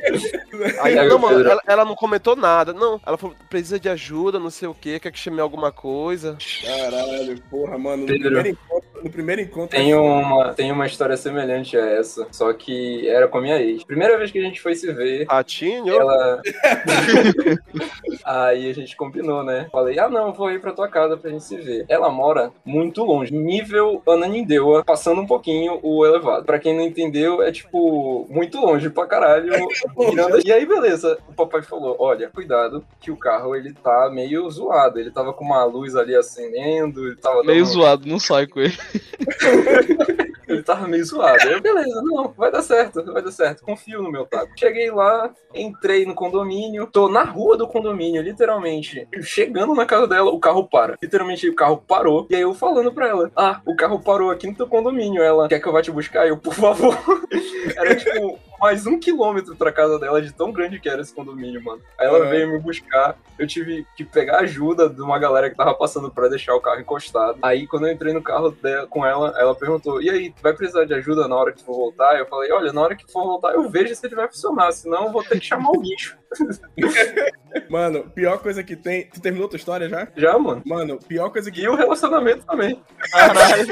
Aí, 0.80 0.98
Aí, 0.98 1.08
não, 1.08 1.18
mano, 1.18 1.48
ela, 1.48 1.62
ela 1.66 1.84
não 1.84 1.94
comentou 1.94 2.36
nada. 2.36 2.72
Não, 2.72 3.00
ela 3.04 3.16
falou, 3.16 3.34
precisa 3.48 3.78
de 3.78 3.88
ajuda, 3.88 4.38
não 4.38 4.50
sei 4.50 4.68
o 4.68 4.74
que, 4.74 5.00
quer 5.00 5.10
que 5.10 5.18
chame 5.18 5.40
alguma 5.40 5.72
coisa. 5.72 6.36
Caralho, 6.64 7.40
porra, 7.50 7.78
mano. 7.78 8.02
No 8.02 8.06
Pedro. 8.06 8.58
Yeah. 8.72 8.93
No 9.04 9.10
primeiro 9.10 9.42
encontro 9.42 9.76
Tem 9.76 9.94
uma, 9.94 10.54
tem 10.54 10.72
uma 10.72 10.86
história 10.86 11.16
semelhante 11.16 11.76
a 11.76 11.84
essa, 11.90 12.26
só 12.32 12.52
que 12.52 13.06
era 13.08 13.28
com 13.28 13.38
a 13.38 13.40
minha 13.42 13.60
ex. 13.60 13.84
Primeira 13.84 14.16
vez 14.18 14.30
que 14.30 14.38
a 14.38 14.42
gente 14.42 14.60
foi 14.60 14.74
se 14.74 14.90
ver, 14.92 15.26
Ratinho? 15.28 15.88
ela. 15.94 16.40
Aí 18.24 18.70
a 18.70 18.72
gente 18.74 18.96
combinou, 18.96 19.44
né? 19.44 19.68
Falei, 19.70 19.98
ah 19.98 20.08
não, 20.08 20.32
vou 20.32 20.50
ir 20.50 20.60
pra 20.60 20.72
tua 20.72 20.88
casa 20.88 21.16
pra 21.16 21.30
gente 21.30 21.44
se 21.44 21.56
ver. 21.56 21.84
Ela 21.88 22.08
mora 22.10 22.50
muito 22.64 23.04
longe, 23.04 23.32
nível 23.34 24.02
Ananindeua, 24.08 24.82
passando 24.84 25.20
um 25.20 25.26
pouquinho 25.26 25.78
o 25.82 26.04
elevado. 26.06 26.44
Pra 26.46 26.58
quem 26.58 26.74
não 26.74 26.82
entendeu, 26.82 27.42
é 27.42 27.52
tipo, 27.52 28.26
muito 28.30 28.58
longe 28.58 28.88
pra 28.88 29.06
caralho. 29.06 29.52
Miranda- 29.96 30.40
E 30.44 30.52
aí, 30.52 30.64
beleza. 30.64 31.18
O 31.28 31.34
papai 31.34 31.62
falou: 31.62 31.96
olha, 31.98 32.28
cuidado, 32.30 32.84
que 33.00 33.10
o 33.10 33.16
carro 33.16 33.54
ele 33.54 33.72
tá 33.74 34.08
meio 34.10 34.48
zoado. 34.50 34.98
Ele 34.98 35.10
tava 35.10 35.32
com 35.32 35.44
uma 35.44 35.64
luz 35.64 35.94
ali 35.94 36.14
acendendo, 36.16 37.06
ele 37.06 37.16
tava 37.16 37.42
Meio 37.44 37.64
dando- 37.64 37.72
zoado, 37.74 38.08
não 38.08 38.18
sai 38.18 38.46
com 38.46 38.60
ele. 38.60 38.74
ele 40.48 40.62
tava 40.62 40.86
meio 40.86 41.04
zoado. 41.04 41.48
Eu, 41.48 41.60
beleza, 41.60 42.02
não, 42.02 42.32
vai 42.36 42.50
dar 42.50 42.62
certo, 42.62 43.04
vai 43.04 43.22
dar 43.22 43.30
certo. 43.30 43.62
Confio 43.64 44.02
no 44.02 44.10
meu 44.10 44.26
taco. 44.26 44.52
Cheguei 44.58 44.90
lá, 44.90 45.30
entrei 45.54 46.06
no 46.06 46.14
condomínio, 46.14 46.86
tô 46.86 47.08
na 47.08 47.24
rua 47.24 47.56
do 47.56 47.66
condomínio, 47.66 48.22
literalmente. 48.22 49.06
Chegando 49.22 49.74
na 49.74 49.86
casa 49.86 50.06
dela, 50.06 50.30
o 50.30 50.38
carro 50.38 50.68
para. 50.68 50.96
Literalmente, 51.02 51.48
o 51.48 51.54
carro 51.54 51.82
parou. 51.86 52.26
E 52.30 52.36
aí 52.36 52.42
eu 52.42 52.54
falando 52.54 52.92
pra 52.92 53.08
ela: 53.08 53.30
Ah, 53.36 53.60
o 53.66 53.74
carro 53.76 54.00
parou 54.00 54.30
aqui 54.30 54.46
no 54.46 54.54
teu 54.54 54.66
condomínio. 54.66 55.22
Ela 55.22 55.48
quer 55.48 55.60
que 55.60 55.66
eu 55.66 55.72
vá 55.72 55.82
te 55.82 55.90
buscar? 55.90 56.26
Eu, 56.26 56.36
por 56.36 56.54
favor. 56.54 56.96
Era 57.76 57.94
tipo 57.96 58.38
mais 58.60 58.86
um 58.86 58.98
quilômetro 58.98 59.54
pra 59.56 59.70
casa 59.72 59.98
dela, 59.98 60.22
de 60.22 60.32
tão 60.32 60.50
grande 60.52 60.78
que 60.80 60.88
era 60.88 61.00
esse 61.02 61.14
condomínio, 61.14 61.62
mano. 61.62 61.80
Aí 61.98 62.06
ela 62.06 62.20
Uhum. 62.24 62.30
veio 62.30 62.52
me 62.52 62.58
buscar. 62.58 63.16
Eu 63.38 63.46
tive 63.46 63.86
que 63.96 64.04
pegar 64.04 64.38
ajuda 64.38 64.88
de 64.88 65.00
uma 65.02 65.18
galera 65.18 65.50
que 65.50 65.56
tava 65.56 65.74
passando 65.74 66.10
pra 66.10 66.28
deixar 66.28 66.54
o 66.54 66.60
carro 66.60 66.80
encostado. 66.80 67.38
Aí, 67.42 67.66
quando 67.66 67.86
eu 67.86 67.92
entrei 67.92 68.12
no 68.12 68.22
carro 68.22 68.50
dela, 68.52 68.86
com 68.86 69.04
ela, 69.04 69.34
ela 69.38 69.54
perguntou: 69.54 70.00
E 70.00 70.08
aí, 70.08 70.34
vai 70.42 70.52
precisar 70.54 70.84
de 70.84 70.94
ajuda 70.94 71.26
na 71.28 71.34
hora 71.36 71.52
que 71.52 71.64
for 71.64 71.74
voltar? 71.74 72.18
Eu 72.18 72.26
falei: 72.26 72.52
Olha, 72.52 72.72
na 72.72 72.80
hora 72.80 72.94
que 72.96 73.10
for 73.10 73.24
voltar, 73.24 73.54
eu 73.54 73.68
vejo 73.68 73.94
se 73.94 74.06
ele 74.06 74.14
vai 74.14 74.28
funcionar, 74.28 74.70
senão 74.72 75.06
eu 75.06 75.12
vou 75.12 75.22
ter 75.24 75.40
que 75.40 75.46
chamar 75.46 75.70
o 75.70 75.80
bicho. 75.80 76.16
Mano, 77.70 78.10
pior 78.10 78.38
coisa 78.38 78.62
que 78.64 78.74
tem. 78.76 79.08
Tu 79.08 79.20
terminou 79.20 79.48
tua 79.48 79.56
história 79.56 79.88
já? 79.88 80.08
Já, 80.16 80.36
mano. 80.38 80.62
Mano, 80.66 80.98
pior 80.98 81.30
coisa 81.30 81.50
que. 81.50 81.60
E 81.60 81.68
o 81.68 81.74
relacionamento 81.76 82.44
também. 82.44 82.82
Caralho. 83.12 83.66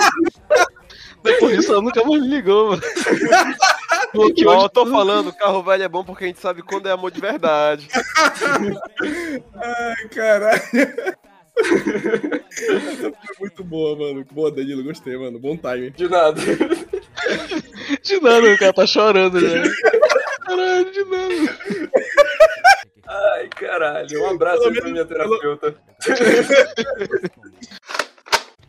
Depois 1.23 1.57
disso, 1.57 1.73
ela 1.73 1.83
nunca 1.83 2.05
mais 2.05 2.21
me 2.23 2.29
ligou, 2.29 2.71
mano. 2.71 2.83
Eu 4.15 4.69
tô 4.69 4.87
falando, 4.87 5.33
carro 5.33 5.63
velho 5.63 5.83
é 5.83 5.89
bom 5.89 6.05
porque 6.05 6.25
a 6.25 6.27
gente 6.27 6.41
sabe 6.41 6.63
quando 6.63 6.89
é 6.89 6.93
amor 6.93 7.11
de 7.11 7.21
verdade. 7.21 7.89
Ai, 9.55 10.09
caralho. 10.09 10.61
Essa 11.57 13.13
foi 13.13 13.37
muito 13.41 13.65
boa, 13.65 13.97
mano. 13.97 14.25
Boa, 14.31 14.51
Danilo, 14.51 14.85
gostei, 14.85 15.17
mano. 15.17 15.39
Bom 15.39 15.57
time. 15.57 15.91
De 15.91 16.09
nada. 16.09 16.41
De 18.03 18.21
nada, 18.21 18.53
o 18.53 18.59
cara 18.59 18.73
tá 18.73 18.87
chorando 18.87 19.41
já. 19.41 19.63
Caralho, 20.47 20.93
de 20.93 21.05
nada. 21.05 21.91
Ai, 23.07 23.49
caralho. 23.49 24.23
Um 24.23 24.31
abraço 24.31 24.65
aí 24.65 24.81
pra 24.81 24.91
minha 24.91 25.05
terapeuta. 25.05 25.75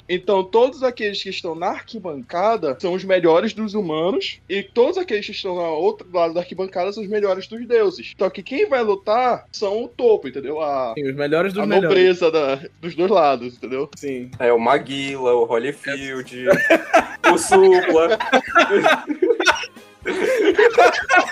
Então, 0.08 0.44
todos 0.44 0.84
aqueles 0.84 1.22
que 1.24 1.30
estão 1.30 1.56
na 1.56 1.68
arquibancada 1.68 2.78
são 2.80 2.94
os 2.94 3.04
melhores 3.04 3.54
dos 3.54 3.74
humanos, 3.74 4.40
e 4.50 4.62
todos 4.62 4.98
aqueles 4.98 5.26
que 5.26 5.32
estão 5.32 5.58
ao 5.60 5.82
outro 5.82 6.06
lado 6.14 6.34
da 6.34 6.42
arquibancada 6.42 6.92
são 6.92 7.02
os 7.04 7.10
melhores 7.10 7.48
dos 7.48 7.66
deuses. 7.66 8.14
Só 8.18 8.30
que 8.30 8.44
quem 8.44 8.68
vai 8.68 8.84
lutar 8.84 9.46
são 9.52 9.84
o 9.84 9.88
topo, 9.88 10.28
entendeu? 10.28 10.62
A, 10.62 10.94
Sim, 10.98 11.10
os 11.10 11.16
melhores 11.16 11.54
dos 11.54 11.64
a 11.64 11.66
melhores. 11.66 11.90
nobreza 11.90 12.30
da- 12.32 12.60
dos 12.82 12.96
dois 12.96 13.10
lados, 13.10 13.56
entendeu? 13.56 13.90
Sim. 13.96 14.30
É 14.40 14.52
o 14.52 14.60
Maguila, 14.60 15.34
o 15.34 15.46
Holyfield, 15.46 16.48
o 17.34 17.38
Supla. 17.38 18.18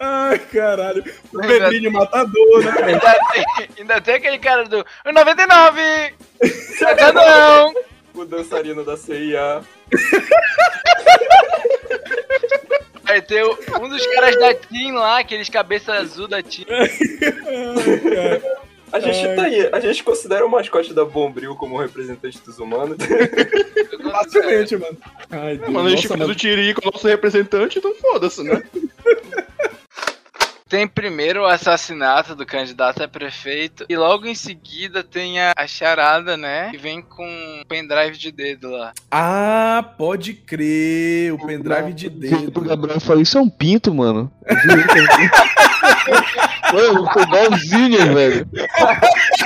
Ai, 0.00 0.38
caralho. 0.38 1.04
O 1.32 1.38
Pedrinho 1.40 1.92
Matador, 1.92 2.64
né? 2.64 2.72
Ainda 2.88 3.18
tem, 3.32 3.68
ainda 3.78 4.00
tem 4.00 4.14
aquele 4.14 4.38
cara 4.38 4.64
do 4.64 4.78
"O 5.04 5.12
99! 5.12 6.14
Saca 6.78 7.12
não! 7.12 7.74
O 8.14 8.24
dançarino 8.24 8.82
da 8.82 8.96
CIA. 8.96 9.60
Vai 13.04 13.20
ter 13.20 13.44
um 13.44 13.88
dos 13.88 14.06
caras 14.06 14.38
da 14.38 14.54
Team 14.54 14.94
lá, 14.94 15.18
aqueles 15.18 15.50
cabeça 15.50 15.92
azul 15.92 16.26
da 16.26 16.42
Team. 16.42 16.66
A 18.92 18.98
gente 18.98 19.36
tá 19.36 19.42
aí, 19.42 19.68
a 19.70 19.80
gente 19.80 20.02
considera 20.02 20.44
o 20.44 20.50
mascote 20.50 20.92
da 20.94 21.04
Bombril 21.04 21.54
como 21.54 21.78
representante 21.78 22.40
dos 22.40 22.58
humanos. 22.58 22.96
Facilmente, 24.10 24.76
mano. 24.76 24.96
Ai, 25.30 25.56
Deus. 25.58 25.70
Mano, 25.70 25.88
a 25.88 25.90
gente 25.90 26.08
Nossa, 26.08 26.18
fez 26.18 26.30
o 26.30 26.34
Tirico, 26.34 26.80
nosso 26.84 27.06
representante, 27.06 27.78
então 27.78 27.94
foda-se, 27.96 28.42
né? 28.42 28.62
Tem 30.70 30.86
primeiro 30.86 31.42
o 31.42 31.46
assassinato 31.46 32.36
do 32.36 32.46
candidato 32.46 33.02
a 33.02 33.08
prefeito 33.08 33.84
e 33.88 33.96
logo 33.96 34.24
em 34.24 34.36
seguida 34.36 35.02
tem 35.02 35.40
a, 35.40 35.52
a 35.56 35.66
charada, 35.66 36.36
né? 36.36 36.70
Que 36.70 36.78
vem 36.78 37.02
com 37.02 37.26
um 37.26 37.64
pendrive 37.68 38.16
de 38.16 38.30
dedo 38.30 38.70
lá. 38.70 38.92
Ah, 39.10 39.84
pode 39.98 40.32
crer. 40.32 41.32
O 41.32 41.44
pendrive 41.44 41.92
de 41.92 42.08
dedo. 42.08 42.56
O 42.56 42.60
Gabriel 42.60 43.00
falou, 43.00 43.20
isso 43.20 43.36
é 43.36 43.40
um 43.40 43.50
pinto, 43.50 43.92
mano. 43.92 44.30
É 44.46 44.54
um 44.54 44.58
pinto. 44.58 45.50
Mano, 46.72 47.10
foi 47.12 47.22
igualzinho, 47.22 48.14
velho. 48.14 48.48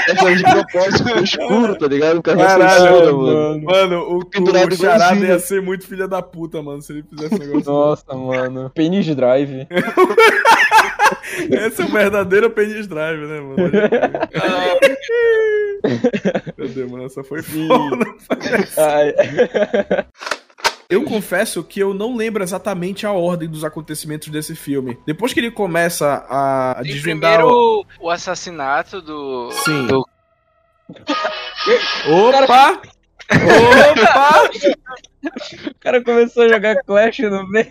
Essa 0.09 0.37
de 0.37 0.43
propósito 0.43 1.05
ficou 1.05 1.23
escuro, 1.23 1.79
tá 1.79 1.87
ligado? 1.87 2.19
O 2.19 2.23
cara 2.23 2.37
Caralho, 2.37 2.71
censura, 2.71 3.13
mano. 3.13 3.63
Mano, 3.65 4.19
o, 4.19 4.25
Pendurado 4.27 4.73
o 4.73 4.77
charada 4.77 5.27
ia 5.27 5.39
ser 5.39 5.63
muito 5.63 5.87
filha 5.87 6.07
da 6.07 6.21
puta, 6.21 6.63
mano, 6.63 6.83
se 6.83 6.93
ele 6.93 7.05
fizesse 7.09 7.35
um 7.35 7.39
negócio. 7.39 7.73
Nossa, 7.73 8.15
mano. 8.15 8.71
Penis 8.75 9.07
Drive. 9.07 9.67
Esse 11.51 11.83
é 11.83 11.85
o 11.85 11.89
verdadeiro 11.89 12.51
penis 12.51 12.87
drive, 12.87 13.21
né, 13.27 13.41
mano? 13.41 13.57
Meu 16.57 16.69
Deus, 16.69 16.91
mano, 16.91 17.05
essa 17.07 17.23
foi 17.25 17.43
foda. 17.43 18.05
Eu 20.89 21.03
confesso 21.05 21.65
que 21.65 21.81
eu 21.81 21.95
não 21.95 22.15
lembro 22.17 22.43
exatamente 22.43 23.07
a 23.07 23.13
ordem 23.13 23.49
dos 23.49 23.65
acontecimentos 23.65 24.29
desse 24.29 24.55
filme. 24.55 24.99
Depois 25.07 25.33
que 25.33 25.41
ele 25.41 25.51
começa 25.51 26.25
a 26.29 26.77
Tem 26.83 26.93
desvendar. 26.93 27.39
primeiro 27.39 27.85
o, 28.01 28.07
o 28.07 28.11
assassinato 28.11 29.01
do. 29.01 29.51
Sim. 29.65 29.87
do- 29.87 30.07
Opa! 32.09 32.81
Opa! 33.33 34.51
O 35.25 35.75
cara 35.81 36.05
começou 36.05 36.43
a 36.43 36.49
jogar 36.49 36.77
Clash 36.85 37.21
no 37.21 37.49
meio. 37.49 37.67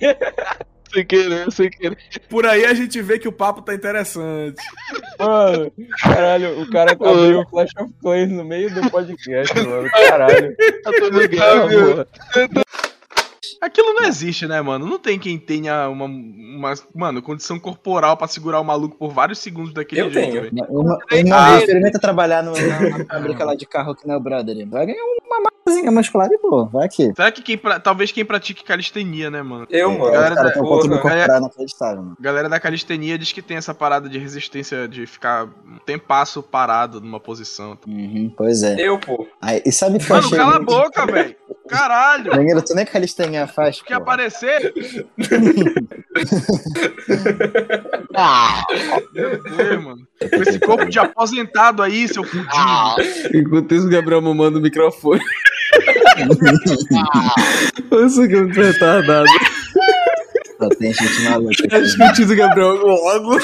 Sem 0.93 1.05
querer, 1.05 1.51
sem 1.51 1.69
querer. 1.69 1.97
Por 2.29 2.45
aí 2.45 2.65
a 2.65 2.73
gente 2.73 3.01
vê 3.01 3.17
que 3.17 3.27
o 3.27 3.31
papo 3.31 3.61
tá 3.61 3.73
interessante. 3.73 4.61
Mano, 5.19 5.71
caralho, 6.01 6.61
o 6.61 6.69
cara 6.69 6.91
abriu 6.91 7.39
o 7.39 7.45
Clash 7.47 7.71
of 7.79 7.91
Clans 8.01 8.29
no 8.29 8.45
meio 8.45 8.73
do 8.73 8.89
podcast, 8.91 9.55
mano. 9.61 9.89
Caralho. 9.89 10.55
Tá 10.83 10.91
tudo 10.91 11.17
legal, 11.17 11.67
porra. 11.67 12.07
Aquilo 13.65 13.93
não 13.93 14.03
existe, 14.03 14.45
né, 14.47 14.61
mano? 14.61 14.85
Não 14.85 14.99
tem 14.99 15.17
quem 15.17 15.37
tenha 15.39 15.87
uma, 15.87 16.05
uma 16.05 16.73
mano, 16.93 17.21
condição 17.21 17.57
corporal 17.59 18.17
pra 18.17 18.27
segurar 18.27 18.59
o 18.59 18.63
maluco 18.63 18.97
por 18.97 19.11
vários 19.11 19.39
segundos 19.39 19.73
daquele 19.73 20.01
Eu 20.01 20.09
jeito. 20.11 20.31
tenho. 20.31 20.41
velho. 20.43 20.53
Uma, 20.69 20.99
uma 21.11 21.35
Ah, 21.37 21.49
vez 21.51 21.61
experimenta 21.61 21.99
trabalhar 21.99 22.43
no, 22.43 22.51
na, 22.51 22.97
na 22.97 23.05
fábrica 23.05 23.45
lá 23.45 23.55
de 23.55 23.65
carro 23.65 23.95
que 23.95 24.05
não 24.07 24.15
é 24.15 24.17
o 24.17 24.19
brother. 24.19 24.67
Vai 24.67 24.85
ganhar 24.85 25.01
uma 25.25 25.49
massazinha 25.65 25.91
muscular 25.91 26.27
e 26.29 26.37
pô, 26.39 26.65
vai 26.65 26.85
aqui. 26.85 27.13
Será 27.15 27.31
que 27.31 27.41
quem 27.41 27.57
pra- 27.57 27.79
talvez 27.79 28.11
quem 28.11 28.25
pratique 28.25 28.63
calistenia, 28.65 29.31
né, 29.31 29.41
mano? 29.41 29.65
Eu, 29.69 29.91
mano. 29.91 30.11
Galera 30.11 30.35
Cara, 30.35 30.49
da, 30.49 30.61
galera, 32.19 32.43
mano. 32.43 32.49
da 32.49 32.59
calistenia 32.59 33.17
diz 33.17 33.31
que 33.31 33.41
tem 33.41 33.57
essa 33.57 33.73
parada 33.73 34.09
de 34.09 34.17
resistência 34.17 34.87
de 34.87 35.05
ficar 35.07 35.45
um 35.45 35.77
tempasso 35.85 36.43
parado 36.43 36.99
numa 36.99 37.19
posição. 37.19 37.77
Uhum, 37.87 38.31
pois 38.35 38.61
é. 38.63 38.75
Eu, 38.77 38.99
pô. 38.99 39.25
Aí, 39.41 39.61
e 39.65 39.71
sabe 39.71 39.97
o 39.97 39.99
que 39.99 40.05
eu 40.11 40.15
Mano, 40.15 40.25
achei 40.27 40.37
cala 40.37 40.51
a 40.51 40.55
muito- 40.57 40.69
boca, 40.73 41.05
velho. 41.05 41.35
Caralho. 41.67 42.31
Danilo, 42.31 42.61
tu 42.61 42.75
nem 42.75 42.85
calistenia 42.85 43.47
faz, 43.53 43.81
Que 43.81 43.93
pô. 43.93 44.01
aparecer. 44.01 44.73
Ah. 48.15 48.63
Meu 49.13 49.41
Deus, 49.41 49.83
mano. 49.83 50.07
Com 50.29 50.41
esse 50.43 50.59
corpo 50.59 50.85
de 50.85 50.99
aposentado 50.99 51.81
aí, 51.81 52.07
seu 52.07 52.23
fudido. 52.23 52.47
Enquanto 53.33 53.73
isso, 53.73 53.87
o 53.87 53.89
Gabriel 53.89 54.21
mamando 54.21 54.59
o 54.59 54.61
microfone. 54.61 55.19
Isso 58.05 58.21
aqui 58.21 58.35
é 58.35 58.41
muito 58.41 58.61
retardado. 58.61 59.27
Só 60.59 60.69
tem 60.69 60.93
gente 60.93 61.21
maluca. 61.23 61.67
Tá 61.67 61.79
discutindo 61.79 62.33
o 62.33 62.35
Gabriel 62.35 62.75
logo. 62.75 63.37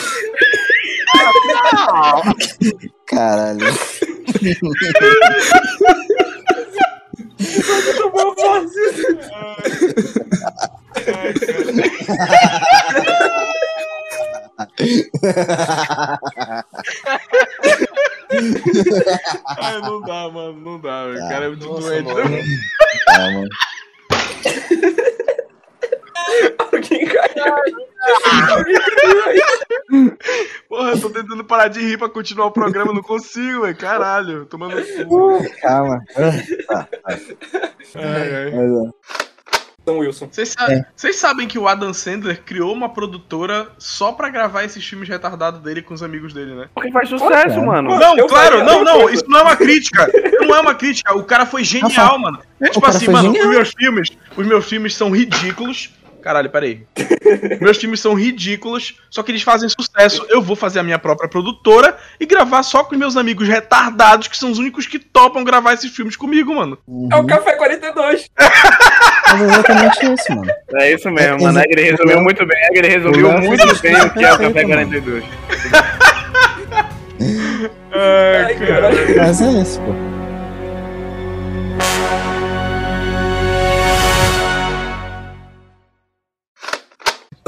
Caralho. 3.08 3.66
Ai, 19.58 19.82
não 19.82 20.02
dá, 20.02 20.30
mano. 20.30 20.54
Não 20.54 20.80
dá, 20.80 21.06
velho. 21.08 21.26
O 21.26 21.30
cara 21.30 21.46
é 21.46 21.50
muito 21.50 21.66
Nossa, 21.68 21.82
doente. 21.82 22.06
mano. 22.14 22.30
né? 22.30 22.44
Ah, 23.10 23.32
mano. 23.32 23.50
Alguém 26.72 27.06
caiu. 27.06 27.90
Porra, 29.02 29.34
eu 31.04 31.10
tô 31.10 31.10
tentando 31.22 31.44
parar 31.44 31.68
de 31.68 31.80
rir 31.80 31.98
pra 31.98 32.10
continuar 32.10 32.46
o 32.48 32.52
programa, 32.52 32.94
não 32.94 33.02
consigo, 33.02 33.62
velho. 33.62 33.76
Caralho, 33.76 34.46
tomando 34.46 34.76
cu. 35.08 35.40
Calma. 35.62 36.00
Tá, 36.68 36.84
tá. 36.84 36.88
Ai, 37.96 38.36
ai. 38.36 38.52
Mas, 38.52 38.72
ó. 38.72 38.90
São 39.86 39.98
Wilson. 40.00 40.28
Vocês 40.32 40.50
sa- 40.50 40.86
vocês 40.96 41.16
sabem 41.16 41.48
que 41.48 41.58
o 41.58 41.68
Adam 41.68 41.92
Sandler 41.94 42.44
criou 42.44 42.72
uma 42.74 42.90
produtora 42.90 43.70
só 43.80 44.12
pra 44.12 44.30
gravar 44.30 44.64
esses 44.64 44.86
filmes 44.86 45.10
retardados 45.10 45.62
dele 45.62 45.82
com 45.82 45.94
os 45.96 46.04
amigos 46.04 46.32
dele, 46.34 46.54
né? 46.54 46.70
Porque 46.76 46.92
faz 46.92 47.10
sucesso, 47.10 47.60
mano. 47.66 47.98
Não, 47.98 48.16
Eu 48.18 48.28
claro, 48.28 48.64
não, 48.64 48.84
não, 48.84 49.10
isso 49.10 49.24
não 49.28 49.40
é 49.40 49.42
uma 49.44 49.56
crítica. 49.56 50.08
Não 50.42 50.56
é 50.56 50.60
uma 50.62 50.76
crítica. 50.76 51.16
O 51.18 51.24
cara 51.24 51.46
foi 51.46 51.64
genial, 51.64 51.90
Rafa, 51.92 52.18
mano. 52.20 52.40
É 52.62 52.70
tipo 52.70 52.86
assim, 52.86 53.08
mano, 53.08 53.30
genial. 53.34 53.48
os 53.48 53.56
meus 53.56 53.72
filmes, 53.72 54.10
os 54.38 54.46
meus 54.48 54.66
filmes 54.70 54.96
são 54.96 55.10
ridículos. 55.10 55.90
Caralho, 56.22 56.50
peraí. 56.50 56.84
Meus 57.62 57.78
filmes 57.78 58.00
são 58.00 58.14
ridículos, 58.14 59.00
só 59.10 59.24
que 59.24 59.32
eles 59.32 59.42
fazem 59.42 59.70
sucesso. 59.70 60.26
Eu 60.30 60.42
vou 60.42 60.56
fazer 60.56 60.80
a 60.80 60.84
minha 60.84 61.00
própria 61.00 61.30
produtora 61.30 61.98
e 62.20 62.26
gravar 62.26 62.64
só 62.64 62.84
com 62.84 62.94
os 62.94 63.00
meus 63.00 63.16
amigos 63.16 63.48
retardados, 63.48 64.28
que 64.28 64.38
são 64.38 64.52
os 64.52 64.58
únicos 64.58 64.88
que 64.88 65.00
topam 65.00 65.44
gravar 65.44 65.74
esses 65.74 65.96
filmes 65.96 66.16
comigo, 66.16 66.54
mano. 66.56 66.78
É 67.12 67.16
o 67.16 67.26
Café 67.26 67.54
42. 67.54 68.30
Mas 68.38 69.42
é 69.42 69.46
exatamente 69.46 70.14
isso, 70.14 70.36
mano. 70.36 70.52
É 70.76 70.94
isso 70.94 71.10
mesmo, 71.12 71.44
mano. 71.44 71.62
Ele 71.68 71.82
resumiu 71.84 72.22
muito 72.22 72.46
bem. 72.46 72.70
Ele 72.72 72.88
resumiu 72.88 73.28
Léo 73.28 73.42
muito 73.42 73.68
fez 73.68 73.82
bem 73.82 73.96
o 74.02 74.10
que 74.14 74.24
é 74.24 74.34
o 74.34 74.38
Café 74.40 74.66
mano. 74.66 74.90
42. 74.90 75.24
Ai, 77.92 78.56
cara. 78.56 78.90
Mas 79.18 79.42
é 79.42 79.52
isso, 79.62 79.82
pô. 79.82 80.19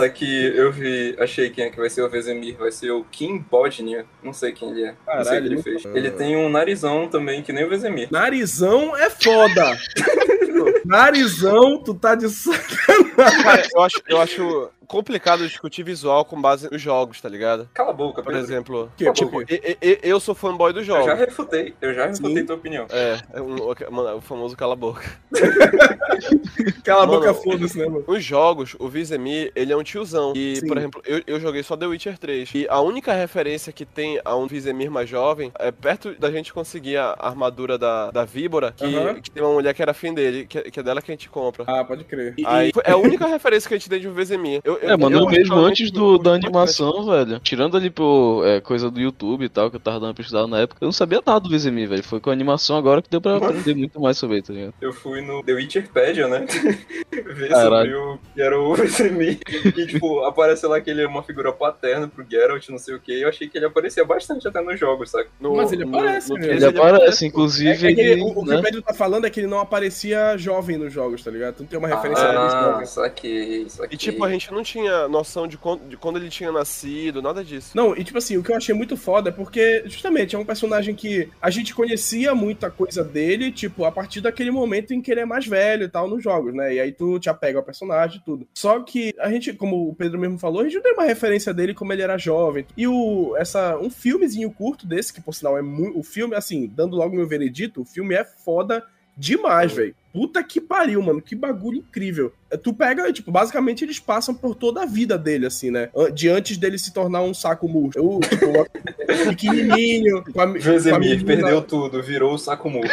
Só 0.02 0.10
que 0.10 0.48
eu 0.56 0.72
vi, 0.72 1.16
achei 1.20 1.52
quem 1.52 1.66
é 1.66 1.70
que 1.70 1.78
vai 1.78 1.88
ser 1.88 2.02
o 2.02 2.10
Vezemir, 2.10 2.58
vai 2.58 2.72
ser 2.72 2.90
o 2.90 3.04
Kim 3.12 3.38
Bodnia, 3.38 4.04
não 4.24 4.34
sei 4.34 4.52
quem 4.52 4.72
ele 4.72 4.86
é, 4.86 4.96
não 5.16 5.24
sei 5.24 5.38
o 5.38 5.42
que 5.42 5.48
ele 5.48 5.62
fez. 5.62 5.86
Ele 5.86 6.10
tem 6.10 6.36
um 6.36 6.50
narizão 6.50 7.08
também, 7.08 7.44
que 7.44 7.54
nem 7.54 7.64
o 7.64 7.70
Vezemir. 7.70 8.08
Narizão 8.10 8.98
é 8.98 9.12
foda. 9.12 9.78
Narizão, 10.84 11.78
tu 11.84 11.94
tá 11.94 12.16
de 12.16 12.30
sacanagem. 12.30 13.44
Cara, 13.44 13.68
eu 13.76 13.82
acho, 13.84 14.02
eu 14.08 14.22
acho 14.22 14.70
complicado 14.92 15.48
discutir 15.48 15.84
visual 15.84 16.26
com 16.26 16.40
base 16.42 16.70
nos 16.70 16.82
jogos, 16.82 17.22
tá 17.22 17.30
ligado? 17.30 17.70
Cala 17.74 17.92
a 17.92 17.94
boca, 17.94 18.22
Por 18.22 18.34
Pedro. 18.34 18.46
exemplo, 18.46 18.92
Que, 18.98 19.10
tipo, 19.14 19.44
tipo? 19.46 19.54
e- 19.54 19.78
e- 19.82 20.00
eu 20.04 20.20
sou 20.20 20.36
fanboy 20.36 20.74
dos 20.74 20.82
Eu 20.86 20.96
jogos. 20.96 21.06
já 21.06 21.14
refutei, 21.14 21.74
eu 21.82 21.94
já 21.94 22.08
refutei 22.08 22.44
tua 22.44 22.56
opinião. 22.58 22.86
É, 22.90 23.18
é 23.34 23.42
um- 23.42 23.56
mano, 23.90 24.18
o 24.18 24.22
famoso 24.22 24.56
cala 24.58 24.74
a 24.74 24.76
boca. 24.76 25.02
Cala 26.84 27.04
a 27.04 27.06
boca, 27.06 27.34
foda-se, 27.34 27.78
né, 27.78 27.86
mano? 27.86 28.04
Os 28.08 28.24
jogos, 28.24 28.76
o 28.80 28.88
Vizemir, 28.88 29.52
ele 29.56 29.72
é 29.72 29.78
um 29.78 29.84
tiozão. 29.84 30.34
E, 30.36 30.58
Sim. 30.58 30.68
por 30.68 30.78
exemplo, 30.78 31.02
eu, 31.06 31.22
eu 31.26 31.40
joguei 31.40 31.64
só 31.64 31.78
The 31.78 31.86
Witcher 31.86 32.18
3. 32.18 32.52
E 32.54 32.68
a 32.70 32.80
única 32.82 33.14
referência 33.14 33.72
que 33.72 33.86
tem 33.86 34.20
a 34.26 34.36
um 34.36 34.48
Vizemir 34.48 34.92
mais 34.92 35.08
jovem 35.10 35.52
é 35.60 35.72
perto 35.72 36.14
da 36.20 36.30
gente 36.32 36.52
conseguir 36.54 36.98
a 36.98 37.16
armadura 37.20 37.78
da, 37.78 38.12
da 38.12 38.26
víbora, 38.26 38.74
que, 38.76 38.84
Aham. 38.86 39.22
que 39.22 39.32
tem 39.32 39.42
uma 39.44 39.54
mulher 39.54 39.74
que 39.74 39.82
era 39.82 39.94
fim 39.94 40.14
dele, 40.14 40.46
que, 40.46 40.62
que 40.70 40.80
é 40.80 40.84
dela 40.84 41.02
que 41.02 41.12
a 41.12 41.14
gente 41.14 41.30
compra. 41.30 41.64
Ah, 41.68 41.84
pode 41.84 42.04
crer. 42.04 42.36
Aí, 42.46 42.72
foi- 42.74 42.84
é 42.86 42.92
a 42.92 42.98
única 42.98 43.26
referência 43.28 43.68
que 43.68 43.74
a 43.74 43.78
gente 43.78 43.90
tem 43.90 44.00
de 44.00 44.08
um 44.08 44.14
Vizemir. 44.14 44.62
Eu, 44.64 44.78
É, 44.82 44.98
mano, 44.98 45.20
eu 45.20 45.26
mesmo 45.28 45.56
antes 45.56 45.92
do, 45.92 46.18
da 46.18 46.32
animação, 46.34 47.06
velho. 47.06 47.40
Tirando 47.40 47.78
ali 47.78 47.90
por 47.90 48.44
é, 48.46 48.60
coisa 48.60 48.90
do 48.90 49.00
YouTube 49.00 49.46
e 49.46 49.50
tal, 49.50 49.70
que 49.70 49.76
eu 49.76 49.80
tava 49.80 49.98
dando 50.00 50.10
uma 50.10 50.14
pesquisada 50.14 50.48
na 50.48 50.60
época, 50.60 50.80
eu 50.82 50.88
não 50.88 50.92
sabia 50.92 51.22
nada 51.26 51.40
do 51.40 51.50
Vizemi, 51.50 51.86
velho. 51.86 52.04
Foi 52.04 52.20
com 52.20 52.30
a 52.30 52.34
animação 52.34 52.76
agora 52.78 53.02
que 53.02 53.10
deu 53.10 53.22
pra 53.22 53.38
aprender 53.38 53.76
muito 53.76 54.00
mais 54.00 54.18
sobre 54.18 54.38
ele, 54.38 54.44
tá 54.44 54.54
ligado? 54.54 54.74
Eu 54.82 54.92
fui 54.94 55.22
no 55.22 55.44
The 55.44 55.54
Witcherpedia, 55.54 56.28
né? 56.28 56.46
Ver 57.12 57.50
Caralho. 57.50 57.92
sobre 57.92 57.96
o 57.96 58.20
que 58.34 58.42
era 58.42 58.60
o 58.60 58.74
Vesemir. 58.76 59.40
E, 59.78 59.86
tipo, 59.88 60.24
aparece 60.24 60.66
lá 60.66 60.80
que 60.82 60.90
ele 60.90 61.02
é 61.04 61.08
uma 61.08 61.24
figura 61.24 61.52
paterna 61.52 62.08
pro 62.08 62.26
Geralt, 62.30 62.68
não 62.70 62.78
sei 62.78 62.96
o 62.96 63.00
que. 63.00 63.22
Eu 63.22 63.30
achei 63.30 63.48
que 63.48 63.58
ele 63.58 63.66
aparecia 63.66 64.04
bastante 64.06 64.48
até 64.48 64.62
nos 64.62 64.80
jogos, 64.80 65.10
sabe? 65.12 65.28
Mas 65.40 65.72
ele 65.72 65.84
aparece, 65.84 66.34
né? 66.34 66.48
Ele 66.56 66.66
aparece, 66.66 67.26
inclusive, 67.26 67.70
É 67.72 67.94
que 67.94 68.02
ele- 68.02 68.12
ele, 68.14 68.22
o, 68.22 68.28
o 68.30 68.44
que 68.44 68.50
né? 68.50 68.58
o 68.58 68.62
Pedro 68.62 68.82
tá 68.82 68.94
falando 68.94 69.26
é 69.26 69.30
que 69.30 69.40
ele 69.40 69.48
não 69.48 69.60
aparecia 69.60 70.38
jovem 70.38 70.78
nos 70.78 70.92
jogos, 70.92 71.24
tá 71.24 71.30
ligado? 71.32 71.56
Tu 71.56 71.64
não 71.64 71.68
tem 71.68 71.78
uma 71.80 71.88
referência 71.88 72.26
Ah, 72.26 72.62
jovem. 72.72 72.84
isso 72.84 73.02
aqui, 73.02 73.28
isso 73.68 73.84
aqui. 73.84 73.94
E 73.96 73.98
tipo, 73.98 74.24
a 74.24 74.30
gente 74.32 74.52
não 74.52 74.64
tinha 74.64 74.71
noção 75.10 75.48
de 75.48 75.58
quando, 75.58 75.88
de 75.88 75.98
quando 75.98 76.18
ele 76.18 76.30
tinha 76.30 76.52
nascido, 76.52 77.22
nada 77.22 77.44
disso. 77.44 77.76
Não, 77.76 77.96
e 77.96 78.04
tipo 78.04 78.18
assim, 78.18 78.38
o 78.38 78.44
que 78.44 78.52
eu 78.52 78.56
achei 78.56 78.74
muito 78.74 78.96
foda 78.96 79.30
é 79.30 79.32
porque, 79.32 79.84
justamente, 79.86 80.36
é 80.36 80.40
um 80.40 80.46
personagem 80.46 80.96
que 80.96 81.30
a 81.42 81.50
gente 81.50 81.74
conhecia 81.74 82.34
muita 82.36 82.70
coisa 82.70 83.04
dele, 83.04 83.52
tipo, 83.52 83.86
a 83.86 83.92
partir 83.92 84.22
daquele 84.22 84.52
momento 84.52 84.94
em 84.94 85.02
que 85.02 85.12
ele 85.12 85.22
é 85.22 85.26
mais 85.26 85.46
velho 85.46 85.84
e 85.84 85.90
tal 85.90 86.08
nos 86.08 86.24
jogos, 86.24 86.54
né? 86.54 86.74
E 86.76 86.80
aí 86.80 86.92
tu 86.92 87.20
te 87.20 87.30
apega 87.30 87.60
ao 87.60 87.66
personagem 87.66 88.18
e 88.18 88.24
tudo. 88.24 88.48
Só 88.54 88.80
que 88.82 89.14
a 89.20 89.30
gente, 89.30 89.54
como 89.54 89.90
o 89.90 89.96
Pedro 89.96 90.20
mesmo 90.20 90.38
falou, 90.38 90.62
a 90.62 90.64
gente 90.64 90.76
não 90.76 90.84
tem 90.84 90.94
uma 90.94 91.06
referência 91.06 91.54
dele 91.54 91.74
como 91.74 91.92
ele 91.94 92.02
era 92.02 92.18
jovem. 92.18 92.66
E 92.76 92.88
o, 92.88 93.36
essa, 93.38 93.78
um 93.78 93.90
filmezinho 93.90 94.52
curto 94.52 94.86
desse, 94.86 95.14
que 95.14 95.22
por 95.22 95.34
sinal 95.34 95.58
é 95.58 95.62
muito. 95.62 96.00
O 96.00 96.04
filme, 96.04 96.36
assim, 96.36 96.68
dando 96.68 96.96
logo 96.96 97.16
meu 97.16 97.28
veredito, 97.28 97.82
o 97.82 97.86
filme 97.86 98.16
é 98.16 98.24
foda 98.24 98.84
demais, 99.18 99.72
velho. 99.72 99.96
Puta 100.14 100.44
que 100.44 100.60
pariu, 100.60 101.02
mano. 101.02 101.22
Que 101.22 101.34
bagulho 101.34 101.78
incrível. 101.78 102.34
É, 102.50 102.58
Tu 102.58 102.74
pega, 102.74 103.14
tipo, 103.14 103.32
basicamente 103.32 103.86
eles 103.86 103.98
passam 103.98 104.36
por 104.36 104.56
toda 104.56 104.84
a 104.84 104.86
vida 104.86 105.18
dele, 105.18 105.46
assim, 105.46 105.72
né? 105.72 105.90
De 106.14 106.28
antes 106.28 106.58
dele 106.58 106.78
se 106.78 106.94
tornar 106.94 107.22
um 107.22 107.34
saco 107.34 107.66
murcho. 107.70 107.98
Eu, 107.98 108.20
tipo, 108.28 108.46
uma- 108.48 108.66
pequenininho. 109.30 110.22
Com 110.34 110.42
a, 110.42 110.48
com 110.48 110.52
a 110.52 110.58
Vesemir 110.58 111.00
menina- 111.00 111.26
perdeu 111.26 111.62
tudo, 111.62 112.04
virou 112.04 112.34
o 112.34 112.38
saco 112.38 112.70
murcho. 112.70 112.92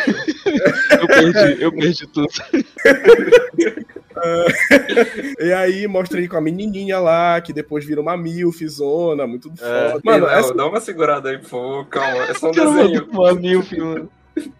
Eu 1.00 1.06
perdi, 1.08 1.62
eu 1.62 1.72
perdi 1.72 2.06
tudo. 2.06 2.28
E 5.38 5.52
aí 5.52 5.86
mostra 5.86 6.18
ele 6.18 6.26
com 6.28 6.36
a 6.36 6.40
menininha 6.40 6.98
lá, 6.98 7.40
que 7.40 7.52
depois 7.52 7.84
vira 7.84 8.00
uma 8.00 8.16
milfzona, 8.16 9.26
muito 9.28 9.48
É, 9.60 9.90
foda. 9.90 10.00
Mano, 10.04 10.26
Ei, 10.26 10.34
essa... 10.34 10.54
Dá 10.54 10.66
uma 10.66 10.80
segurada 10.80 11.30
aí, 11.30 11.38
por 11.38 11.48
favor, 11.48 11.86
calma. 11.86 12.24
É 12.24 12.34
só 12.34 12.48
um 12.48 12.52
desenho. 12.52 13.08
Uma 13.12 13.34
milf, 13.34 13.72
mano. 13.78 14.10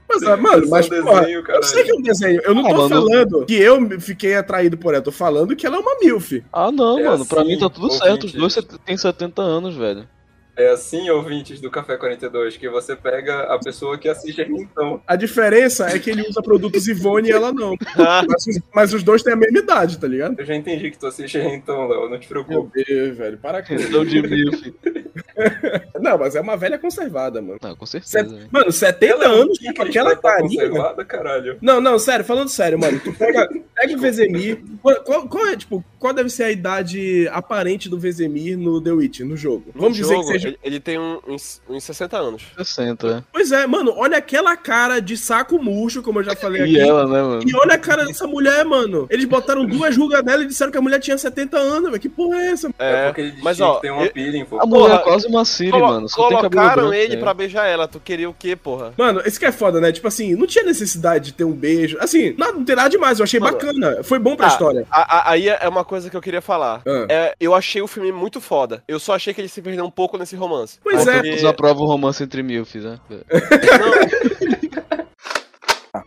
Mas, 0.08 0.22
ah, 0.24 0.36
mano, 0.36 0.64
É 0.64 0.68
mas, 0.68 0.86
um 0.90 1.02
porra, 1.02 1.20
desenho, 1.20 1.44
eu 1.48 1.62
sei 1.62 1.84
que 1.84 1.90
é 1.90 1.94
um 1.94 2.02
desenho. 2.02 2.40
Eu 2.44 2.54
não 2.54 2.66
Ah, 2.66 2.70
tô 2.70 2.76
mano. 2.76 2.88
falando 2.88 3.46
que 3.46 3.54
eu 3.54 4.00
fiquei 4.00 4.34
atraído 4.34 4.76
por 4.78 4.88
ela. 4.94 4.98
Eu 4.98 5.04
tô 5.04 5.12
falando 5.12 5.54
que 5.56 5.66
ela 5.66 5.76
é 5.76 5.80
uma 5.80 5.98
milf. 6.00 6.42
Ah, 6.52 6.70
não, 6.72 6.98
É 6.98 7.04
mano. 7.04 7.26
Pra 7.26 7.40
assim, 7.42 7.50
mim 7.50 7.58
tá 7.58 7.68
tudo 7.70 7.90
certo. 7.92 8.24
Os 8.24 8.32
dois 8.32 8.54
têm 8.84 8.96
70 8.96 9.42
anos, 9.42 9.74
velho. 9.76 10.08
É 10.56 10.70
assim, 10.70 11.08
ouvintes 11.08 11.60
do 11.60 11.70
Café 11.70 11.96
42, 11.96 12.56
que 12.56 12.68
você 12.68 12.96
pega 12.96 13.42
a 13.42 13.60
pessoa 13.60 13.96
que 13.96 14.08
assiste 14.08 14.42
a 14.42 14.44
então. 14.48 15.00
A 15.06 15.14
diferença 15.14 15.86
é 15.86 15.96
que 16.00 16.10
ele 16.10 16.22
usa 16.28 16.42
produtos 16.42 16.88
Ivone 16.88 17.28
e 17.28 17.30
ela 17.32 17.52
não. 17.52 17.76
mas, 18.28 18.44
os- 18.44 18.60
mas 18.74 18.92
os 18.92 19.04
dois 19.04 19.22
têm 19.22 19.34
a 19.34 19.36
mesma 19.36 19.60
idade, 19.60 19.98
tá 20.00 20.08
ligado? 20.08 20.34
Eu 20.36 20.44
já 20.44 20.56
entendi 20.56 20.90
que 20.90 20.98
tu 20.98 21.06
assiste 21.06 21.38
então, 21.38 21.86
Léo, 21.86 22.08
não 22.10 22.18
te 22.18 22.28
Meu 22.32 22.44
preocupe. 22.44 22.84
Deus, 22.84 23.16
velho, 23.16 23.38
para 23.38 23.62
com 23.62 23.72
Então 23.74 24.04
de 24.04 24.20
milf. 24.20 24.74
Não, 26.00 26.16
mas 26.18 26.34
é 26.36 26.40
uma 26.40 26.56
velha 26.56 26.78
conservada, 26.78 27.40
mano. 27.42 27.58
Não, 27.62 27.74
com 27.76 27.86
certeza. 27.86 28.10
Set- 28.18 28.28
velho. 28.28 28.48
Mano, 28.50 28.72
70 28.72 29.12
Ela 29.14 29.24
é 29.24 29.28
anos 29.42 29.58
com 29.58 29.82
aquela 29.82 30.16
carinha. 30.16 30.68
conservada, 30.68 31.04
caralho. 31.04 31.58
Não, 31.60 31.80
não, 31.80 31.98
sério, 31.98 32.24
falando 32.24 32.48
sério, 32.48 32.78
mano. 32.78 33.00
Tu 33.00 33.12
pega, 33.12 33.48
pega 33.74 33.94
o 33.94 33.98
Vezemir. 33.98 34.60
Qual, 34.82 34.96
qual- 35.02 35.28
qual 35.28 35.46
é, 35.48 35.56
tipo, 35.56 35.84
qual 35.98 36.12
deve 36.12 36.30
ser 36.30 36.44
a 36.44 36.50
idade 36.50 37.28
aparente 37.32 37.88
do 37.88 37.98
Vezemir 37.98 38.56
no 38.56 38.80
The 38.80 38.92
Witch, 38.92 39.20
no 39.20 39.36
jogo? 39.36 39.64
No 39.74 39.82
Vamos 39.82 39.96
dizer 39.96 40.14
jogo, 40.14 40.26
que 40.26 40.32
seja. 40.32 40.48
ele, 40.48 40.58
ele 40.62 40.80
tem 40.80 40.98
um- 40.98 41.20
uns, 41.26 41.60
uns 41.68 41.84
60 41.84 42.16
anos. 42.16 42.42
60, 42.56 43.06
é. 43.08 43.22
Pois 43.32 43.50
é, 43.52 43.66
mano, 43.66 43.92
olha 43.96 44.18
aquela 44.18 44.56
cara 44.56 45.00
de 45.00 45.16
saco 45.16 45.62
murcho, 45.62 46.02
como 46.02 46.20
eu 46.20 46.24
já 46.24 46.36
falei 46.36 46.62
aqui. 46.62 46.72
E 46.74 46.80
ela, 46.80 47.06
né, 47.06 47.22
mano? 47.22 47.42
E 47.46 47.56
olha 47.56 47.74
a 47.74 47.78
cara 47.78 48.04
dessa 48.04 48.26
mulher, 48.26 48.64
mano. 48.64 49.06
Eles 49.10 49.24
botaram 49.26 49.64
duas 49.66 49.96
rugas 49.96 50.22
nela 50.24 50.42
e 50.44 50.46
disseram 50.46 50.70
que 50.72 50.78
a 50.78 50.82
mulher 50.82 51.00
tinha 51.00 51.18
70 51.18 51.56
anos, 51.58 51.88
velho. 51.90 52.00
Que 52.00 52.08
porra 52.08 52.36
é 52.40 52.46
essa? 52.52 52.68
É, 52.78 52.88
É, 52.88 53.06
porque 53.06 53.20
ele 53.22 53.34
mas, 53.42 53.60
ó, 53.60 53.76
que 53.76 53.82
ter 53.82 53.90
uma 53.90 54.04
eu- 54.04 54.12
peeling, 54.12 54.44
pô. 54.44 54.60
A 54.60 54.66
mulher 54.66 55.02
quase 55.08 55.26
uma 55.26 55.44
Siri, 55.44 55.70
Colo- 55.70 55.86
mano. 55.86 56.08
Só 56.08 56.28
colocaram 56.28 56.74
branco, 56.74 56.92
ele 56.94 57.14
é. 57.14 57.18
pra 57.18 57.34
beijar 57.34 57.66
ela. 57.66 57.86
Tu 57.88 58.00
queria 58.00 58.28
o 58.28 58.34
quê, 58.34 58.54
porra? 58.56 58.92
Mano, 58.96 59.22
isso 59.26 59.38
que 59.38 59.46
é 59.46 59.52
foda, 59.52 59.80
né? 59.80 59.92
Tipo 59.92 60.08
assim, 60.08 60.34
não 60.34 60.46
tinha 60.46 60.64
necessidade 60.64 61.26
de 61.26 61.32
ter 61.32 61.44
um 61.44 61.52
beijo. 61.52 61.96
Assim, 62.00 62.34
não, 62.38 62.52
não 62.54 62.64
tem 62.64 62.76
nada 62.76 62.88
demais. 62.88 63.18
Eu 63.18 63.24
achei 63.24 63.40
Mano, 63.40 63.52
bacana. 63.52 64.02
Foi 64.04 64.18
bom 64.18 64.36
pra 64.36 64.46
Tá, 64.48 64.52
história. 64.52 64.86
a- 64.90 65.18
a- 65.18 65.30
aí 65.32 65.48
é 65.48 65.68
uma 65.68 65.84
coisa 65.84 66.08
que 66.10 66.16
eu 66.16 66.20
queria 66.20 66.40
falar. 66.42 66.82
Ah. 66.86 67.06
É, 67.08 67.34
eu 67.40 67.54
achei 67.54 67.80
o 67.82 67.86
filme 67.86 68.10
muito 68.12 68.40
foda. 68.40 68.82
Eu 68.88 68.98
só 68.98 69.14
achei 69.14 69.32
que 69.34 69.40
ele 69.40 69.48
se 69.48 69.60
perdeu 69.62 69.84
um 69.84 69.90
pouco 69.90 70.16
nesse 70.18 70.36
romance. 70.36 70.78
Pois 70.82 71.06
é. 71.06 71.22
Porque- 71.22 71.46
aprova 71.46 71.80
o 71.80 71.86
romance 71.86 72.22
entre 72.22 72.42
milfs, 72.42 72.82
né? 72.84 72.98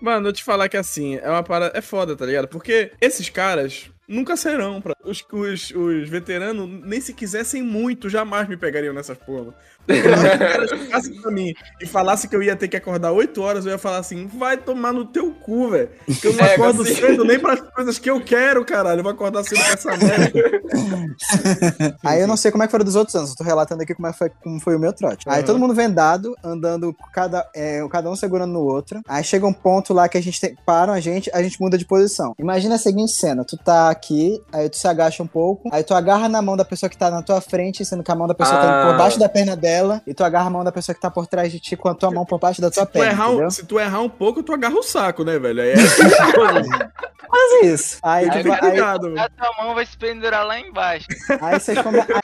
Mano, 0.01 0.29
eu 0.29 0.33
te 0.33 0.43
falar 0.43 0.69
que 0.69 0.77
assim, 0.77 1.17
é 1.21 1.29
uma 1.29 1.43
parada. 1.43 1.77
É 1.77 1.81
foda, 1.81 2.15
tá 2.15 2.25
ligado? 2.25 2.47
Porque 2.47 2.91
esses 2.99 3.29
caras 3.29 3.89
nunca 4.11 4.35
serão. 4.35 4.81
Pra... 4.81 4.95
Os, 5.03 5.25
os, 5.31 5.71
os 5.71 6.09
veteranos, 6.09 6.69
nem 6.83 6.99
se 6.99 7.13
quisessem 7.13 7.63
muito, 7.63 8.09
jamais 8.09 8.47
me 8.47 8.57
pegariam 8.57 8.93
nessas 8.93 9.17
porra. 9.17 9.53
Se 9.87 10.77
chegassem 10.77 11.21
pra 11.21 11.31
mim 11.31 11.53
e 11.81 11.85
falassem 11.85 12.29
que 12.29 12.35
eu 12.35 12.41
ia 12.43 12.55
ter 12.55 12.67
que 12.67 12.77
acordar 12.77 13.11
8 13.11 13.41
horas, 13.41 13.65
eu 13.65 13.71
ia 13.71 13.77
falar 13.77 13.97
assim: 13.97 14.27
vai 14.27 14.57
tomar 14.57 14.93
no 14.93 15.05
teu 15.05 15.31
cu, 15.31 15.69
velho. 15.69 15.89
Que 16.21 16.27
eu 16.27 16.33
não 16.33 16.45
É, 16.45 16.53
acordo 16.55 16.83
assim. 16.83 16.95
cedo 16.95 17.23
nem 17.25 17.39
pras 17.39 17.59
coisas 17.61 17.97
que 17.99 18.09
eu 18.09 18.21
quero, 18.21 18.63
caralho. 18.63 18.99
Eu 18.99 19.03
vou 19.03 19.11
acordar 19.11 19.43
cedo 19.43 19.59
com 19.63 19.71
essa 19.73 19.97
merda. 19.97 20.41
Aí 22.03 22.21
eu 22.21 22.27
não 22.27 22.37
sei 22.37 22.51
como 22.51 22.63
é 22.63 22.67
que 22.67 22.71
foram 22.71 22.85
dos 22.85 22.95
outros 22.95 23.15
anos, 23.15 23.31
eu 23.31 23.35
tô 23.35 23.43
relatando 23.43 23.81
aqui 23.83 23.93
como, 23.93 24.07
é 24.07 24.11
que 24.11 24.17
foi, 24.17 24.29
como 24.43 24.59
foi 24.59 24.75
o 24.75 24.79
meu 24.79 24.93
trote. 24.93 25.27
Aí 25.27 25.37
Aham. 25.37 25.45
todo 25.45 25.59
mundo 25.59 25.73
vendado, 25.73 26.35
andando, 26.43 26.95
cada, 27.13 27.47
é, 27.55 27.85
cada 27.89 28.09
um 28.09 28.15
segurando 28.15 28.53
no 28.53 28.61
outro. 28.61 29.01
Aí 29.07 29.23
chega 29.23 29.45
um 29.45 29.53
ponto 29.53 29.93
lá 29.93 30.07
que 30.07 30.17
a 30.17 30.21
gente 30.23 30.39
tem, 30.39 30.55
param 30.65 30.93
a 30.93 30.99
gente, 30.99 31.29
a 31.33 31.41
gente 31.41 31.59
muda 31.61 31.77
de 31.77 31.85
posição. 31.85 32.33
Imagina 32.39 32.75
a 32.75 32.77
seguinte 32.79 33.11
cena: 33.13 33.43
tu 33.45 33.57
tá 33.57 33.89
aqui, 33.89 34.41
aí 34.51 34.69
tu 34.69 34.77
se 34.77 34.87
agacha 34.87 35.21
um 35.23 35.27
pouco, 35.27 35.69
aí 35.71 35.83
tu 35.83 35.93
agarra 35.93 36.27
na 36.29 36.41
mão 36.41 36.55
da 36.55 36.65
pessoa 36.65 36.89
que 36.89 36.97
tá 36.97 37.09
na 37.09 37.21
tua 37.21 37.41
frente, 37.41 37.83
sendo 37.85 38.03
que 38.03 38.11
a 38.11 38.15
mão 38.15 38.27
da 38.27 38.33
pessoa 38.33 38.57
tá 38.59 38.71
Ah. 38.83 38.87
por 38.91 38.97
baixo 38.97 39.19
da 39.19 39.27
perna 39.29 39.55
dela, 39.55 39.70
e 40.07 40.13
tu 40.13 40.23
agarra 40.23 40.47
a 40.47 40.49
mão 40.49 40.63
da 40.63 40.71
pessoa 40.71 40.93
que 40.95 41.01
tá 41.01 41.09
por 41.11 41.27
trás 41.27 41.51
de 41.51 41.59
ti 41.59 41.75
com 41.75 41.87
a 41.89 41.95
tua 41.95 42.11
mão 42.11 42.25
por 42.25 42.39
baixo 42.39 42.61
da 42.61 42.69
tua 42.71 42.83
Se 42.83 42.89
tu, 42.89 42.93
perna. 42.93 43.11
errar 43.11 43.29
um, 43.29 43.49
se 43.49 43.65
tu 43.65 43.79
errar 43.79 44.01
um 44.01 44.09
pouco, 44.09 44.41
tu 44.43 44.53
agarra 44.53 44.75
o 44.75 44.83
saco, 44.83 45.23
né, 45.23 45.37
velho? 45.39 45.61
Aí 45.61 45.71
é 45.71 45.75
Quase 47.27 47.65
isso. 47.65 47.97
Aí, 48.03 48.29
Aí 48.29 48.43
tu 48.43 48.51
aí, 48.51 48.71
ligado, 48.71 49.03
velho. 49.13 49.19
A 49.21 49.29
tua 49.29 49.63
mão 49.63 49.73
vai 49.75 49.85
se 49.85 49.97
pendurar 49.97 50.45
lá 50.45 50.59
embaixo. 50.59 51.07
aí 51.41 51.59
vocês 51.59 51.81
conversam. 51.81 52.19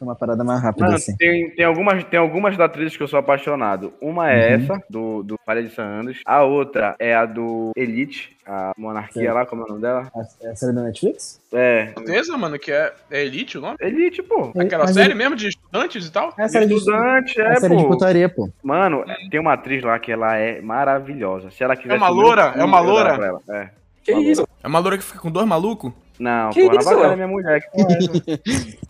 Uma 0.00 0.14
parada 0.16 0.42
mais 0.42 0.62
rápida 0.62 0.86
Mano, 0.86 0.96
assim. 0.96 1.14
tem, 1.16 1.50
tem, 1.50 1.64
algumas, 1.64 2.02
tem 2.04 2.18
algumas 2.18 2.56
da 2.56 2.64
atrizes 2.64 2.96
que 2.96 3.02
eu 3.02 3.08
sou 3.08 3.18
apaixonado. 3.18 3.92
Uma 4.00 4.30
é 4.30 4.56
Uhum. 4.56 4.62
essa, 4.64 4.82
do, 4.88 5.22
do 5.22 5.38
Parede 5.44 5.68
de 5.68 5.74
San 5.74 5.84
Andres. 5.84 6.20
A 6.24 6.42
outra 6.42 6.96
é 6.98 7.14
a 7.14 7.26
do 7.26 7.70
Elite, 7.76 8.34
a 8.46 8.72
monarquia 8.78 9.28
Sim. 9.28 9.34
lá, 9.34 9.44
como 9.44 9.60
é 9.60 9.64
o 9.66 9.68
nome 9.68 9.82
dela? 9.82 10.10
É 10.42 10.48
a 10.50 10.56
série 10.56 10.72
da 10.72 10.82
Netflix? 10.84 11.38
É. 11.52 11.92
Certeza, 11.94 12.38
mano, 12.38 12.58
que 12.58 12.72
é, 12.72 12.94
é 13.10 13.22
Elite 13.24 13.58
o 13.58 13.60
nome? 13.60 13.76
Elite, 13.78 14.22
pô. 14.22 14.52
Aquela 14.58 14.84
Mas 14.84 14.94
série 14.94 15.08
ele- 15.08 15.14
mesmo 15.16 15.36
de 15.36 15.48
estudantes 15.48 16.06
e 16.06 16.10
tal? 16.12 16.32
É 16.38 16.44
a 16.44 16.48
série 16.48 16.66
de 16.66 16.74
Estudante, 16.74 17.38
é 17.38 17.44
é, 17.44 17.52
a 17.52 17.56
série 17.56 17.76
de 17.76 17.82
pô. 17.82 17.88
putaria, 17.90 18.28
pô. 18.30 18.48
Mano, 18.62 19.04
tem 19.30 19.38
uma 19.38 19.52
atriz 19.52 19.82
lá 19.82 19.98
que 19.98 20.10
ela 20.10 20.34
é 20.34 20.62
maravilhosa. 20.62 21.50
Se 21.50 21.62
ela 21.62 21.76
quiser 21.76 21.92
É 21.94 21.96
uma 21.98 22.08
loura? 22.08 22.54
É 22.56 22.64
uma 22.64 22.80
loura? 22.80 23.40
É. 23.50 23.68
Que 24.02 24.12
Uma 24.12 24.22
isso? 24.22 24.40
loura. 24.40 24.52
É 24.64 24.66
uma 24.66 24.78
loura 24.78 24.96
que 24.96 25.04
fica 25.04 25.18
com 25.18 25.30
dois 25.30 25.46
malucos? 25.46 25.92
Não, 26.20 26.50
Que 26.50 26.68
pô, 26.68 26.78
isso, 26.78 26.90
Léo? 26.94 27.14
minha 27.16 27.26
mulher. 27.26 27.62
Que 27.62 27.70
porra 27.70 27.94
é 27.94 27.96
essa? 27.96 28.40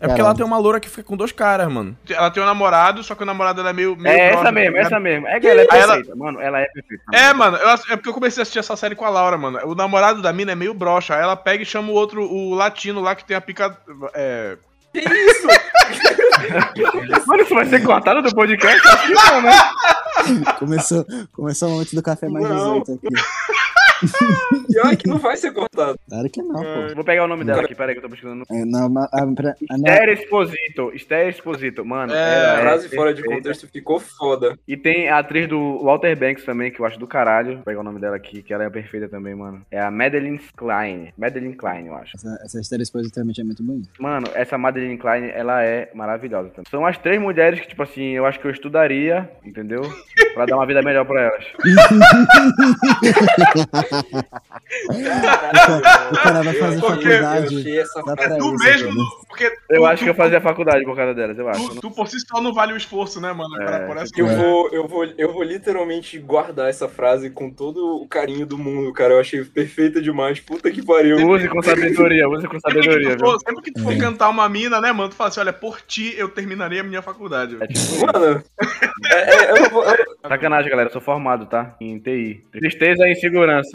É 0.01 0.07
porque 0.07 0.19
ela 0.21 0.35
tem 0.35 0.45
uma 0.45 0.57
loura 0.57 0.81
que 0.81 0.89
fica 0.89 1.03
com 1.03 1.15
dois 1.15 1.31
caras, 1.31 1.71
mano. 1.71 1.97
Ela 2.09 2.29
tem 2.29 2.43
um 2.43 2.45
namorado, 2.45 3.01
só 3.05 3.15
que 3.15 3.23
o 3.23 3.25
namorado 3.25 3.55
dela 3.55 3.69
é 3.69 3.73
meio. 3.73 3.95
meio 3.95 4.13
É 4.13 4.27
essa 4.31 4.41
brother, 4.41 4.53
mesmo, 4.53 4.73
tá 4.73 4.79
essa 4.81 4.89
ligado? 4.89 5.01
mesmo. 5.03 5.27
É 5.27 5.39
que 5.39 5.47
ela 5.47 5.61
é 5.61 5.67
Aí 5.71 5.79
ela- 5.79 5.93
perfeita, 5.95 6.15
mano. 6.17 6.41
Ela 6.41 6.59
é 6.59 6.65
perfeita. 6.65 7.03
É, 7.13 7.33
mano, 7.33 7.55
eu, 7.55 7.69
é 7.69 7.77
porque 7.95 8.09
eu 8.09 8.13
comecei 8.13 8.41
a 8.41 8.43
assistir 8.43 8.59
essa 8.59 8.75
série 8.75 8.95
com 8.95 9.05
a 9.05 9.09
Laura, 9.09 9.37
mano. 9.37 9.59
O 9.63 9.73
namorado 9.73 10.21
da 10.21 10.33
mina 10.33 10.51
é 10.51 10.55
meio 10.55 10.73
broxa. 10.73 11.15
Aí 11.15 11.21
ela 11.21 11.37
pega 11.37 11.63
e 11.63 11.65
chama 11.65 11.89
o 11.89 11.95
outro, 11.95 12.21
o 12.29 12.53
latino 12.53 12.99
lá 12.99 13.15
que 13.15 13.23
tem 13.23 13.37
a 13.37 13.41
pica. 13.41 13.77
É. 14.13 14.57
Que 14.93 14.99
isso? 14.99 15.47
Mano, 17.27 17.43
isso 17.43 17.53
vai 17.55 17.65
ser 17.65 17.81
cortado 17.83 18.21
do 18.21 18.33
podcast? 18.35 18.87
Acho 18.87 19.07
que 19.07 19.13
não, 19.13 19.41
né? 19.41 19.51
Começou, 20.59 21.05
começou 21.31 21.69
o 21.69 21.71
momento 21.73 21.95
do 21.95 22.01
café 22.03 22.27
mais 22.27 22.47
Não. 22.47 22.81
18 22.81 22.93
aqui. 23.05 23.07
Pior 24.71 24.95
que 24.95 25.07
não 25.07 25.17
vai 25.17 25.37
ser 25.37 25.51
cortado. 25.51 25.97
Claro 26.09 26.29
que 26.29 26.41
não, 26.41 26.61
pô. 26.61 26.95
Vou 26.95 27.03
pegar 27.03 27.25
o 27.25 27.27
nome 27.27 27.43
dela 27.43 27.61
aqui, 27.61 27.75
peraí 27.75 27.93
que 27.93 27.99
eu 27.99 28.03
tô 28.03 28.09
pesquisando. 28.09 28.43
É, 28.49 28.65
não, 28.65 28.89
mas, 28.89 29.05
ah, 29.13 29.25
pra- 29.35 29.55
não. 29.69 29.77
Esther 29.77 30.09
Exposito. 30.09 30.91
Esther 30.93 31.27
Exposito, 31.29 31.85
mano. 31.85 32.13
É, 32.13 32.51
a 32.51 32.59
frase 32.61 32.89
fora 32.89 33.13
de 33.13 33.23
contexto 33.23 33.67
ficou 33.67 33.99
foda. 33.99 34.57
E 34.67 34.77
tem 34.77 35.09
a 35.09 35.19
atriz 35.19 35.47
do 35.47 35.83
Walter 35.83 36.15
Banks 36.15 36.43
também, 36.45 36.71
que 36.71 36.79
eu 36.79 36.85
acho 36.85 36.99
do 36.99 37.07
caralho. 37.07 37.55
Vou 37.55 37.63
pegar 37.63 37.81
o 37.81 37.83
nome 37.83 37.99
dela 37.99 38.15
aqui, 38.15 38.41
que 38.41 38.53
ela 38.53 38.63
é 38.63 38.69
perfeita 38.69 39.07
também, 39.07 39.35
mano. 39.35 39.61
É 39.71 39.79
a 39.79 39.91
Madeline 39.91 40.39
Klein. 40.55 41.13
Madeline 41.17 41.55
Klein, 41.55 41.87
eu 41.87 41.95
acho. 41.95 42.15
Essa, 42.15 42.39
essa 42.43 42.59
história 42.59 42.83
esposa 42.83 43.09
realmente 43.13 43.41
é 43.41 43.43
muito 43.43 43.63
bonita. 43.63 43.89
Mano, 43.99 44.27
essa 44.33 44.57
Madeline 44.57 44.97
Klein, 44.97 45.29
ela 45.33 45.63
é 45.63 45.89
maravilhosa 45.93 46.49
também. 46.49 46.65
São 46.69 46.85
as 46.85 46.97
três 46.97 47.21
mulheres 47.21 47.59
que, 47.59 47.67
tipo 47.67 47.83
assim, 47.83 48.11
eu 48.11 48.25
acho 48.25 48.39
que 48.39 48.47
eu 48.47 48.51
estudaria, 48.51 49.29
entendeu? 49.45 49.81
Pra 50.33 50.45
dar 50.45 50.55
uma 50.55 50.65
vida 50.65 50.81
melhor 50.81 51.05
pra 51.05 51.21
elas. 51.21 51.45
O 56.11 56.15
cara 56.23 56.41
vai 56.43 56.53
fazer 56.53 56.79
Porque- 56.81 57.09
faculdade. 57.19 57.63
Pra 58.03 58.37
Tu 58.37 58.45
isso, 58.45 58.53
mesmo, 58.63 58.89
cara. 58.95 59.09
porque 59.27 59.51
Eu 59.69 59.85
acho 59.85 60.03
que 60.03 60.09
eu 60.09 60.15
fazia 60.15 60.41
faculdade 60.41 60.83
por 60.85 60.95
causa 60.95 61.13
delas, 61.13 61.37
eu 61.37 61.47
acho. 61.49 61.69
tu, 61.75 61.81
tu 61.81 61.91
por 61.91 62.07
si 62.07 62.17
só 62.19 62.41
não 62.41 62.53
vale 62.53 62.73
o 62.73 62.77
esforço, 62.77 63.19
né, 63.21 63.31
mano? 63.33 63.55
Pra- 63.55 63.81
por 63.87 63.97
essa 63.97 64.11
Eu 64.17 64.27
vou, 64.27 64.69
eu, 64.71 64.87
vou, 64.87 65.05
eu 65.17 65.31
vou 65.33 65.43
literalmente 65.43 66.17
guardar 66.19 66.69
essa 66.69 66.87
frase 66.87 67.29
com 67.29 67.49
todo 67.49 68.01
o 68.01 68.07
carinho 68.07 68.45
do 68.45 68.57
mundo, 68.57 68.91
cara. 68.93 69.13
Eu 69.13 69.19
achei 69.19 69.43
perfeita 69.43 70.01
demais. 70.01 70.39
Puta 70.39 70.69
que 70.71 70.83
pariu. 70.85 71.17
Use 71.29 71.47
com 71.47 71.61
sabedoria, 71.61 72.27
use 72.29 72.47
com 72.47 72.59
Sempre 72.59 72.79
que, 72.81 72.83
sabedoria, 72.85 73.17
tu 73.17 73.25
for, 73.25 73.39
sempre 73.39 73.61
que 73.63 73.71
tu 73.71 73.83
for 73.83 73.97
cantar 73.97 74.29
uma 74.29 74.47
mina, 74.49 74.79
né, 74.81 74.91
mano? 74.91 75.09
Tu 75.09 75.15
fala 75.15 75.29
assim: 75.29 75.39
olha, 75.39 75.53
por 75.53 75.81
ti 75.81 76.13
eu 76.17 76.29
terminaria 76.29 76.81
a 76.81 76.83
minha 76.83 77.01
faculdade. 77.01 77.57
É 77.59 77.67
tipo 77.67 78.05
Mano, 78.05 78.43
é, 79.11 79.51
eu 79.51 79.61
não 79.61 79.69
vou. 79.69 79.83
eu- 79.83 80.11
Sacanagem, 80.27 80.69
galera, 80.69 80.87
eu 80.89 80.93
sou 80.93 81.01
formado, 81.01 81.45
tá? 81.45 81.75
Em 81.81 81.99
TI. 81.99 82.43
Tristeza 82.51 83.07
e 83.07 83.11
insegurança. 83.13 83.69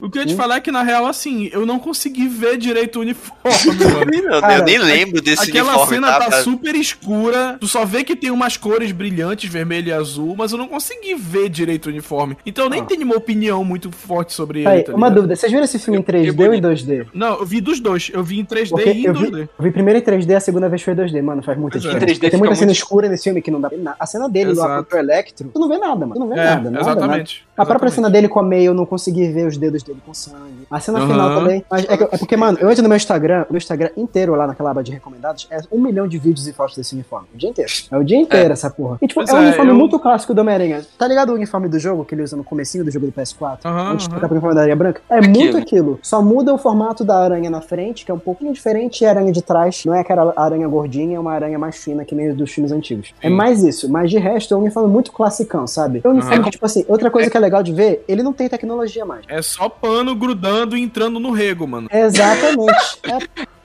O 0.00 0.10
que 0.10 0.18
eu 0.18 0.22
ia 0.22 0.28
te 0.28 0.34
falar 0.34 0.56
é 0.56 0.60
que, 0.60 0.70
na 0.72 0.82
real, 0.82 1.06
assim, 1.06 1.48
eu 1.52 1.64
não 1.64 1.78
consegui 1.78 2.26
ver 2.28 2.56
direito 2.58 2.96
o 2.98 3.02
uniforme, 3.02 3.42
mano. 4.22 4.30
Meu 4.30 4.40
Deus, 4.40 4.58
eu 4.58 4.64
nem 4.64 4.78
lembro 4.78 5.22
desse 5.22 5.48
Aquela 5.50 5.68
uniforme, 5.70 5.94
cena 5.94 6.06
tá, 6.18 6.30
tá 6.30 6.42
super 6.42 6.74
escura, 6.74 7.56
tu 7.60 7.66
só 7.66 7.84
vê 7.84 8.02
que 8.04 8.16
tem 8.16 8.30
umas 8.30 8.56
cores 8.56 8.92
brilhantes, 8.92 9.50
vermelho 9.50 9.88
e 9.88 9.92
azul, 9.92 10.34
mas 10.36 10.52
eu 10.52 10.58
não 10.58 10.66
consegui 10.68 11.14
ver 11.14 11.48
direito 11.48 11.86
o 11.86 11.88
uniforme. 11.90 12.36
Então 12.44 12.64
eu 12.64 12.70
nem 12.70 12.84
tenho 12.84 13.02
uma 13.04 13.16
opinião 13.16 13.64
muito 13.64 13.90
forte 13.92 14.32
sobre 14.32 14.60
ele, 14.60 14.68
Aí, 14.68 14.82
tá 14.82 14.94
uma 14.94 15.10
dúvida, 15.10 15.36
vocês 15.36 15.50
viram 15.50 15.64
esse 15.64 15.78
filme 15.78 15.98
em 16.00 16.02
3D 16.02 16.46
ou 16.48 16.54
em 16.54 16.60
2D? 16.60 17.06
Não, 17.14 17.38
eu 17.38 17.46
vi 17.46 17.60
dos 17.60 17.80
dois. 17.80 18.10
Eu 18.12 18.22
vi 18.24 18.38
em 18.40 18.44
3D 18.44 18.70
Porque 18.70 18.90
e 18.90 19.02
em 19.02 19.04
eu 19.06 19.14
vi, 19.14 19.26
2D. 19.30 19.40
eu 19.58 19.64
vi 19.64 19.70
primeiro 19.70 19.98
em 20.00 20.02
3D, 20.02 20.34
a 20.36 20.40
segunda 20.40 20.68
vez 20.68 20.82
foi 20.82 20.92
em 20.92 20.96
2D, 20.96 21.22
mano, 21.22 21.42
faz 21.42 21.56
muita 21.58 21.78
é. 21.78 21.80
diferença. 21.80 22.04
Em 22.04 22.14
3D 22.16 22.30
Tem 22.30 22.38
muita 22.38 22.54
cena 22.54 22.66
muito- 22.66 22.76
escura 22.76 23.08
nesse 23.08 23.24
filme 23.24 23.40
que 23.40 23.50
não 23.50 23.60
dá 23.60 23.70
nada. 23.76 23.96
A 23.98 24.06
cena 24.06 24.28
dele 24.28 24.52
lá 24.52 24.64
Exato. 24.64 24.82
contra 24.84 24.96
o 24.96 25.00
Electro, 25.00 25.50
tu 25.52 25.58
não 25.60 25.68
vê 25.68 25.78
nada, 25.78 26.00
mano. 26.06 26.14
Tu 26.14 26.18
não 26.20 26.28
vê 26.28 26.34
É, 26.34 26.44
nada, 26.44 26.70
nada, 26.70 26.80
exatamente, 26.80 27.44
nada. 27.56 27.62
A 27.62 27.66
própria 27.66 27.90
cena 27.90 28.10
dele 28.10 28.28
com 28.28 28.40
a 28.40 28.42
May, 28.42 28.64
eu 28.64 28.74
não 28.74 28.84
consegui 28.84 29.28
ver 29.28 29.46
os 29.46 29.56
dedos 29.56 29.82
dele 29.82 29.93
com 30.04 30.14
sangue. 30.14 30.66
A 30.70 30.80
cena 30.80 30.98
Aham. 30.98 31.08
final 31.08 31.34
também. 31.40 31.64
Mas 31.70 31.84
é, 31.88 31.96
que- 31.96 32.04
é 32.04 32.18
porque, 32.18 32.36
mano, 32.36 32.58
eu 32.60 32.70
entro 32.70 32.82
no 32.82 32.88
meu 32.88 32.96
Instagram, 32.96 33.44
o 33.48 33.52
meu 33.52 33.58
Instagram 33.58 33.90
inteiro 33.96 34.34
lá 34.34 34.46
naquela 34.46 34.70
aba 34.70 34.82
de 34.82 34.92
recomendados, 34.92 35.46
é 35.50 35.58
um 35.70 35.80
milhão 35.80 36.06
de 36.08 36.18
vídeos 36.18 36.46
e 36.46 36.52
fotos 36.52 36.76
desse 36.76 36.94
uniforme. 36.94 37.26
O 37.34 37.36
dia 37.38 37.48
inteiro. 37.50 37.70
É 37.90 37.96
o 37.98 38.04
dia 38.04 38.16
inteiro 38.18 38.52
essa 38.52 38.70
porra. 38.70 38.98
E, 39.02 39.06
tipo, 39.06 39.20
Pois 39.20 39.28
é 39.30 39.34
um 39.34 39.38
é, 39.42 39.46
uniforme 39.48 39.70
eu- 39.70 39.76
muito 39.76 39.98
clássico 39.98 40.34
do 40.34 40.40
Homem-Aranha. 40.40 40.82
Tá 40.98 41.06
ligado 41.06 41.30
o 41.30 41.34
uniforme 41.34 41.68
do 41.68 41.78
jogo 41.78 42.04
que 42.04 42.14
ele 42.14 42.22
usa 42.22 42.36
no 42.36 42.44
comecinho 42.44 42.84
do 42.84 42.90
jogo 42.90 43.06
do 43.06 43.12
PS4? 43.12 43.58
Aham, 43.64 43.92
antes 43.92 44.04
de 44.06 44.10
trocar 44.10 44.28
pro 44.28 44.34
uniforme 44.36 44.54
da 44.54 44.60
Aranha 44.62 44.76
Branca? 44.76 45.00
É 45.08 45.20
muito 45.20 45.56
aquilo. 45.56 45.98
Só 46.02 46.22
muda 46.22 46.52
o 46.52 46.58
formato 46.58 47.04
da 47.04 47.18
aranha 47.18 47.50
na 47.50 47.60
frente, 47.60 48.04
que 48.04 48.10
é 48.10 48.14
um 48.14 48.18
pouquinho 48.18 48.52
diferente, 48.52 49.02
e 49.02 49.06
a 49.06 49.10
aranha 49.10 49.32
de 49.32 49.42
trás 49.42 49.84
não 49.84 49.94
é 49.94 50.00
aquela 50.00 50.32
aranha 50.36 50.66
gordinha, 50.68 51.16
é 51.16 51.20
uma 51.20 51.32
aranha 51.32 51.58
mais 51.58 51.76
fina, 51.82 52.04
que 52.04 52.14
nem 52.14 52.30
os 52.30 52.36
dos 52.36 52.50
filmes 52.50 52.72
antigos. 52.72 53.12
É 53.22 53.28
Sim. 53.28 53.34
mais 53.34 53.62
isso. 53.62 53.88
Mas 53.90 54.10
de 54.10 54.18
resto, 54.18 54.54
é 54.54 54.56
um 54.56 54.60
uniforme 54.60 54.88
muito 54.90 55.12
classicão, 55.12 55.66
sabe? 55.66 56.00
É 56.04 56.08
um 56.08 56.12
uniforme 56.12 56.36
Aham. 56.36 56.44
que, 56.44 56.50
tipo 56.50 56.66
assim, 56.66 56.84
outra 56.88 57.10
coisa 57.10 57.30
que 57.30 57.36
é 57.36 57.40
legal 57.40 57.62
de 57.62 57.72
ver, 57.72 58.04
ele 58.08 58.22
não 58.22 58.32
tem 58.32 58.48
tecnologia 58.48 59.04
mais. 59.04 59.24
É 59.28 59.40
só 59.42 59.68
pano 59.80 60.14
grudando 60.14 60.76
e 60.76 60.82
entrando 60.82 61.18
no 61.20 61.30
rego, 61.30 61.66
mano. 61.66 61.88
Exatamente. 61.92 62.74
É, 63.04 63.18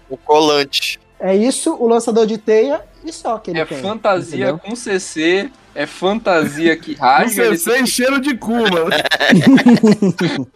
O 0.09 0.17
colante. 0.17 0.99
é 1.19 1.35
isso, 1.35 1.75
o 1.75 1.87
lançador 1.87 2.25
de 2.25 2.37
teia 2.37 2.81
e 3.05 3.13
só 3.13 3.37
que 3.37 3.51
ele 3.51 3.59
É 3.59 3.65
tem. 3.65 3.79
fantasia 3.81 4.49
entendeu? 4.49 4.59
com 4.59 4.75
CC, 4.75 5.49
é 5.75 5.85
fantasia 5.85 6.75
que 6.75 6.95
rasga. 6.95 7.45
Ele 7.45 7.57
sei, 7.57 7.77
sem 7.77 7.85
cheiro 7.85 8.19
de 8.19 8.35
cu, 8.35 8.51
mano. 8.53 8.89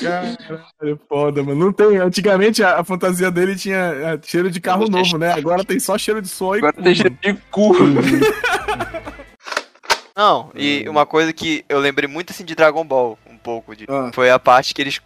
Caralho, 0.00 1.00
foda, 1.08 1.42
mano. 1.42 1.66
Não 1.66 1.72
tem. 1.72 1.96
Antigamente 1.98 2.62
a, 2.62 2.80
a 2.80 2.84
fantasia 2.84 3.30
dele 3.30 3.54
tinha 3.56 3.76
é, 3.76 4.18
cheiro 4.22 4.50
de 4.50 4.60
carro 4.60 4.88
novo, 4.88 5.16
né? 5.18 5.32
Agora 5.32 5.64
tem 5.64 5.78
só 5.80 5.96
cheiro 5.96 6.20
de 6.20 6.28
sonho. 6.28 6.58
Agora 6.58 6.72
tem 6.82 6.94
cheiro 6.94 7.16
de 7.22 7.34
cu. 7.50 7.72
Não, 10.16 10.50
e 10.54 10.88
uma 10.88 11.04
coisa 11.04 11.32
que 11.32 11.64
eu 11.68 11.78
lembrei 11.78 12.08
muito 12.08 12.30
assim 12.32 12.44
de 12.44 12.54
Dragon 12.54 12.84
Ball, 12.84 13.18
pouco 13.46 13.76
de. 13.76 13.86
Ah. 13.88 14.10
Foi 14.12 14.28
a 14.30 14.38
parte 14.38 14.74
que 14.74 14.82
eles 14.82 15.00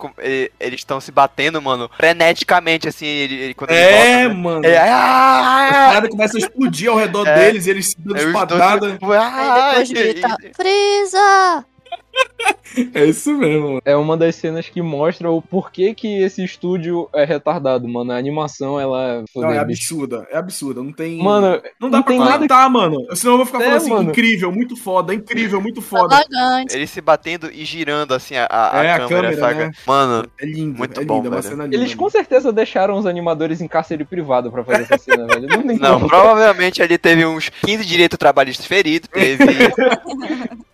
eles 0.58 0.80
estão 0.80 0.98
se 1.00 1.12
batendo, 1.12 1.60
mano, 1.60 1.90
freneticamente, 1.96 2.88
assim, 2.88 3.06
ele, 3.06 3.34
ele- 3.34 3.54
quando 3.54 3.70
ele 3.70 3.80
É, 3.80 3.92
volta, 4.22 4.28
né? 4.28 4.34
mano. 4.42 4.64
Ele, 4.66 4.76
ah, 4.76 5.66
As 5.70 5.86
paradas 5.88 6.10
começam 6.10 6.36
a 6.36 6.44
explodir 6.44 6.90
ao 6.90 6.96
redor 6.96 7.26
É. 7.28 7.34
deles 7.38 7.66
e 7.66 7.70
eles 7.70 7.88
se 7.90 7.96
dando 7.98 8.18
espadada. 8.18 8.92
ficam, 8.92 9.12
ah, 9.12 9.70
Aí 9.76 9.84
depois 9.84 9.90
grita, 9.92 10.36
Freeza! 10.56 11.64
É 12.94 13.04
isso 13.04 13.34
mesmo. 13.34 13.66
mano. 13.68 13.82
É 13.84 13.96
uma 13.96 14.16
das 14.16 14.36
cenas 14.36 14.68
que 14.68 14.80
mostra 14.80 15.28
o 15.28 15.42
porquê 15.42 15.92
que 15.92 16.22
esse 16.22 16.44
estúdio 16.44 17.08
é 17.12 17.24
retardado, 17.24 17.88
mano. 17.88 18.12
A 18.12 18.16
animação, 18.16 18.78
ela. 18.80 19.16
Não, 19.16 19.22
é 19.22 19.24
foda, 19.32 19.64
bicho. 19.64 19.94
absurda. 19.96 20.28
É 20.30 20.36
absurda. 20.38 20.80
Não 20.82 20.92
tem. 20.92 21.18
Mano, 21.20 21.60
não 21.80 21.90
dá 21.90 21.98
não 21.98 22.04
pra 22.04 22.16
comentar, 22.16 22.70
mano. 22.70 23.04
Senão 23.16 23.34
eu 23.34 23.36
vou 23.38 23.46
ficar 23.46 23.58
É, 23.58 23.64
falando 23.64 23.76
assim, 23.76 23.90
mano. 23.90 24.10
incrível, 24.10 24.52
muito 24.52 24.76
foda, 24.76 25.12
incrível, 25.12 25.60
muito 25.60 25.82
foda. 25.82 26.24
Eles 26.72 26.90
se 26.90 27.00
batendo 27.00 27.50
e 27.52 27.64
girando 27.64 28.14
assim 28.14 28.36
a, 28.36 28.46
a, 28.48 28.84
É, 28.84 28.92
a 28.92 28.98
câmera, 29.00 29.08
câmera, 29.32 29.36
saca? 29.36 29.66
né? 29.66 29.72
Mano, 29.84 30.28
é 30.40 30.46
lindo, 30.46 30.78
muito 30.78 31.00
é 31.00 31.04
bom, 31.04 31.16
lindo, 31.16 31.26
é 31.26 31.30
velho. 31.32 31.42
cena 31.42 31.64
linda. 31.64 31.76
Eles 31.76 31.94
com 31.94 32.08
certeza 32.08 32.52
deixaram 32.52 32.96
os 32.96 33.04
animadores 33.04 33.60
em 33.60 33.66
cárcere 33.66 34.04
privado 34.04 34.48
pra 34.50 34.62
fazer 34.62 34.82
essa 34.84 34.96
cena, 34.96 35.26
velho. 35.26 35.48
Não 35.48 35.66
tem 35.66 35.76
Não, 35.76 35.94
como. 35.94 36.08
provavelmente 36.08 36.80
ali 36.80 36.96
teve 36.96 37.26
uns 37.26 37.48
15 37.48 37.84
direitos 37.84 38.16
trabalhistas 38.16 38.64
feridos, 38.64 39.08
teve. 39.12 39.44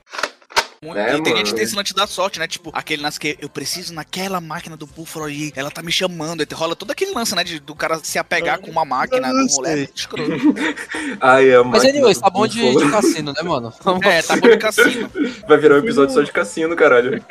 e 0.83 1.22
tem 1.22 1.37
gente 1.37 1.51
que 1.51 1.55
tem 1.55 1.64
esse 1.64 1.74
lance 1.74 1.95
da 1.95 2.07
sorte, 2.07 2.39
né? 2.39 2.47
Tipo, 2.47 2.70
aquele 2.72 3.03
lance 3.03 3.18
que 3.18 3.37
eu 3.41 3.49
preciso 3.49 3.95
naquela 3.95 4.41
máquina 4.41 4.77
do 4.77 4.87
búfalo 4.87 5.24
ali, 5.24 5.53
ela 5.57 5.70
tá 5.70 5.83
me 5.83 5.91
chamando. 5.91 6.41
Aí 6.41 6.47
rola 6.53 6.77
todo 6.77 6.91
aquele 6.91 7.12
lance, 7.12 7.35
né? 7.35 7.45
De, 7.45 7.59
do 7.61 7.74
cara 7.74 7.99
se 8.03 8.18
apegar 8.18 8.59
com 8.59 8.70
uma 8.70 8.85
máquina 8.85 9.31
do 9.31 9.47
rolê. 9.55 9.70
É 9.70 9.77
muito 9.77 9.97
escroto. 9.97 10.31
Ai, 11.20 11.51
é 11.51 11.62
Mas, 11.62 11.85
anyways, 11.85 12.18
tá 12.18 12.31
bom 12.31 12.47
de, 12.47 12.77
de 12.77 12.91
cassino, 12.91 13.33
né, 13.33 13.43
mano? 13.43 13.72
É, 14.07 14.22
tá 14.22 14.37
bom 14.37 14.49
de 14.49 14.59
cassino. 14.59 15.11
Vai 15.49 15.59
virar 15.59 15.77
um 15.77 15.79
episódio 15.79 16.14
só 16.14 16.22
de 16.22 16.31
cassino, 16.31 16.77
caralho. 16.77 17.22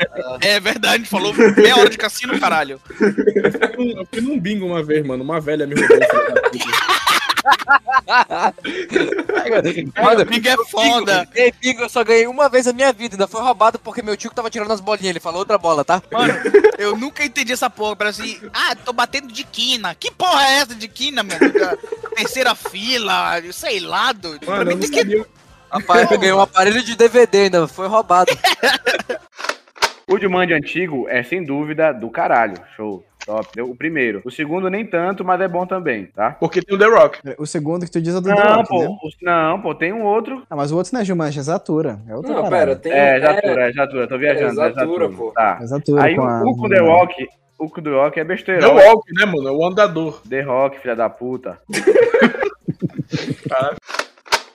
É 0.41 0.59
verdade, 0.59 1.05
falou 1.05 1.33
meia 1.33 1.77
hora 1.77 1.89
de 1.89 1.97
cassino, 1.97 2.37
caralho. 2.39 2.81
Eu 2.99 4.05
fui 4.11 4.21
num 4.21 4.39
bingo 4.39 4.65
uma 4.65 4.83
vez, 4.83 5.05
mano. 5.05 5.23
Uma 5.23 5.39
velha 5.39 5.65
me 5.65 5.75
roubou. 5.75 5.97
Mano, 10.01 10.25
Bingo 10.25 10.47
é 10.47 10.57
foda. 10.65 11.27
Ei, 11.35 11.53
Bingo, 11.61 11.83
eu 11.83 11.89
só 11.89 12.03
ganhei 12.03 12.27
uma 12.27 12.49
vez 12.49 12.65
na 12.65 12.73
minha 12.73 12.91
vida. 12.91 13.15
Ainda 13.15 13.27
foi 13.27 13.41
roubado 13.41 13.79
porque 13.79 14.01
meu 14.01 14.17
tio 14.17 14.29
que 14.29 14.35
tava 14.35 14.49
tirando 14.49 14.71
as 14.71 14.81
bolinhas. 14.81 15.11
Ele 15.11 15.19
falou 15.19 15.39
outra 15.39 15.57
bola, 15.57 15.83
tá? 15.85 16.01
Mano, 16.11 16.33
eu 16.77 16.97
nunca 16.97 17.23
entendi 17.23 17.53
essa 17.53 17.69
porra. 17.69 17.95
Parece 17.95 18.21
assim, 18.21 18.41
ah, 18.53 18.75
tô 18.75 18.91
batendo 18.93 19.31
de 19.31 19.43
quina. 19.43 19.93
Que 19.95 20.11
porra 20.11 20.43
é 20.43 20.53
essa 20.57 20.75
de 20.75 20.87
quina, 20.87 21.23
mano? 21.23 21.53
Da 21.53 21.77
Terceira 22.15 22.55
fila, 22.55 23.41
sei 23.51 23.79
lá, 23.79 24.11
doido. 24.11 24.45
Pra 24.45 24.57
Mano, 24.57 24.71
eu 24.71 24.77
mim 24.77 24.89
tem 24.89 25.05
que. 25.05 25.25
Rapaz, 25.69 26.09
eu 26.09 26.17
ganhei 26.17 26.33
um 26.33 26.41
aparelho 26.41 26.81
de 26.81 26.95
DVD 26.95 27.43
ainda. 27.43 27.67
Foi 27.67 27.87
roubado. 27.87 28.31
O 30.07 30.19
Jumanji 30.19 30.53
antigo 30.53 31.09
é 31.09 31.23
sem 31.23 31.43
dúvida 31.43 31.91
do 31.91 32.11
caralho. 32.11 32.55
Show. 32.75 33.03
Top. 33.25 33.61
O 33.61 33.75
primeiro. 33.75 34.21
O 34.23 34.29
segundo 34.29 34.69
nem 34.69 34.85
tanto, 34.85 35.25
mas 35.25 35.41
é 35.41 35.47
bom 35.47 35.65
também, 35.65 36.05
tá? 36.05 36.31
Porque 36.39 36.61
tem 36.61 36.75
o 36.75 36.79
The 36.79 36.85
Rock. 36.85 37.19
O 37.39 37.45
segundo 37.47 37.83
que 37.85 37.91
tu 37.91 37.99
diz 38.01 38.13
é 38.15 38.21
do 38.21 38.29
The 38.29 38.35
Não, 38.35 38.55
Rock, 38.57 38.69
pô, 38.69 38.79
né? 38.83 38.97
não, 39.23 39.61
pô, 39.61 39.73
tem 39.73 39.91
um 39.91 40.03
outro. 40.03 40.43
Ah, 40.49 40.55
mas 40.55 40.71
o 40.71 40.77
outro 40.77 40.93
não 40.93 41.01
é 41.01 41.05
Jumanji, 41.05 41.39
é 41.39 41.43
Zatura. 41.43 41.99
É 42.07 42.15
outra 42.15 42.33
Não, 42.35 42.43
parada. 42.43 42.55
pera, 42.57 42.75
tem. 42.75 42.91
É, 42.91 43.19
Zatura, 43.19 43.69
é 43.69 43.73
Zatura, 43.73 44.07
tô 44.07 44.17
viajando. 44.17 44.61
É 44.61 44.67
É 44.67 44.73
Zatura, 44.73 45.09
pô. 45.09 45.31
Tá. 45.31 45.57
É 45.61 45.65
Zatura 45.65 46.03
Aí 46.03 46.15
com 46.15 46.21
o, 46.21 46.25
a- 46.25 46.41
o 46.43 46.55
com 46.57 46.69
The 46.69 46.79
Rock, 46.79 47.27
o 47.57 47.69
The 47.81 47.89
Rock 47.89 48.19
é 48.19 48.23
besteira. 48.23 48.61
The 48.61 48.87
Rock, 48.89 49.13
né, 49.13 49.25
mano? 49.25 49.47
É 49.47 49.51
o 49.51 49.65
andador. 49.65 50.21
The 50.29 50.41
Rock, 50.41 50.79
filha 50.79 50.95
da 50.95 51.09
puta. 51.09 51.57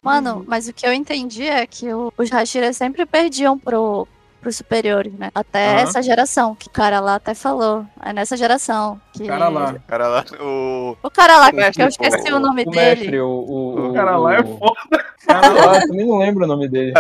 Mano, 0.02 0.44
mas 0.48 0.66
o 0.66 0.72
que 0.72 0.86
eu 0.86 0.92
entendi 0.92 1.46
é 1.46 1.66
que 1.66 1.92
o- 1.92 2.12
os 2.16 2.30
Hashiras 2.30 2.76
sempre 2.76 3.04
perdiam 3.04 3.58
pro, 3.58 4.08
pros 4.41 4.57
superiores, 4.57 5.12
né? 5.12 5.30
Até 5.34 5.68
Aham. 5.72 5.80
essa 5.82 6.03
geração, 6.03 6.55
que 6.55 6.66
o 6.68 6.70
cara 6.70 6.99
lá 7.01 7.16
até 7.16 7.34
falou. 7.34 7.84
É 8.03 8.12
nessa 8.12 8.36
geração. 8.36 9.01
Que... 9.12 9.26
Cara 9.26 9.49
lá. 9.49 9.74
Cara 9.86 10.09
lá, 10.09 10.24
o. 10.41 10.97
O 11.03 11.11
cara 11.11 11.36
lá, 11.36 11.51
O 11.51 11.55
mestre, 11.55 11.74
que 11.76 11.82
eu 11.82 11.88
esqueci 11.88 12.30
pô, 12.30 12.36
o 12.36 12.41
nome 12.41 12.62
O 12.66 12.70
dele. 12.70 12.86
mestre, 13.01 13.20
o. 13.20 13.28
O, 13.28 13.88
O 13.91 13.95
cara 13.95 14.16
lá 14.16 14.34
é 14.36 14.43
foda. 14.43 15.05
Cara 15.26 15.49
lá, 15.51 15.80
também 15.80 16.07
não 16.07 16.18
lembro 16.18 16.45
o 16.45 16.49
nome 16.49 16.66
dele. 16.68 16.93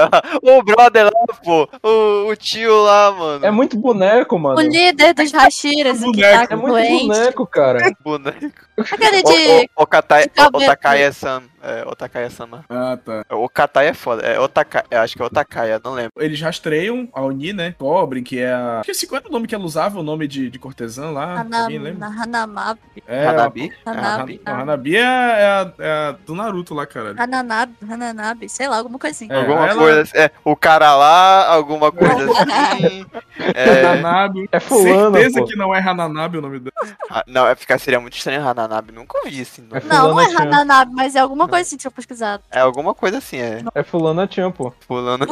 o 0.42 0.62
brother 0.62 1.04
lá, 1.06 1.34
pô. 1.42 1.68
O, 1.82 2.28
o 2.30 2.36
tio 2.36 2.82
lá, 2.82 3.10
mano. 3.12 3.46
É 3.46 3.50
muito 3.50 3.76
boneco, 3.78 4.38
mano. 4.38 4.58
O 4.58 4.62
líder 4.62 5.14
dos 5.14 5.32
Hashiras, 5.32 5.98
que 5.98 6.04
Boneco. 6.04 6.48
tá 6.48 6.54
É 6.54 6.56
muito 6.56 6.72
doente. 6.72 7.06
boneco, 7.08 7.46
cara. 7.46 7.92
Boneco. 8.04 8.50
Aquele 8.78 9.20
O, 9.20 9.22
de. 9.24 9.70
o, 9.76 9.82
o, 9.82 9.86
Katai, 9.86 10.22
de 10.24 10.28
cabelo. 10.30 10.64
o 10.64 10.66
Takaya-san. 10.66 11.42
É, 11.62 11.84
Otakaya-sama. 11.86 12.64
Ah, 12.68 12.96
tá. 13.04 13.24
O 13.36 13.48
Katai 13.48 13.88
é 13.88 13.94
foda. 13.94 14.22
É 14.22 14.38
Otaka... 14.40 14.84
Eu 14.90 15.00
acho 15.00 15.14
que 15.14 15.22
é 15.22 15.24
Otakaya, 15.24 15.80
não 15.84 15.92
lembro. 15.92 16.12
Eles 16.18 16.40
rastreiam 16.40 17.08
a 17.12 17.20
Oni, 17.22 17.52
né? 17.52 17.74
Cobrem, 17.78 18.22
que 18.22 18.38
é 18.38 18.52
a. 18.52 18.78
Esqueci 18.80 19.06
qual 19.06 19.20
era 19.20 19.28
o 19.28 19.32
nome 19.32 19.46
que 19.46 19.54
ela 19.54 19.64
usava, 19.64 19.98
o 20.00 20.02
nome 20.02 20.26
de, 20.26 20.48
de 20.50 20.58
cortesã 20.58 21.10
lá. 21.10 21.40
Hana- 21.40 21.62
Alguém 21.64 21.78
lembra? 21.78 22.08
na 22.08 22.22
Hanamabi. 22.22 22.80
É, 23.06 23.26
Hanabi? 23.26 23.72
a- 23.84 23.90
Hanabi. 23.90 24.40
a 24.44 24.52
Hanabi 24.52 24.96
é, 24.96 25.00
é 25.00 25.04
a, 25.04 25.72
é 25.78 25.90
a 26.08 26.12
do 26.24 26.34
Naruto 26.34 26.74
lá, 26.74 26.86
caralho. 26.86 27.20
Hananabi, 27.20 27.74
Hananabi, 27.88 28.48
sei 28.48 28.66
lá, 28.68 28.78
alguma 28.78 28.98
coisa 28.98 29.14
assim. 29.14 29.28
É, 29.30 29.36
alguma 29.36 29.66
ela- 29.68 29.78
coisa 29.82 30.00
assim. 30.02 30.16
É, 30.18 30.30
o 30.44 30.56
cara 30.56 30.96
lá, 30.96 31.46
alguma 31.48 31.92
coisa 31.92 32.14
assim. 32.32 33.06
É, 33.54 33.86
Hananabi. 33.86 34.48
É 34.52 34.60
fulana, 34.60 35.16
Certeza 35.18 35.40
pô. 35.40 35.46
que 35.46 35.56
não 35.56 35.74
é 35.74 35.80
Hananabi 35.80 36.38
o 36.38 36.42
nome 36.42 36.60
dela. 36.60 36.96
Ah, 37.10 37.24
não, 37.26 37.46
é 37.48 37.54
ficar 37.54 37.78
seria 37.78 37.98
muito 37.98 38.16
estranho 38.16 38.46
Hananabi. 38.46 38.92
Nunca 38.92 39.18
ouvi 39.24 39.40
assim. 39.40 39.66
Não. 39.70 39.80
Não, 39.88 40.08
não 40.10 40.20
é 40.20 40.26
Hananabi, 40.26 40.92
mas 40.94 41.14
é 41.16 41.20
alguma 41.20 41.48
coisa 41.50 41.62
assim, 41.66 41.76
deixa 41.76 41.88
eu 41.88 41.92
pesquisar. 41.92 42.40
É 42.50 42.60
alguma 42.60 42.94
coisa 42.94 43.18
assim, 43.18 43.38
é. 43.38 43.62
É 43.74 43.82
fulana 43.82 44.28
Chan, 44.30 44.50
pô. 44.50 44.72
Fulano. 44.86 45.26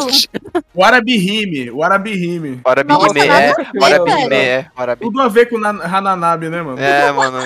O 0.74 0.84
Arabihime, 0.84 1.70
o 1.70 1.82
Arabihime. 1.82 2.60
Big 2.84 3.26
nada 3.26 3.42
é. 3.42 3.50
a 3.50 3.54
ver, 3.54 3.82
Hora 3.82 4.04
Big 4.04 4.16
velho. 4.28 4.34
é. 4.34 4.66
Hora 4.76 4.96
Big. 4.96 5.10
Tudo 5.10 5.20
a 5.22 5.28
ver 5.28 5.46
com 5.48 5.58
na- 5.58 5.70
Hananabi, 5.84 6.48
né, 6.48 6.62
mano? 6.62 6.80
É, 6.80 7.10
mano. 7.12 7.38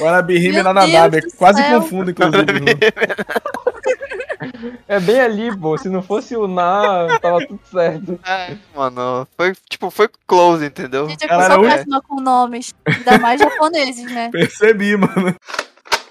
O 0.00 0.06
Arabihime 0.06 0.58
e 0.58 0.62
do 0.62 1.36
Quase 1.36 1.62
confundo, 1.64 2.10
inclusive. 2.10 2.44
É 4.86 4.98
bem 5.00 5.20
ali, 5.20 5.56
pô. 5.56 5.76
Se 5.76 5.88
não 5.88 6.02
fosse 6.02 6.36
o 6.36 6.46
Na, 6.48 7.18
tava 7.20 7.46
tudo 7.46 7.60
certo. 7.70 8.18
É, 8.26 8.56
mano. 8.74 9.26
Foi, 9.36 9.52
tipo, 9.68 9.90
foi 9.90 10.08
close, 10.26 10.64
entendeu? 10.64 11.08
Gente, 11.08 11.24
eu 11.28 11.42
sou 11.42 11.60
péssima 11.62 12.02
com 12.02 12.20
nomes, 12.20 12.74
ainda 12.86 13.18
mais 13.18 13.40
japoneses, 13.40 14.10
né? 14.12 14.30
Percebi, 14.30 14.96
mano. 14.96 15.34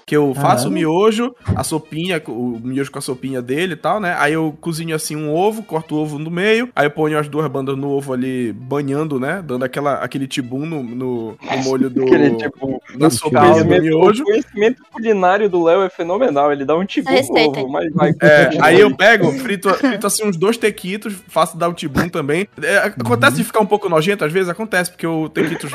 Que 0.08 0.16
eu 0.16 0.34
faço 0.34 0.68
o 0.68 0.70
miojo, 0.70 1.36
a 1.54 1.62
sopinha, 1.62 2.22
o 2.26 2.58
miojo 2.64 2.90
com 2.90 2.98
a 2.98 3.02
sopinha 3.02 3.42
dele 3.42 3.74
e 3.74 3.76
tal, 3.76 4.00
né? 4.00 4.16
Aí 4.18 4.32
eu 4.32 4.56
cozinho 4.58 4.96
assim 4.96 5.14
um 5.14 5.34
ovo, 5.34 5.62
corto 5.62 5.94
o 5.94 5.98
ovo 5.98 6.18
no 6.18 6.30
meio, 6.30 6.70
aí 6.74 6.86
eu 6.86 6.90
ponho 6.90 7.18
as 7.18 7.28
duas 7.28 7.46
bandas 7.50 7.76
no 7.76 7.90
ovo 7.90 8.14
ali, 8.14 8.50
banhando, 8.54 9.20
né? 9.20 9.44
Dando 9.46 9.66
aquela, 9.66 9.96
aquele 9.96 10.26
tibum 10.26 10.64
no, 10.64 10.82
no, 10.82 11.38
no 11.38 11.62
molho 11.62 11.90
do. 11.90 12.04
Aquele 12.04 12.36
tipo. 12.36 12.82
na 12.96 13.10
sopinha 13.10 13.62
do 13.62 13.82
miojo. 13.82 14.22
o 14.22 14.26
conhecimento 14.26 14.82
culinário 14.90 15.46
do 15.50 15.62
Léo 15.62 15.82
é 15.82 15.90
fenomenal. 15.90 16.50
Ele 16.50 16.64
dá 16.64 16.74
um 16.74 16.86
tipo 16.86 17.10
Essa 17.10 17.18
receita 17.18 17.60
novo, 17.60 17.70
mas 17.70 17.92
vai. 17.92 18.14
É, 18.22 18.50
aí 18.62 18.80
eu 18.80 18.96
pego, 18.96 19.30
frito, 19.32 19.68
frito 19.74 20.06
assim 20.06 20.24
uns 20.24 20.38
dois 20.38 20.56
tequitos, 20.56 21.14
faço 21.28 21.58
dar 21.58 21.68
o 21.68 21.74
tibum 21.74 22.08
também. 22.08 22.48
É, 22.62 22.78
acontece 22.78 23.36
de 23.36 23.44
ficar 23.44 23.60
um 23.60 23.66
pouco 23.66 23.90
nojento, 23.90 24.24
às 24.24 24.32
vezes 24.32 24.48
acontece, 24.48 24.90
porque 24.90 25.06
o 25.06 25.28
tequitos 25.28 25.70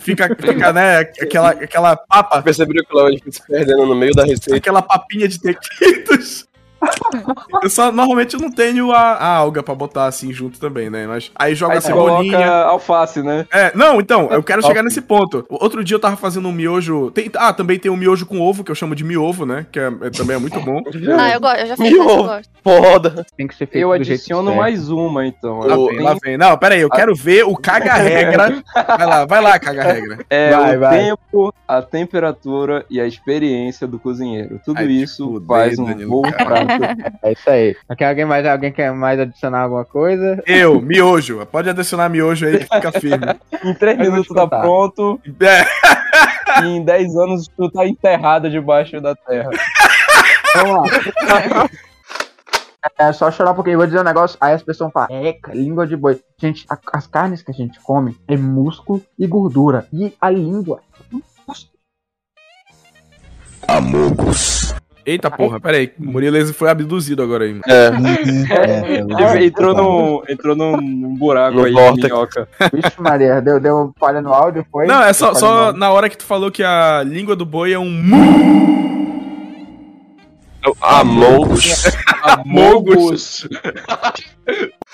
fica, 0.00 0.34
fica, 0.34 0.72
né, 0.72 0.98
aquela, 0.98 1.50
aquela 1.50 1.96
papa, 1.96 2.42
Perceberam 2.42 2.84
que 2.84 2.96
o 2.96 3.02
Léo 3.02 3.18
se 3.28 3.46
perdendo 3.46 3.75
no 3.84 3.94
meio 3.94 4.14
da 4.14 4.24
receita. 4.24 4.56
aquela 4.56 4.80
papinha 4.80 5.28
de 5.28 5.38
tequitos. 5.40 6.45
Eu 7.62 7.70
só, 7.70 7.90
normalmente 7.90 8.34
eu 8.34 8.40
não 8.40 8.50
tenho 8.50 8.92
a, 8.92 8.98
a 9.14 9.26
alga 9.36 9.62
pra 9.62 9.74
botar 9.74 10.06
assim 10.06 10.32
junto 10.32 10.58
também, 10.60 10.90
né? 10.90 11.06
Mas 11.06 11.30
aí 11.34 11.54
joga 11.54 11.72
Aí 11.74 11.78
a 11.78 11.80
cebolinha. 11.80 12.36
coloca 12.38 12.54
alface, 12.66 13.22
né? 13.22 13.46
É, 13.52 13.72
não, 13.74 14.00
então, 14.00 14.28
eu 14.30 14.42
quero 14.42 14.64
chegar 14.64 14.82
nesse 14.82 15.00
ponto. 15.00 15.44
Outro 15.48 15.82
dia 15.82 15.94
eu 15.94 16.00
tava 16.00 16.16
fazendo 16.16 16.48
um 16.48 16.52
miojo. 16.52 17.10
tem- 17.12 17.30
ah, 17.36 17.52
também 17.52 17.78
tem 17.78 17.90
um 17.90 17.96
miojo 17.96 18.26
com 18.26 18.40
ovo, 18.40 18.62
que 18.62 18.70
eu 18.70 18.74
chamo 18.74 18.94
de 18.94 19.02
miovo, 19.04 19.46
né? 19.46 19.66
Que 19.72 19.78
é, 19.80 19.86
é- 20.02 20.10
também 20.10 20.36
é 20.36 20.38
muito 20.38 20.60
bom. 20.60 20.80
Ah, 21.18 21.30
eu 21.32 21.40
gosto, 21.40 21.58
eu 21.60 21.66
já 21.66 21.76
fiz, 21.76 21.90
Miovo. 21.92 22.24
gosto. 22.24 22.48
Foda. 22.62 23.26
Tem 23.36 23.46
que 23.46 23.54
ser 23.54 23.66
feito 23.66 23.82
Eu 23.82 23.92
adiciono 23.92 24.54
mais 24.54 24.90
uma, 24.90 25.26
então. 25.26 25.60
Vem, 25.62 26.00
lá 26.00 26.16
vem. 26.22 26.36
Não, 26.36 26.56
pera 26.58 26.74
aí, 26.74 26.80
eu 26.80 26.90
quero 26.90 27.14
ver 27.14 27.44
o 27.44 27.56
caga-regra. 27.56 28.62
Vai 28.96 29.06
lá, 29.06 29.24
vai 29.24 29.40
lá, 29.42 29.58
caga-regra. 29.58 30.18
É 30.28 30.50
Vai, 30.50 30.76
o 30.76 30.80
vai. 30.80 30.98
tempo, 30.98 31.54
a 31.66 31.80
temperatura 31.82 32.84
e 32.90 33.00
a 33.00 33.06
experiência 33.06 33.86
do 33.86 33.98
cozinheiro. 33.98 34.60
Tudo 34.64 34.78
Ai, 34.78 34.86
isso 34.86 35.42
faz 35.46 35.78
um 35.78 35.94
bom 36.08 36.22
prato. 36.22 36.65
É 37.22 37.32
isso 37.32 37.48
aí. 37.50 37.76
Quer 37.96 38.08
alguém 38.08 38.24
mais, 38.24 38.46
alguém 38.46 38.72
quer 38.72 38.92
mais 38.92 39.18
adicionar 39.20 39.60
alguma 39.62 39.84
coisa? 39.84 40.42
Eu, 40.46 40.80
miojo. 40.80 41.44
Pode 41.46 41.68
adicionar 41.70 42.08
miojo 42.08 42.46
aí 42.46 42.58
que 42.58 42.64
fica 42.74 42.92
firme. 42.92 43.26
Em 43.64 43.74
3 43.74 43.98
Eu 43.98 44.04
vou 44.04 44.12
minutos 44.12 44.34
tá 44.34 44.46
pronto 44.46 45.20
É, 45.40 46.62
e 46.62 46.66
em 46.76 46.84
10 46.84 47.16
anos 47.16 47.48
tu 47.48 47.70
tá 47.70 47.86
enterrado 47.86 48.50
debaixo 48.50 49.00
da 49.00 49.14
terra. 49.14 49.50
Vamos 50.54 50.90
lá. 50.90 51.68
É 52.98 53.12
só 53.12 53.30
chorar 53.32 53.52
porque 53.52 53.70
eu 53.70 53.76
vou 53.78 53.86
dizer 53.86 53.98
um 54.00 54.04
negócio, 54.04 54.38
aí 54.40 54.54
as 54.54 54.62
pessoas 54.62 54.92
falam, 54.92 55.08
eca, 55.24 55.52
língua 55.52 55.86
de 55.86 55.96
boi. 55.96 56.20
Gente, 56.40 56.64
a- 56.70 56.78
as 56.92 57.06
carnes 57.06 57.42
que 57.42 57.50
a 57.50 57.54
gente 57.54 57.80
come 57.80 58.16
é 58.28 58.36
músculo 58.36 59.02
e 59.18 59.26
gordura. 59.26 59.86
E 59.92 60.14
a 60.20 60.30
língua. 60.30 60.80
Eita 65.06 65.30
porra, 65.30 65.60
pera 65.60 65.76
aí. 65.76 65.92
O 66.00 66.04
Murilo 66.10 66.52
foi 66.52 66.68
abduzido 66.68 67.22
agora 67.22 67.44
aí. 67.44 67.52
mano. 67.52 67.62
É. 67.68 67.90
É, 69.32 69.36
Ele 69.36 69.46
entrou, 69.46 69.72
no, 69.72 70.24
entrou 70.28 70.56
num, 70.56 70.76
num 70.80 71.14
buraco 71.14 71.58
No 71.58 71.64
aí, 71.64 71.72
vórtice. 71.72 72.06
minhoca. 72.08 72.48
Vixe, 72.72 73.00
Maria, 73.00 73.40
deu, 73.40 73.60
deu 73.60 73.94
falha 74.00 74.20
no 74.20 74.34
áudio, 74.34 74.66
foi? 74.70 74.86
Não, 74.86 75.00
é 75.02 75.12
só, 75.12 75.32
só 75.32 75.72
na 75.72 75.92
hora 75.92 76.10
que 76.10 76.18
tu 76.18 76.24
falou 76.24 76.50
que 76.50 76.64
a 76.64 77.04
língua 77.06 77.36
do 77.36 77.46
boi 77.46 77.72
é 77.72 77.78
um 77.78 77.88
mu. 77.88 79.06
Amogus. 80.80 81.84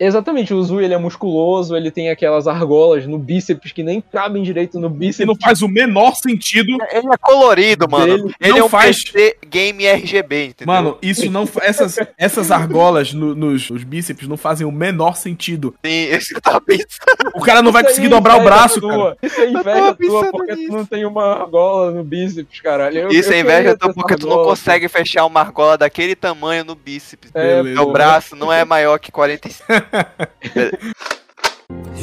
Exatamente, 0.00 0.54
o 0.54 0.62
Zui 0.62 0.82
ele 0.84 0.94
é 0.94 0.98
musculoso, 0.98 1.76
ele 1.76 1.90
tem 1.90 2.08
aquelas 2.08 2.48
argolas 2.48 3.04
no 3.06 3.18
bíceps 3.18 3.70
que 3.70 3.82
nem 3.82 4.00
cabem 4.00 4.42
direito 4.42 4.80
no 4.80 4.88
bíceps. 4.88 5.26
não 5.26 5.36
faz 5.36 5.60
o 5.60 5.68
menor 5.68 6.14
sentido. 6.16 6.72
Ele 6.90 7.06
é 7.12 7.18
colorido, 7.20 7.86
mano. 7.88 8.06
Dele. 8.06 8.34
Ele 8.40 8.52
Não 8.52 8.58
é 8.60 8.64
um 8.64 8.68
faz. 8.68 9.04
PC 9.04 9.36
game 9.46 9.84
RGB, 9.86 10.46
entendeu? 10.46 10.74
Mano, 10.74 10.98
isso 11.02 11.30
não. 11.30 11.46
fa- 11.46 11.60
Essas, 11.62 11.96
essas 12.16 12.50
argolas 12.50 13.12
no- 13.12 13.34
nos, 13.34 13.68
nos 13.70 13.84
bíceps 13.84 14.26
não 14.26 14.36
fazem 14.38 14.66
o 14.66 14.72
menor 14.72 15.16
sentido. 15.16 15.74
Sim, 15.84 15.90
esse 16.10 16.32
que 16.34 16.40
tava 16.40 16.60
pensando. 16.62 16.88
O 17.34 17.40
cara 17.42 17.60
não 17.60 17.70
vai 17.70 17.82
Isso 17.82 17.90
conseguir 17.90 18.06
aí 18.06 18.10
dobrar 18.10 18.40
o 18.40 18.44
braço, 18.44 18.80
tua. 18.80 19.16
cara. 19.16 19.16
Isso 19.22 19.40
é 19.40 19.50
inveja 19.50 19.94
tua 19.94 20.30
porque 20.30 20.54
nisso. 20.54 20.68
tu 20.70 20.76
não 20.76 20.86
tem 20.86 21.04
uma 21.04 21.24
argola 21.26 21.90
no 21.90 22.02
bíceps, 22.02 22.60
caralho. 22.60 22.98
Eu- 23.00 23.08
Isso 23.10 23.28
eu 23.30 23.34
é 23.36 23.40
inveja 23.40 23.76
tua 23.76 23.92
porque 23.92 24.16
tu 24.16 24.26
não 24.26 24.42
consegue 24.44 24.88
fechar 24.88 25.26
uma 25.26 25.40
argola 25.40 25.76
daquele 25.76 26.14
tamanho 26.14 26.64
no 26.64 26.74
bíceps. 26.74 27.30
É, 27.34 27.56
Beleza. 27.62 27.74
Meu 27.74 27.92
braço 27.92 28.34
não 28.34 28.50
é 28.50 28.64
maior 28.64 28.98
que 28.98 29.12
45. 29.12 29.68
You 29.92 30.02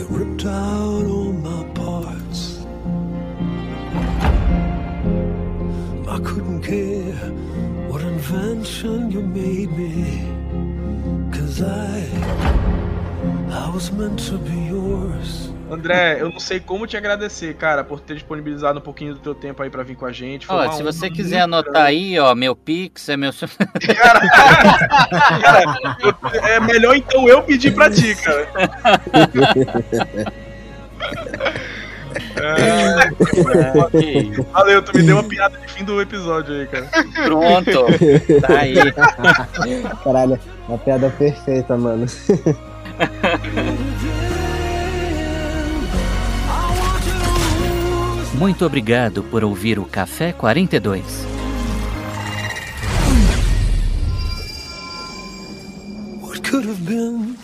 ripped 0.09 0.45
out 0.45 1.05
all 1.05 1.31
my 1.31 1.63
parts. 1.73 2.65
I 6.09 6.19
couldn't 6.19 6.63
care 6.63 7.15
what 7.89 8.01
invention 8.01 9.09
you 9.09 9.21
made 9.21 9.71
me. 9.71 10.27
Cause 11.31 11.61
I, 11.61 12.03
I 13.51 13.69
was 13.73 13.89
meant 13.93 14.19
to 14.27 14.37
be 14.37 14.59
yours. 14.65 15.49
André, 15.69 16.17
eu 16.21 16.29
não 16.29 16.39
sei 16.39 16.59
como 16.61 16.87
te 16.87 16.95
agradecer, 16.95 17.53
cara, 17.55 17.83
por 17.83 17.99
ter 17.99 18.13
disponibilizado 18.13 18.79
um 18.79 18.81
pouquinho 18.81 19.13
do 19.13 19.19
teu 19.19 19.35
tempo 19.35 19.61
aí 19.61 19.69
pra 19.69 19.83
vir 19.83 19.95
com 19.95 20.05
a 20.05 20.11
gente. 20.11 20.45
Ó, 20.49 20.71
se 20.71 20.81
você 20.81 21.09
quiser 21.09 21.41
anotar 21.41 21.83
aí, 21.85 22.17
ó, 22.19 22.33
meu 22.33 22.55
Pix 22.55 23.09
é 23.09 23.17
meu. 23.17 23.31
Cara, 23.85 24.21
eu- 26.01 26.15
é 26.43 26.59
melhor 26.61 26.95
então 26.95 27.27
eu 27.27 27.43
pedir 27.43 27.73
pra 27.73 27.89
ti, 27.89 28.15
cara. 28.15 28.47
É, 32.37 33.11
valeu, 34.53 34.81
tu 34.81 34.95
me 34.97 35.03
deu 35.03 35.15
uma 35.17 35.23
piada 35.23 35.57
de 35.57 35.67
fim 35.67 35.83
do 35.83 36.01
episódio 36.01 36.55
aí, 36.55 36.67
cara. 36.67 36.87
Pronto, 37.25 37.85
tá 38.41 38.59
aí. 38.59 38.75
Caralho, 40.03 40.39
uma 40.67 40.77
piada 40.77 41.09
perfeita, 41.17 41.75
mano. 41.77 42.05
Muito 48.37 48.63
obrigado 48.67 49.23
por 49.23 49.43
ouvir 49.43 49.79
o 49.79 49.85
Café 49.85 50.31
42. 50.31 51.25
What 56.21 56.47
could 56.47 56.67
have 56.67 56.85
been 56.85 57.35